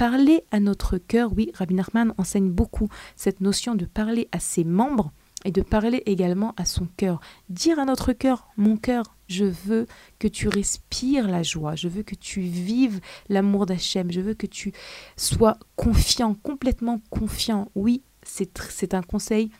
Parler 0.02 0.46
à 0.50 0.60
notre 0.60 0.98
cœur, 0.98 1.32
oui, 1.38 1.52
Rabbi 1.54 1.76
Nachman 1.76 2.16
enseigne 2.18 2.50
beaucoup 2.50 2.90
cette 3.16 3.40
notion 3.40 3.76
de 3.76 3.86
parler 3.86 4.30
à 4.32 4.40
ses 4.40 4.64
membres 4.64 5.12
et 5.46 5.52
de 5.52 5.62
parler 5.62 6.02
également 6.08 6.56
à 6.58 6.66
son 6.66 6.88
cœur. 6.98 7.20
Dire 7.50 7.78
à 7.78 7.86
notre 7.86 8.12
cœur, 8.12 8.48
mon 8.58 8.78
cœur, 8.78 9.16
je 9.28 9.46
veux 9.46 9.86
que 10.18 10.28
tu 10.28 10.48
respires 10.48 11.28
la 11.28 11.44
joie, 11.44 11.76
je 11.76 11.88
veux 11.88 12.02
que 12.02 12.16
tu 12.16 12.42
vives 12.42 13.00
l'amour 13.30 13.68
d'Hachem, 13.68 14.12
je 14.12 14.22
veux 14.22 14.34
que 14.34 14.48
tu 14.48 14.74
sois 15.18 15.60
confiant, 15.76 16.34
complètement 16.34 17.00
confiant. 17.12 17.70
Oui, 17.76 18.02
c'est 18.24 18.96
un 18.96 19.04
conseil 19.04 19.52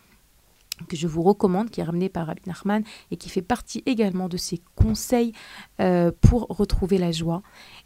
que 0.90 0.98
je 0.98 1.06
vous 1.06 1.22
recommande, 1.22 1.70
qui 1.70 1.82
est 1.82 1.84
ramené 1.84 2.10
par 2.10 2.26
Rabbi 2.26 2.42
Nachman 2.48 2.84
et 3.12 3.18
qui 3.18 3.30
fait 3.30 3.44
partie 3.44 3.84
également 3.86 4.28
de 4.28 4.38
ses 4.38 4.60
conseils 4.74 5.34
euh, 5.80 6.12
pour 6.20 6.48
retrouver 6.50 6.98
la 6.98 7.12
joie. 7.12 7.44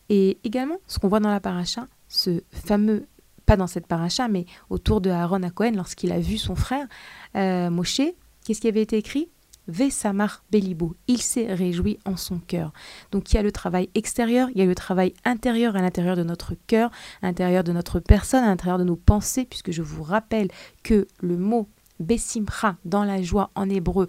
Et 0.08 0.38
également, 0.46 0.78
ce 0.88 1.00
qu'on 1.00 1.10
voit 1.10 1.20
dans 1.20 1.32
la 1.32 1.42
paracha, 1.42 1.90
ce 2.08 2.42
fameux, 2.52 3.08
pas 3.46 3.58
dans 3.58 3.68
cette 3.68 3.88
paracha, 3.88 4.28
mais 4.28 4.46
autour 4.70 5.02
de 5.02 5.10
Aaron 5.10 5.44
à 5.44 5.50
Cohen, 5.50 5.74
lorsqu'il 5.76 6.12
a 6.12 6.20
vu 6.20 6.38
son 6.38 6.56
frère 6.56 6.88
euh, 7.36 7.70
Moshe, 7.70 8.02
qu'est-ce 8.46 8.62
qui 8.62 8.68
avait 8.68 8.82
été 8.82 8.98
écrit? 8.98 9.30
Vesamar 9.68 10.44
Belibou. 10.52 10.96
Il 11.08 11.22
s'est 11.22 11.52
réjoui 11.52 11.98
en 12.06 12.18
son 12.18 12.38
cœur. 12.40 12.72
Donc 13.12 13.32
il 13.32 13.36
y 13.36 13.40
a 13.40 13.44
le 13.44 13.52
travail 13.52 13.90
extérieur, 13.96 14.50
il 14.54 14.60
y 14.60 14.62
a 14.62 14.66
le 14.66 14.76
travail 14.76 15.14
intérieur 15.24 15.76
à 15.76 15.82
l'intérieur 15.82 16.16
de 16.16 16.24
notre 16.24 16.54
cœur, 16.68 16.92
à 17.22 17.28
l'intérieur 17.28 17.64
de 17.64 17.72
notre 17.72 18.00
personne, 18.00 18.44
à 18.44 18.48
l'intérieur 18.48 18.78
de 18.78 18.84
nos 18.84 18.96
pensées, 18.96 19.46
puisque 19.46 19.72
je 19.72 19.82
vous 19.82 20.04
rappelle 20.04 20.50
que 20.84 21.08
le 21.22 21.38
mot 21.38 21.68
Besimcha 22.00 22.76
dans 22.84 23.06
la 23.06 23.22
joie 23.22 23.52
en 23.56 23.70
hébreu 23.70 24.08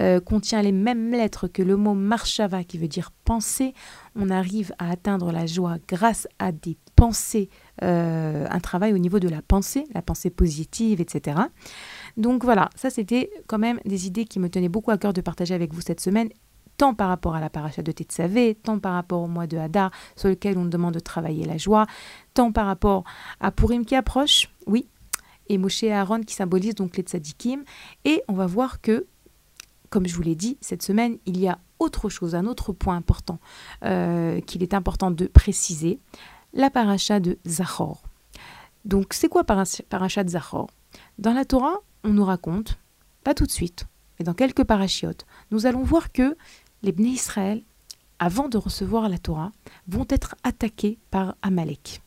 euh, 0.00 0.18
contient 0.18 0.62
les 0.62 0.72
mêmes 0.72 1.10
lettres 1.10 1.46
que 1.46 1.62
le 1.62 1.76
mot 1.76 1.92
marshava 1.92 2.64
qui 2.64 2.78
veut 2.78 2.88
dire 2.88 3.10
penser, 3.24 3.74
on 4.16 4.30
arrive 4.30 4.72
à 4.78 4.90
atteindre 4.90 5.30
la 5.30 5.44
joie 5.44 5.76
grâce 5.86 6.26
à 6.38 6.52
des 6.52 6.78
pensées, 6.98 7.48
euh, 7.84 8.44
un 8.50 8.58
travail 8.58 8.92
au 8.92 8.98
niveau 8.98 9.20
de 9.20 9.28
la 9.28 9.40
pensée, 9.40 9.84
la 9.94 10.02
pensée 10.02 10.30
positive, 10.30 11.00
etc. 11.00 11.40
Donc 12.16 12.44
voilà, 12.44 12.70
ça 12.74 12.90
c'était 12.90 13.30
quand 13.46 13.58
même 13.58 13.78
des 13.84 14.08
idées 14.08 14.24
qui 14.24 14.40
me 14.40 14.48
tenaient 14.48 14.68
beaucoup 14.68 14.90
à 14.90 14.98
cœur 14.98 15.12
de 15.12 15.20
partager 15.20 15.54
avec 15.54 15.72
vous 15.72 15.80
cette 15.80 16.00
semaine 16.00 16.28
tant 16.76 16.94
par 16.94 17.08
rapport 17.08 17.34
à 17.34 17.40
la 17.40 17.50
paracha 17.50 17.82
de 17.82 17.90
Tetsavé, 17.90 18.54
tant 18.54 18.78
par 18.78 18.94
rapport 18.94 19.22
au 19.22 19.26
mois 19.26 19.48
de 19.48 19.56
Hadar, 19.56 19.90
sur 20.14 20.28
lequel 20.28 20.56
on 20.58 20.64
demande 20.64 20.94
de 20.94 21.00
travailler 21.00 21.44
la 21.44 21.58
joie, 21.58 21.86
tant 22.34 22.52
par 22.52 22.66
rapport 22.66 23.02
à 23.40 23.50
Purim 23.50 23.84
qui 23.84 23.96
approche. 23.96 24.48
Oui, 24.66 24.88
et 25.48 25.58
Moshe 25.58 25.82
et 25.82 25.92
Aaron 25.92 26.20
qui 26.20 26.34
symbolisent 26.34 26.76
donc 26.76 26.96
les 26.96 27.02
tzadikim. 27.02 27.64
Et 28.04 28.22
on 28.28 28.34
va 28.34 28.46
voir 28.46 28.80
que, 28.80 29.06
comme 29.90 30.06
je 30.06 30.14
vous 30.14 30.22
l'ai 30.22 30.36
dit, 30.36 30.56
cette 30.60 30.84
semaine, 30.84 31.18
il 31.26 31.40
y 31.40 31.48
a 31.48 31.58
autre 31.80 32.08
chose, 32.08 32.36
un 32.36 32.46
autre 32.46 32.72
point 32.72 32.96
important 32.96 33.40
euh, 33.84 34.40
qu'il 34.42 34.62
est 34.62 34.72
important 34.74 35.10
de 35.10 35.26
préciser, 35.26 35.98
la 36.52 36.70
paracha 36.70 37.20
de 37.20 37.38
Zachor. 37.46 38.02
Donc 38.84 39.12
c'est 39.12 39.28
quoi 39.28 39.44
paracha 39.44 40.24
de 40.24 40.30
Zachor? 40.30 40.68
Dans 41.18 41.32
la 41.32 41.44
Torah, 41.44 41.76
on 42.04 42.10
nous 42.10 42.24
raconte, 42.24 42.78
pas 43.24 43.34
tout 43.34 43.46
de 43.46 43.50
suite, 43.50 43.86
mais 44.18 44.24
dans 44.24 44.34
quelques 44.34 44.64
parachiotes, 44.64 45.26
nous 45.50 45.66
allons 45.66 45.82
voir 45.82 46.12
que 46.12 46.36
les 46.82 46.92
Bnei 46.92 47.10
Israël, 47.10 47.62
avant 48.18 48.48
de 48.48 48.56
recevoir 48.56 49.08
la 49.08 49.18
Torah, 49.18 49.52
vont 49.86 50.06
être 50.08 50.34
attaqués 50.42 50.98
par 51.10 51.36
Amalek. 51.42 52.02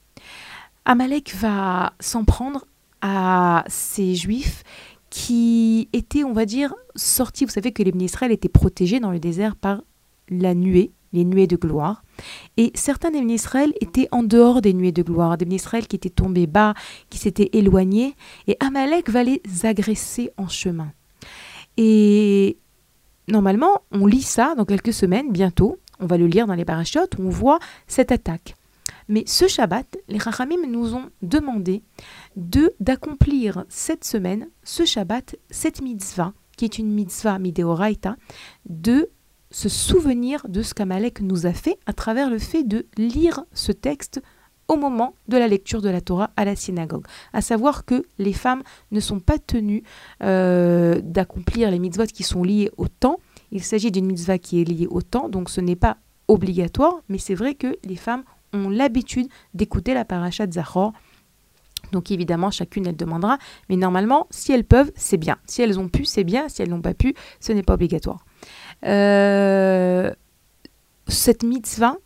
Amalek 0.86 1.36
va 1.36 1.94
s'en 2.00 2.26
prendre 2.26 2.66
à 3.02 3.64
ces 3.68 4.16
Juifs 4.16 4.64
qui 5.10 5.90
étaient, 5.94 6.24
on 6.24 6.34
va 6.34 6.46
dire, 6.46 6.74
sortis. 6.96 7.46
Vous 7.46 7.52
savez 7.52 7.72
que 7.72 7.84
les 7.84 7.92
Israël 8.04 8.32
étaient 8.32 8.50
protégés 8.50 9.00
dans 9.00 9.12
le 9.12 9.20
désert 9.20 9.56
par 9.56 9.84
la 10.30 10.54
nuée, 10.54 10.92
les 11.12 11.26
nuées 11.26 11.48
de 11.48 11.58
gloire. 11.58 12.04
Et 12.58 12.72
certains 12.76 13.12
des 13.12 13.22
étaient 13.80 14.08
en 14.12 14.24
dehors 14.24 14.62
des 14.62 14.74
nuées 14.74 14.92
de 14.92 15.04
gloire, 15.04 15.38
des 15.38 15.46
qui 15.46 15.96
étaient 15.96 16.10
tombés 16.10 16.48
bas, 16.48 16.74
qui 17.10 17.18
s'étaient 17.18 17.50
éloignés. 17.54 18.16
Et 18.48 18.58
Amalek 18.60 19.10
va 19.10 19.24
les 19.24 19.42
agresser 19.64 20.32
en 20.38 20.48
chemin. 20.48 20.92
Et 21.78 22.58
normalement, 23.28 23.82
on 23.92 24.06
lit 24.06 24.22
ça 24.22 24.56
dans 24.56 24.66
quelques 24.66 24.94
semaines, 24.94 25.32
bientôt. 25.32 25.78
On 26.00 26.08
va 26.08 26.18
le 26.18 26.28
lire 26.28 26.48
dans 26.48 26.56
les 26.56 26.66
parachutes, 26.66 27.20
on 27.20 27.30
voit 27.30 27.60
cette 27.88 28.12
attaque. 28.12 28.56
Mais 29.08 29.24
ce 29.28 29.48
Shabbat, 29.48 29.98
les 30.08 30.18
Rachamim 30.18 30.68
nous 30.68 30.96
ont 30.96 31.10
demandé 31.22 31.84
de 32.36 32.74
d'accomplir 32.80 33.66
cette 33.70 34.04
semaine, 34.04 34.48
ce 34.64 34.86
Shabbat, 34.86 35.36
cette 35.50 35.82
mitzvah, 35.82 36.34
qui 36.58 36.66
est 36.66 36.78
une 36.78 36.92
mitzvah 36.92 37.38
midéoraita, 37.38 38.16
de 38.70 39.10
se 39.52 39.70
souvenir 39.70 40.46
de 40.48 40.62
ce 40.62 40.74
qu'Amalek 40.74 41.22
nous 41.22 41.46
a 41.46 41.54
fait 41.54 41.78
à 41.86 41.94
travers 41.94 42.30
le 42.30 42.40
fait 42.40 42.64
de 42.64 42.86
lire 42.98 43.44
ce 43.54 43.72
texte 43.72 44.22
au 44.68 44.78
moment 44.78 45.16
de 45.28 45.38
la 45.38 45.48
lecture 45.48 45.82
de 45.82 45.90
la 45.90 46.00
Torah 46.00 46.32
à 46.38 46.46
la 46.46 46.56
synagogue. 46.56 47.06
À 47.34 47.42
savoir 47.42 47.84
que 47.86 48.06
les 48.18 48.34
femmes 48.34 48.64
ne 48.92 49.02
sont 49.02 49.20
pas 49.20 49.38
tenues 49.38 49.84
euh, 50.24 51.02
d'accomplir 51.04 51.70
les 51.70 51.80
mitzvot 51.80 52.06
qui 52.06 52.24
sont 52.24 52.44
liées 52.44 52.72
au 52.78 52.88
temps. 52.88 53.18
Il 53.52 53.64
s'agit 53.64 53.92
d'une 53.92 54.06
mitzvah 54.06 54.38
qui 54.38 54.62
est 54.62 54.64
liée 54.64 54.88
au 54.90 55.02
temps, 55.02 55.28
donc 55.28 55.50
ce 55.50 55.60
n'est 55.60 55.76
pas 55.76 55.98
obligatoire, 56.30 57.02
mais 57.10 57.18
c'est 57.18 57.36
vrai 57.36 57.56
que 57.56 57.78
les 57.84 57.98
femmes 57.98 58.24
ont 58.54 58.70
l'habitude 58.70 59.28
d'écouter 59.54 59.94
la 59.94 60.06
paracha 60.06 60.48
de 60.48 60.54
Zachor. 60.54 60.94
Donc 61.92 62.12
évidemment, 62.12 62.52
chacune, 62.52 62.88
elle 62.88 62.96
demandera. 62.96 63.38
Mais 63.70 63.76
normalement, 63.76 64.28
si 64.30 64.54
elles 64.54 64.64
peuvent, 64.64 64.92
c'est 64.96 65.18
bien. 65.18 65.38
Si 65.46 65.62
elles 65.62 65.80
ont 65.80 65.90
pu, 65.90 66.06
c'est 66.06 66.24
bien. 66.24 66.48
Si 66.48 66.62
elles 66.62 66.70
n'ont 66.70 66.82
pas 66.82 66.94
pu, 66.94 67.14
ce 67.42 67.52
n'est 67.52 67.64
pas 67.64 67.74
obligatoire. 67.74 68.24
Euh, 68.86 70.14
cette 71.08 71.44
mitzvah, 71.44 71.98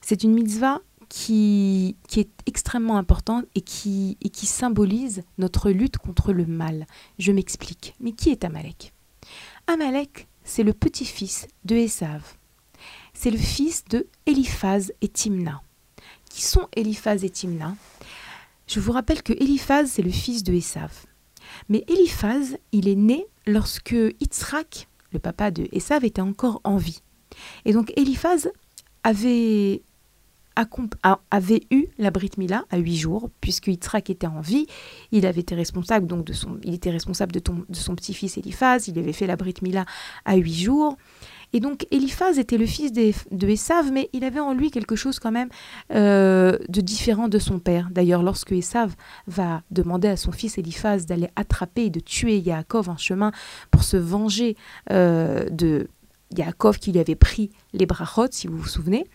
c'est 0.00 0.22
une 0.24 0.32
mitzvah 0.32 0.80
qui, 1.08 1.96
qui, 2.08 2.20
est 2.20 2.30
extrêmement 2.46 2.96
importante 2.96 3.44
et 3.54 3.60
qui, 3.60 4.16
et 4.22 4.30
qui 4.30 4.46
symbolise 4.46 5.22
notre 5.38 5.70
lutte 5.70 5.98
contre 5.98 6.32
le 6.32 6.46
mal. 6.46 6.86
Je 7.18 7.32
m'explique. 7.32 7.94
Mais 8.00 8.12
qui 8.12 8.30
est 8.30 8.44
Amalek? 8.44 8.92
Amalek, 9.66 10.28
c'est 10.44 10.62
le 10.62 10.72
petit-fils 10.72 11.48
de 11.64 11.76
Esav. 11.76 12.22
C'est 13.12 13.30
le 13.30 13.38
fils 13.38 13.84
de 13.84 14.06
Eliphaz 14.26 14.92
et 15.00 15.08
Timna. 15.08 15.62
Qui 16.30 16.42
sont 16.42 16.68
Eliphaz 16.74 17.24
et 17.24 17.30
Timna? 17.30 17.76
Je 18.66 18.78
vous 18.78 18.92
rappelle 18.92 19.22
que 19.22 19.32
Eliphaz, 19.32 19.86
c'est 19.86 20.02
le 20.02 20.10
fils 20.10 20.44
de 20.44 20.54
Esav. 20.54 21.06
Mais 21.68 21.84
Eliphaz, 21.88 22.56
il 22.72 22.88
est 22.88 22.94
né 22.94 23.26
lorsque 23.46 23.96
Yitzhak, 24.20 24.86
le 25.12 25.18
papa 25.18 25.50
de 25.50 25.68
Esav, 25.72 26.04
était 26.04 26.20
encore 26.20 26.60
en 26.64 26.76
vie. 26.76 27.00
Et 27.64 27.72
donc 27.72 27.92
Eliphaz 27.96 28.50
avait, 29.02 29.82
eu 31.70 31.86
la 31.98 32.10
Brit 32.10 32.30
Mila 32.38 32.64
à 32.70 32.78
huit 32.78 32.96
jours, 32.96 33.30
puisque 33.40 33.68
Yitzhak 33.68 34.10
était 34.10 34.26
en 34.26 34.40
vie. 34.40 34.66
Il 35.12 35.26
avait 35.26 35.40
été 35.40 35.54
responsable 35.54 36.06
donc 36.06 36.24
de 36.24 36.32
son, 36.32 36.58
il 36.64 36.74
était 36.74 36.90
responsable 36.90 37.32
de, 37.32 37.40
de 37.40 37.76
son 37.76 37.94
petit-fils 37.94 38.36
Eliphaz. 38.36 38.88
Il 38.88 38.98
avait 38.98 39.12
fait 39.12 39.26
la 39.26 39.36
Brit 39.36 39.54
Mila 39.62 39.84
à 40.24 40.36
huit 40.36 40.54
jours. 40.54 40.96
Et 41.52 41.60
donc 41.60 41.86
Eliphaz 41.90 42.38
était 42.38 42.58
le 42.58 42.66
fils 42.66 42.92
de 42.92 43.48
Esav, 43.48 43.90
mais 43.92 44.08
il 44.12 44.24
avait 44.24 44.40
en 44.40 44.54
lui 44.54 44.70
quelque 44.70 44.96
chose 44.96 45.18
quand 45.18 45.32
même 45.32 45.48
euh, 45.92 46.56
de 46.68 46.80
différent 46.80 47.28
de 47.28 47.38
son 47.38 47.58
père. 47.58 47.88
D'ailleurs, 47.90 48.22
lorsque 48.22 48.52
Esav 48.52 48.94
va 49.26 49.62
demander 49.70 50.08
à 50.08 50.16
son 50.16 50.32
fils 50.32 50.58
Eliphaz 50.58 51.06
d'aller 51.06 51.28
attraper 51.36 51.86
et 51.86 51.90
de 51.90 52.00
tuer 52.00 52.38
Yaakov 52.38 52.88
en 52.88 52.96
chemin 52.96 53.32
pour 53.70 53.82
se 53.82 53.96
venger 53.96 54.56
euh, 54.90 55.48
de 55.50 55.88
Yaakov 56.36 56.78
qui 56.78 56.92
lui 56.92 57.00
avait 57.00 57.16
pris 57.16 57.50
les 57.72 57.86
brachot, 57.86 58.28
si 58.30 58.46
vous 58.46 58.56
vous 58.56 58.68
souvenez, 58.68 59.06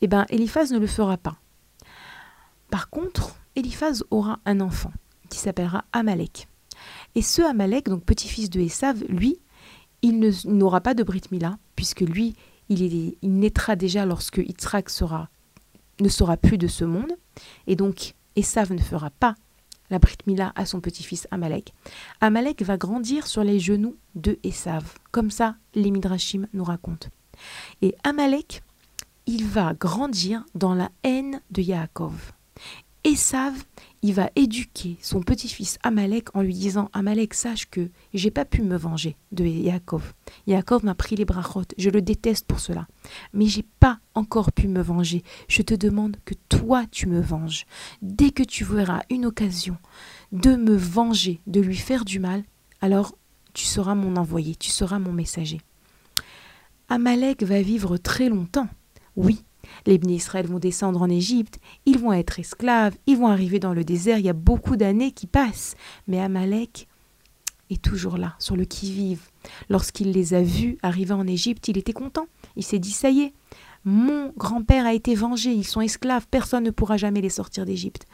eh 0.00 0.06
bien 0.06 0.26
Eliphaz 0.30 0.72
ne 0.72 0.78
le 0.78 0.86
fera 0.86 1.16
pas. 1.16 1.36
Par 2.70 2.88
contre, 2.88 3.34
Eliphaz 3.56 4.04
aura 4.10 4.38
un 4.46 4.60
enfant 4.60 4.92
qui 5.28 5.38
s'appellera 5.38 5.84
Amalek. 5.92 6.46
Et 7.14 7.22
ce 7.22 7.42
Amalek, 7.42 7.88
donc 7.88 8.04
petit-fils 8.04 8.48
de 8.48 8.60
Esav, 8.60 9.02
lui, 9.08 9.40
il 10.02 10.32
n'aura 10.46 10.80
pas 10.80 10.94
de 10.94 11.02
Brit 11.02 11.22
Mila, 11.30 11.58
puisque 11.80 12.02
lui, 12.02 12.36
il, 12.68 13.14
naîtra 13.22 13.74
déjà 13.74 14.04
lorsque 14.04 14.36
Yitzhak 14.36 14.90
sera, 14.90 15.30
ne 15.98 16.10
sera 16.10 16.36
plus 16.36 16.58
de 16.58 16.66
ce 16.66 16.84
monde. 16.84 17.16
Et 17.66 17.74
donc, 17.74 18.12
Esav 18.36 18.70
ne 18.74 18.82
fera 18.82 19.08
pas 19.08 19.34
la 19.88 19.98
Brit 19.98 20.18
Mila 20.26 20.52
à 20.56 20.66
son 20.66 20.82
petit-fils 20.82 21.26
Amalek. 21.30 21.72
Amalek 22.20 22.60
va 22.60 22.76
grandir 22.76 23.26
sur 23.26 23.44
les 23.44 23.58
genoux 23.58 23.96
de 24.14 24.38
Esav. 24.44 24.92
Comme 25.10 25.30
ça, 25.30 25.56
les 25.74 25.90
Midrashim 25.90 26.48
nous 26.52 26.64
racontent. 26.64 27.08
Et 27.80 27.94
Amalek, 28.04 28.62
il 29.24 29.46
va 29.46 29.72
grandir 29.72 30.44
dans 30.54 30.74
la 30.74 30.90
haine 31.02 31.40
de 31.50 31.62
Yaakov. 31.62 32.32
Esav, 33.02 33.54
il 34.02 34.12
va 34.12 34.30
éduquer 34.36 34.98
son 35.00 35.22
petit-fils 35.22 35.78
Amalek 35.82 36.36
en 36.36 36.42
lui 36.42 36.52
disant 36.52 36.90
Amalek, 36.92 37.32
sache 37.32 37.64
que 37.70 37.88
j'ai 38.12 38.30
pas 38.30 38.44
pu 38.44 38.62
me 38.62 38.76
venger 38.76 39.16
de 39.32 39.44
Yaakov. 39.44 40.12
Yaakov 40.46 40.84
m'a 40.84 40.94
pris 40.94 41.16
les 41.16 41.24
brachot, 41.24 41.64
je 41.78 41.88
le 41.88 42.02
déteste 42.02 42.46
pour 42.46 42.60
cela. 42.60 42.86
Mais 43.32 43.46
j'ai 43.46 43.64
pas 43.80 44.00
encore 44.14 44.52
pu 44.52 44.68
me 44.68 44.82
venger. 44.82 45.22
Je 45.48 45.62
te 45.62 45.74
demande 45.74 46.18
que 46.26 46.34
toi 46.50 46.84
tu 46.90 47.06
me 47.06 47.22
venges. 47.22 47.64
Dès 48.02 48.32
que 48.32 48.42
tu 48.42 48.64
verras 48.64 49.00
une 49.08 49.24
occasion 49.24 49.78
de 50.32 50.54
me 50.56 50.76
venger, 50.76 51.40
de 51.46 51.60
lui 51.60 51.76
faire 51.76 52.04
du 52.04 52.20
mal, 52.20 52.44
alors 52.82 53.16
tu 53.54 53.64
seras 53.64 53.94
mon 53.94 54.16
envoyé, 54.16 54.54
tu 54.56 54.70
seras 54.70 54.98
mon 54.98 55.12
messager. 55.12 55.62
Amalek 56.88 57.42
va 57.44 57.62
vivre 57.62 57.96
très 57.96 58.28
longtemps. 58.28 58.68
Oui, 59.16 59.42
les 59.86 59.98
Bnei 59.98 60.16
Israël 60.16 60.46
vont 60.46 60.58
descendre 60.58 61.02
en 61.02 61.08
Égypte, 61.08 61.58
ils 61.86 61.98
vont 61.98 62.12
être 62.12 62.38
esclaves, 62.38 62.96
ils 63.06 63.16
vont 63.16 63.28
arriver 63.28 63.58
dans 63.58 63.72
le 63.72 63.84
désert, 63.84 64.18
il 64.18 64.24
y 64.24 64.30
a 64.30 64.34
beaucoup 64.34 64.76
d'années 64.76 65.12
qui 65.12 65.26
passent. 65.26 65.74
Mais 66.06 66.20
Amalek 66.20 66.88
est 67.70 67.82
toujours 67.82 68.16
là, 68.16 68.34
sur 68.38 68.56
le 68.56 68.64
qui-vive. 68.64 69.22
Lorsqu'il 69.68 70.12
les 70.12 70.34
a 70.34 70.42
vus 70.42 70.78
arriver 70.82 71.14
en 71.14 71.26
Égypte, 71.26 71.68
il 71.68 71.78
était 71.78 71.92
content. 71.92 72.26
Il 72.56 72.64
s'est 72.64 72.78
dit, 72.78 72.90
ça 72.90 73.10
y 73.10 73.20
est, 73.20 73.32
mon 73.84 74.32
grand-père 74.36 74.86
a 74.86 74.92
été 74.92 75.14
vengé, 75.14 75.52
ils 75.52 75.66
sont 75.66 75.80
esclaves, 75.80 76.26
personne 76.30 76.64
ne 76.64 76.70
pourra 76.70 76.96
jamais 76.96 77.20
les 77.20 77.30
sortir 77.30 77.64
d'Égypte. 77.64 78.06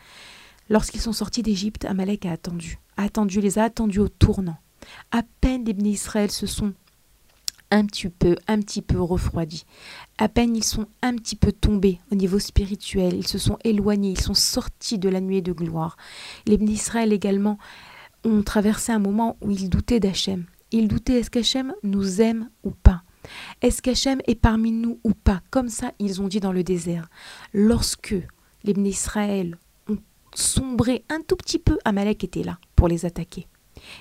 Lorsqu'ils 0.68 1.00
sont 1.00 1.12
sortis 1.12 1.42
d'Égypte, 1.42 1.84
Amalek 1.84 2.26
a 2.26 2.32
attendu, 2.32 2.78
attendu, 2.96 3.40
les 3.40 3.58
a 3.58 3.64
attendus 3.64 4.00
au 4.00 4.08
tournant. 4.08 4.58
À 5.10 5.22
peine 5.40 5.64
les 5.64 5.72
Bnei 5.72 5.92
Israël 5.92 6.30
se 6.30 6.46
sont 6.46 6.72
un 7.70 7.84
petit 7.84 8.08
peu, 8.08 8.36
un 8.46 8.60
petit 8.60 8.82
peu 8.82 9.00
refroidis. 9.00 9.64
À 10.18 10.28
peine 10.28 10.56
ils 10.56 10.64
sont 10.64 10.86
un 11.02 11.14
petit 11.16 11.36
peu 11.36 11.52
tombés 11.52 12.00
au 12.10 12.14
niveau 12.14 12.38
spirituel, 12.38 13.14
ils 13.14 13.26
se 13.26 13.38
sont 13.38 13.58
éloignés, 13.64 14.12
ils 14.12 14.20
sont 14.20 14.34
sortis 14.34 14.98
de 14.98 15.08
la 15.08 15.20
nuée 15.20 15.42
de 15.42 15.52
gloire. 15.52 15.96
Les 16.46 16.56
Israël 16.56 17.12
également 17.12 17.58
ont 18.24 18.42
traversé 18.42 18.92
un 18.92 18.98
moment 18.98 19.36
où 19.40 19.50
ils 19.50 19.68
doutaient 19.68 20.00
d'Hachem. 20.00 20.46
Ils 20.72 20.88
doutaient 20.88 21.20
est-ce 21.20 21.30
qu'Hachem 21.30 21.74
nous 21.82 22.20
aime 22.20 22.50
ou 22.64 22.70
pas? 22.70 23.02
Est-ce 23.62 23.82
qu'Hachem 23.82 24.20
est 24.26 24.34
parmi 24.34 24.72
nous 24.72 25.00
ou 25.04 25.12
pas? 25.12 25.42
Comme 25.50 25.68
ça, 25.68 25.92
ils 25.98 26.20
ont 26.20 26.28
dit 26.28 26.40
dans 26.40 26.52
le 26.52 26.62
désert. 26.62 27.08
Lorsque 27.52 28.14
les 28.64 28.72
Israël 28.72 29.58
ont 29.88 29.98
sombré 30.34 31.04
un 31.08 31.20
tout 31.20 31.36
petit 31.36 31.58
peu, 31.58 31.78
Amalek 31.84 32.24
était 32.24 32.42
là 32.42 32.58
pour 32.74 32.88
les 32.88 33.04
attaquer. 33.04 33.46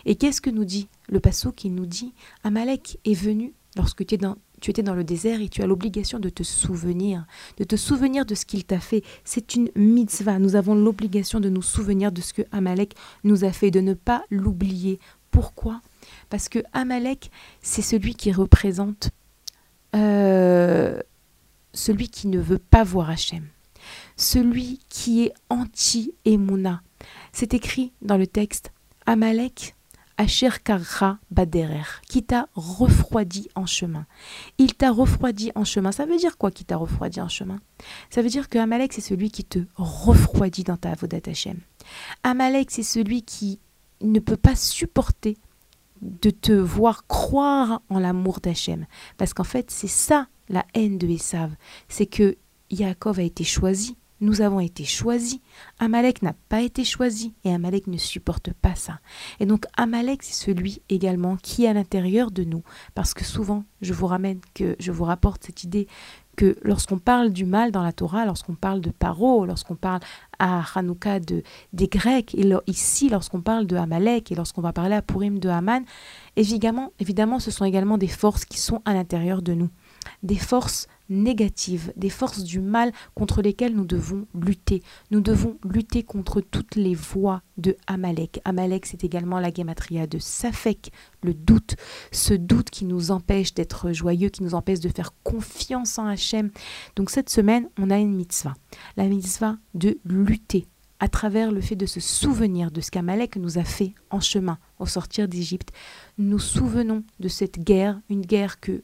Et 0.06 0.16
qu'est-ce 0.16 0.42
que 0.42 0.50
nous 0.50 0.66
dit 0.66 0.88
le 1.10 1.20
passo 1.20 1.52
qui 1.52 1.70
nous 1.70 1.86
dit 1.86 2.14
Amalek 2.44 3.00
est 3.06 3.14
venu 3.14 3.54
lorsque 3.76 4.06
tu, 4.06 4.18
tu 4.62 4.72
étais 4.72 4.84
dans 4.84 4.96
le 4.96 5.04
désert 5.04 5.42
et 5.42 5.50
tu 5.50 5.62
as 5.62 5.68
l'obligation 5.68 6.20
de 6.20 6.30
te 6.30 6.44
souvenir, 6.44 7.26
de 7.58 7.64
te 7.64 7.76
souvenir 7.76 8.26
de 8.26 8.36
ce 8.36 8.46
qu'il 8.46 8.66
t'a 8.66 8.80
fait. 8.80 9.04
C'est 9.24 9.56
une 9.56 9.70
mitzvah. 9.76 10.40
Nous 10.40 10.56
avons 10.56 10.76
l'obligation 10.76 11.40
de 11.40 11.50
nous 11.50 11.62
souvenir 11.62 12.12
de 12.12 12.22
ce 12.22 12.34
que 12.34 12.44
Amalek 12.52 12.96
nous 13.24 13.44
a 13.44 13.52
fait, 13.52 13.72
de 13.72 13.82
ne 13.82 13.94
pas 13.94 14.24
l'oublier. 14.30 15.00
Pourquoi? 15.32 15.82
Parce 16.30 16.50
que 16.50 16.60
Amalek, 16.74 17.32
c'est 17.62 17.82
celui 17.82 18.16
qui 18.16 18.32
représente 18.32 19.10
euh, 19.96 21.00
celui 21.74 22.10
qui 22.10 22.28
ne 22.28 22.40
veut 22.40 22.58
pas 22.58 22.84
voir 22.84 23.10
Hachem, 23.10 23.48
celui 24.18 24.80
qui 24.90 25.24
est 25.24 25.34
anti-Emouna. 25.50 26.82
C'est 27.32 27.54
écrit 27.54 27.92
dans 28.02 28.18
le 28.18 28.28
texte 28.28 28.72
Amalek, 29.06 29.75
Asher 30.18 30.50
Karra 30.64 31.20
qui 32.08 32.24
t'a 32.24 32.48
refroidi 32.56 33.50
en 33.56 33.66
chemin. 33.66 34.06
Il 34.58 34.74
t'a 34.74 34.92
refroidi 34.92 35.52
en 35.56 35.66
chemin. 35.66 35.92
Ça 35.92 36.06
veut 36.06 36.18
dire 36.18 36.38
quoi 36.38 36.52
qui 36.52 36.64
t'a 36.66 36.78
refroidi 36.78 37.20
en 37.22 37.28
chemin? 37.28 37.60
Ça 38.10 38.22
veut 38.22 38.30
dire 38.30 38.50
que 38.50 38.58
Amalek, 38.58 38.94
c'est 38.94 39.02
celui 39.02 39.30
qui 39.30 39.44
te 39.44 39.60
refroidit 39.76 40.64
dans 40.64 40.78
ta 40.78 40.92
Avodat 40.92 41.20
Hashem. 41.28 41.60
Amalek, 42.24 42.72
c'est 42.72 42.84
celui 42.84 43.24
qui 43.24 43.60
ne 44.02 44.20
peut 44.20 44.38
pas 44.38 44.56
supporter 44.56 45.38
de 46.02 46.30
te 46.30 46.52
voir 46.52 47.08
croire 47.08 47.82
en 47.90 48.00
l'amour 48.00 48.40
d'Hachem. 48.40 48.86
Parce 49.18 49.34
qu'en 49.34 49.44
fait, 49.44 49.72
c'est 49.72 49.88
ça 49.88 50.28
la 50.50 50.66
haine 50.74 50.98
de 50.98 51.08
Esav. 51.08 51.52
C'est 51.88 52.06
que 52.06 52.38
Yaakov 52.70 53.20
a 53.20 53.24
été 53.24 53.44
choisi 53.44 53.98
nous 54.22 54.42
avons 54.42 54.60
été 54.60 54.86
choisis. 54.86 55.40
Amalek 55.80 56.22
n'a 56.22 56.34
pas 56.50 56.62
été 56.62 56.84
choisi 56.84 57.34
et 57.44 57.54
Amalek 57.54 57.88
ne 57.88 57.98
supporte 57.98 58.54
pas 58.54 58.76
ça. 58.76 59.00
Et 59.40 59.46
donc 59.46 59.66
Amalek, 59.78 60.24
c'est 60.24 60.46
celui 60.46 60.82
également 60.90 61.38
qui 61.38 61.66
est 61.66 61.68
à 61.68 61.74
l'intérieur 61.74 62.32
de 62.32 62.44
nous. 62.44 62.64
Parce 62.94 63.14
que 63.14 63.26
souvent, 63.26 63.66
je 63.82 63.94
vous 63.94 64.08
ramène 64.08 64.40
que 64.54 64.76
je 64.80 64.92
vous 64.92 65.04
rapporte 65.04 65.44
cette 65.44 65.64
idée 65.64 65.88
que 66.36 66.58
lorsqu'on 66.62 67.00
parle 67.00 67.32
du 67.32 67.46
mal 67.46 67.72
dans 67.72 67.84
la 67.84 67.94
Torah, 67.94 68.26
lorsqu'on 68.26 68.56
parle 68.56 68.82
de 68.82 68.90
Paro, 68.90 69.46
lorsqu'on 69.46 69.76
parle 69.76 70.02
à 70.38 70.64
Hanouka 70.76 71.20
de, 71.20 71.44
des 71.74 71.88
Grecs, 71.88 72.36
et 72.36 72.52
ici 72.68 73.10
lorsqu'on 73.10 73.42
parle 73.42 73.66
de 73.68 73.76
Amalek 73.78 74.32
et 74.32 74.36
lorsqu'on 74.36 74.62
va 74.62 74.74
parler 74.74 74.96
à 74.96 75.02
Purim 75.02 75.40
de 75.40 75.50
Haman, 75.50 75.84
évidemment, 76.36 76.92
évidemment, 77.00 77.40
ce 77.40 77.52
sont 77.52 77.66
également 77.66 77.98
des 77.98 78.08
forces 78.08 78.46
qui 78.46 78.60
sont 78.60 78.82
à 78.86 78.94
l'intérieur 78.94 79.42
de 79.42 79.54
nous. 79.54 79.70
Des 80.24 80.36
forces 80.36 80.88
négatives, 81.10 81.94
des 81.96 82.10
forces 82.10 82.44
du 82.44 82.60
mal 82.60 82.92
contre 83.14 83.42
lesquelles 83.42 83.76
nous 83.76 83.86
devons 83.86 84.28
lutter. 84.34 84.84
Nous 85.12 85.22
devons 85.22 85.58
lutter 85.64 86.04
contre 86.04 86.42
toutes 86.42 86.76
les 86.76 86.96
voies 86.96 87.42
de 87.58 87.76
Amalek. 87.88 88.42
Amalek, 88.46 88.86
c'est 88.86 89.04
également 89.04 89.40
la 89.40 89.54
gematria 89.54 90.08
de 90.08 90.20
Safek, 90.20 90.92
le 91.24 91.34
doute, 91.34 91.76
ce 92.12 92.34
doute 92.34 92.70
qui 92.70 92.86
nous 92.86 93.12
empêche 93.12 93.54
d'être 93.54 93.92
joyeux, 93.92 94.30
qui 94.30 94.44
nous 94.44 94.56
empêche 94.56 94.80
de 94.80 94.90
faire 94.90 95.14
confiance 95.24 95.98
en 96.00 96.08
Hachem. 96.08 96.52
Donc 96.96 97.10
cette 97.10 97.30
semaine, 97.30 97.70
on 97.78 97.90
a 97.90 97.98
une 97.98 98.16
mitzvah, 98.16 98.56
la 98.98 99.06
mitzvah 99.06 99.58
de 99.74 99.98
lutter 100.06 100.68
à 101.00 101.10
travers 101.10 101.52
le 101.52 101.62
fait 101.62 101.76
de 101.76 101.86
se 101.86 102.00
souvenir 102.00 102.72
de 102.72 102.82
ce 102.82 102.90
qu'Amalek 102.92 103.36
nous 103.36 103.58
a 103.58 103.64
fait 103.64 103.94
en 104.10 104.20
chemin 104.20 104.58
au 104.80 104.86
sortir 104.86 105.28
d'Égypte. 105.28 105.72
Nous 106.18 106.40
souvenons 106.40 107.04
de 107.20 107.28
cette 107.28 107.60
guerre, 107.60 108.00
une 108.10 108.26
guerre 108.26 108.60
que 108.60 108.84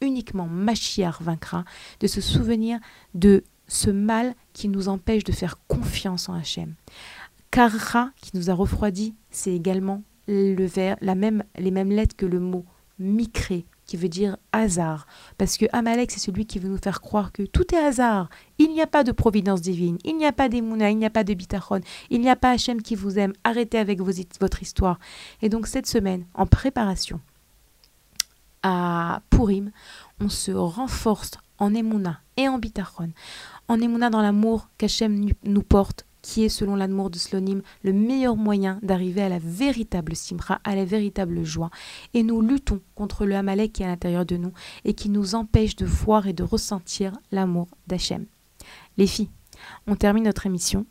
uniquement 0.00 0.46
Machiar 0.46 1.22
vaincra, 1.22 1.64
de 2.00 2.06
se 2.06 2.20
souvenir 2.20 2.78
de 3.14 3.44
ce 3.68 3.90
mal 3.90 4.34
qui 4.52 4.68
nous 4.68 4.88
empêche 4.88 5.24
de 5.24 5.32
faire 5.32 5.58
confiance 5.66 6.28
en 6.28 6.34
Hachem. 6.34 6.74
Karra, 7.50 8.10
qui 8.20 8.36
nous 8.36 8.50
a 8.50 8.54
refroidi, 8.54 9.14
c'est 9.30 9.52
également 9.52 10.02
le 10.28 10.66
ver, 10.66 10.96
la 11.00 11.14
même, 11.14 11.42
les 11.58 11.70
mêmes 11.70 11.90
lettres 11.90 12.16
que 12.16 12.26
le 12.26 12.40
mot 12.40 12.64
micré, 12.98 13.66
qui 13.86 13.96
veut 13.96 14.08
dire 14.08 14.36
hasard. 14.52 15.06
Parce 15.38 15.56
que 15.56 15.66
Amalek, 15.72 16.10
c'est 16.10 16.20
celui 16.20 16.46
qui 16.46 16.58
veut 16.58 16.68
nous 16.68 16.78
faire 16.78 17.00
croire 17.00 17.32
que 17.32 17.42
tout 17.42 17.74
est 17.74 17.78
hasard. 17.78 18.28
Il 18.58 18.72
n'y 18.72 18.82
a 18.82 18.86
pas 18.86 19.04
de 19.04 19.12
providence 19.12 19.60
divine, 19.60 19.98
il 20.04 20.16
n'y 20.16 20.26
a 20.26 20.32
pas 20.32 20.48
d'émouna, 20.48 20.90
il 20.90 20.98
n'y 20.98 21.06
a 21.06 21.10
pas 21.10 21.24
de 21.24 21.34
bitachon, 21.34 21.80
il 22.10 22.20
n'y 22.20 22.30
a 22.30 22.36
pas 22.36 22.50
Hachem 22.50 22.82
qui 22.82 22.94
vous 22.94 23.18
aime. 23.18 23.32
Arrêtez 23.44 23.78
avec 23.78 24.00
votre 24.00 24.62
histoire. 24.62 24.98
Et 25.42 25.48
donc 25.48 25.66
cette 25.66 25.86
semaine, 25.86 26.26
en 26.34 26.46
préparation, 26.46 27.20
à 28.68 29.22
Purim, 29.30 29.70
on 30.20 30.28
se 30.28 30.50
renforce 30.50 31.30
en 31.58 31.72
Emouna 31.72 32.18
et 32.36 32.48
en 32.48 32.58
Bitachon. 32.58 33.12
En 33.68 33.80
Emouna 33.80 34.10
dans 34.10 34.22
l'amour 34.22 34.68
qu'Hachem 34.76 35.30
nous 35.44 35.62
porte, 35.62 36.04
qui 36.20 36.42
est 36.42 36.48
selon 36.48 36.74
l'amour 36.74 37.10
de 37.10 37.16
Slonim 37.16 37.62
le 37.84 37.92
meilleur 37.92 38.34
moyen 38.34 38.80
d'arriver 38.82 39.22
à 39.22 39.28
la 39.28 39.38
véritable 39.38 40.16
simra, 40.16 40.58
à 40.64 40.74
la 40.74 40.84
véritable 40.84 41.44
joie. 41.44 41.70
Et 42.12 42.24
nous 42.24 42.40
luttons 42.40 42.80
contre 42.96 43.24
le 43.24 43.36
Hamalek 43.36 43.74
qui 43.74 43.82
est 43.84 43.86
à 43.86 43.90
l'intérieur 43.90 44.26
de 44.26 44.36
nous 44.36 44.52
et 44.84 44.94
qui 44.94 45.10
nous 45.10 45.36
empêche 45.36 45.76
de 45.76 45.86
voir 45.86 46.26
et 46.26 46.32
de 46.32 46.42
ressentir 46.42 47.12
l'amour 47.30 47.68
d'Hachem. 47.86 48.26
Les 48.96 49.06
filles, 49.06 49.30
on 49.86 49.96
termine 49.96 50.24
notre 50.24 50.46
émission 50.46 50.86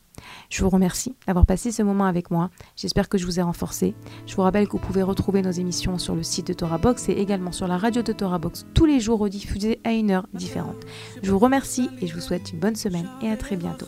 je 0.49 0.63
vous 0.63 0.69
remercie 0.69 1.15
d'avoir 1.28 1.45
passé 1.45 1.71
ce 1.71 1.84
moment 1.84 2.05
avec 2.05 2.32
moi. 2.32 2.49
J'espère 2.76 3.09
que 3.09 3.17
je 3.17 3.26
vous 3.26 3.39
ai 3.39 3.41
renforcé. 3.41 3.95
Je 4.26 4.36
vous 4.36 4.41
rappelle 4.41 4.67
que 4.67 4.73
vous 4.73 4.80
pouvez 4.80 5.03
retrouver 5.03 5.41
nos 5.41 5.51
émissions 5.51 5.97
sur 5.97 6.15
le 6.15 6.23
site 6.23 6.47
de 6.47 6.53
Torah 6.53 6.78
Box 6.78 7.09
et 7.09 7.13
également 7.13 7.51
sur 7.51 7.67
la 7.67 7.78
radio 7.78 8.01
de 8.01 8.13
Torah 8.13 8.39
Box 8.39 8.65
tous 8.73 8.86
les 8.86 8.99
jours 8.99 9.19
rediffusés 9.19 9.80
à 9.84 9.91
une 9.91 10.11
heure 10.11 10.28
différente. 10.34 10.86
Je 11.21 11.32
vous 11.32 11.39
remercie 11.39 11.89
et 12.01 12.07
je 12.07 12.13
vous 12.13 12.21
souhaite 12.21 12.51
une 12.51 12.59
bonne 12.59 12.76
semaine 12.76 13.09
et 13.21 13.30
à 13.30 13.38
très 13.38 13.55
bientôt. 13.55 13.88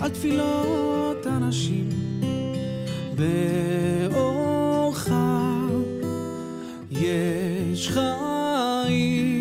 על 0.00 0.10
תפילות 0.10 1.26
אנשים 1.26 1.88
באורך 3.14 5.08
יש 6.90 7.88
חיים 7.88 9.33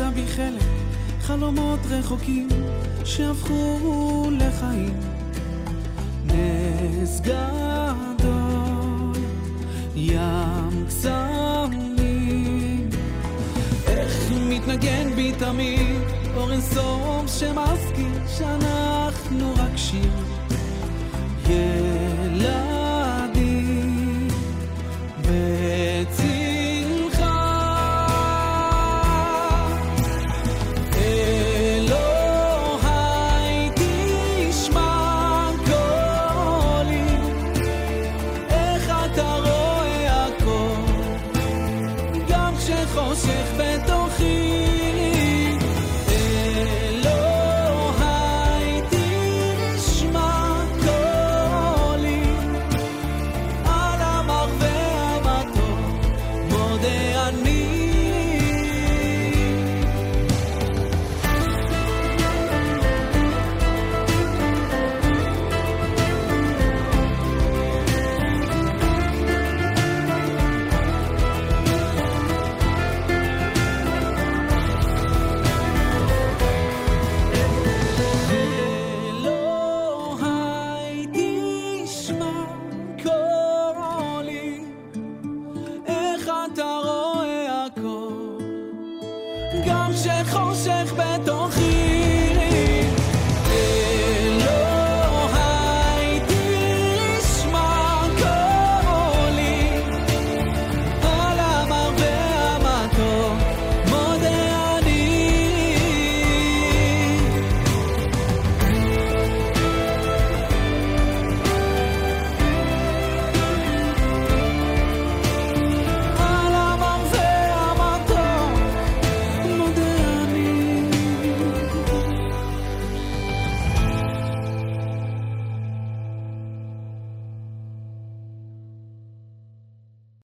שמת 0.00 0.14
בי 0.14 0.26
חלק, 0.26 0.62
חלומות 1.20 1.78
רחוקים 1.90 2.48
שהפכו 3.04 4.30
לחיים. 4.30 5.00
נס 6.26 7.20
גדול, 7.20 9.12
ים 9.94 10.86
קסמים. 10.88 12.00
איך 13.86 14.32
מתנגן 14.48 15.14
בי 15.16 15.32
תמיד 15.38 16.02
אור 16.36 16.52
אינסוף 16.52 17.26
שמזכיר 17.26 18.26
שאנחנו 18.38 19.54
רק 19.56 19.76
שיר. 19.76 20.10
ילד 21.48 22.79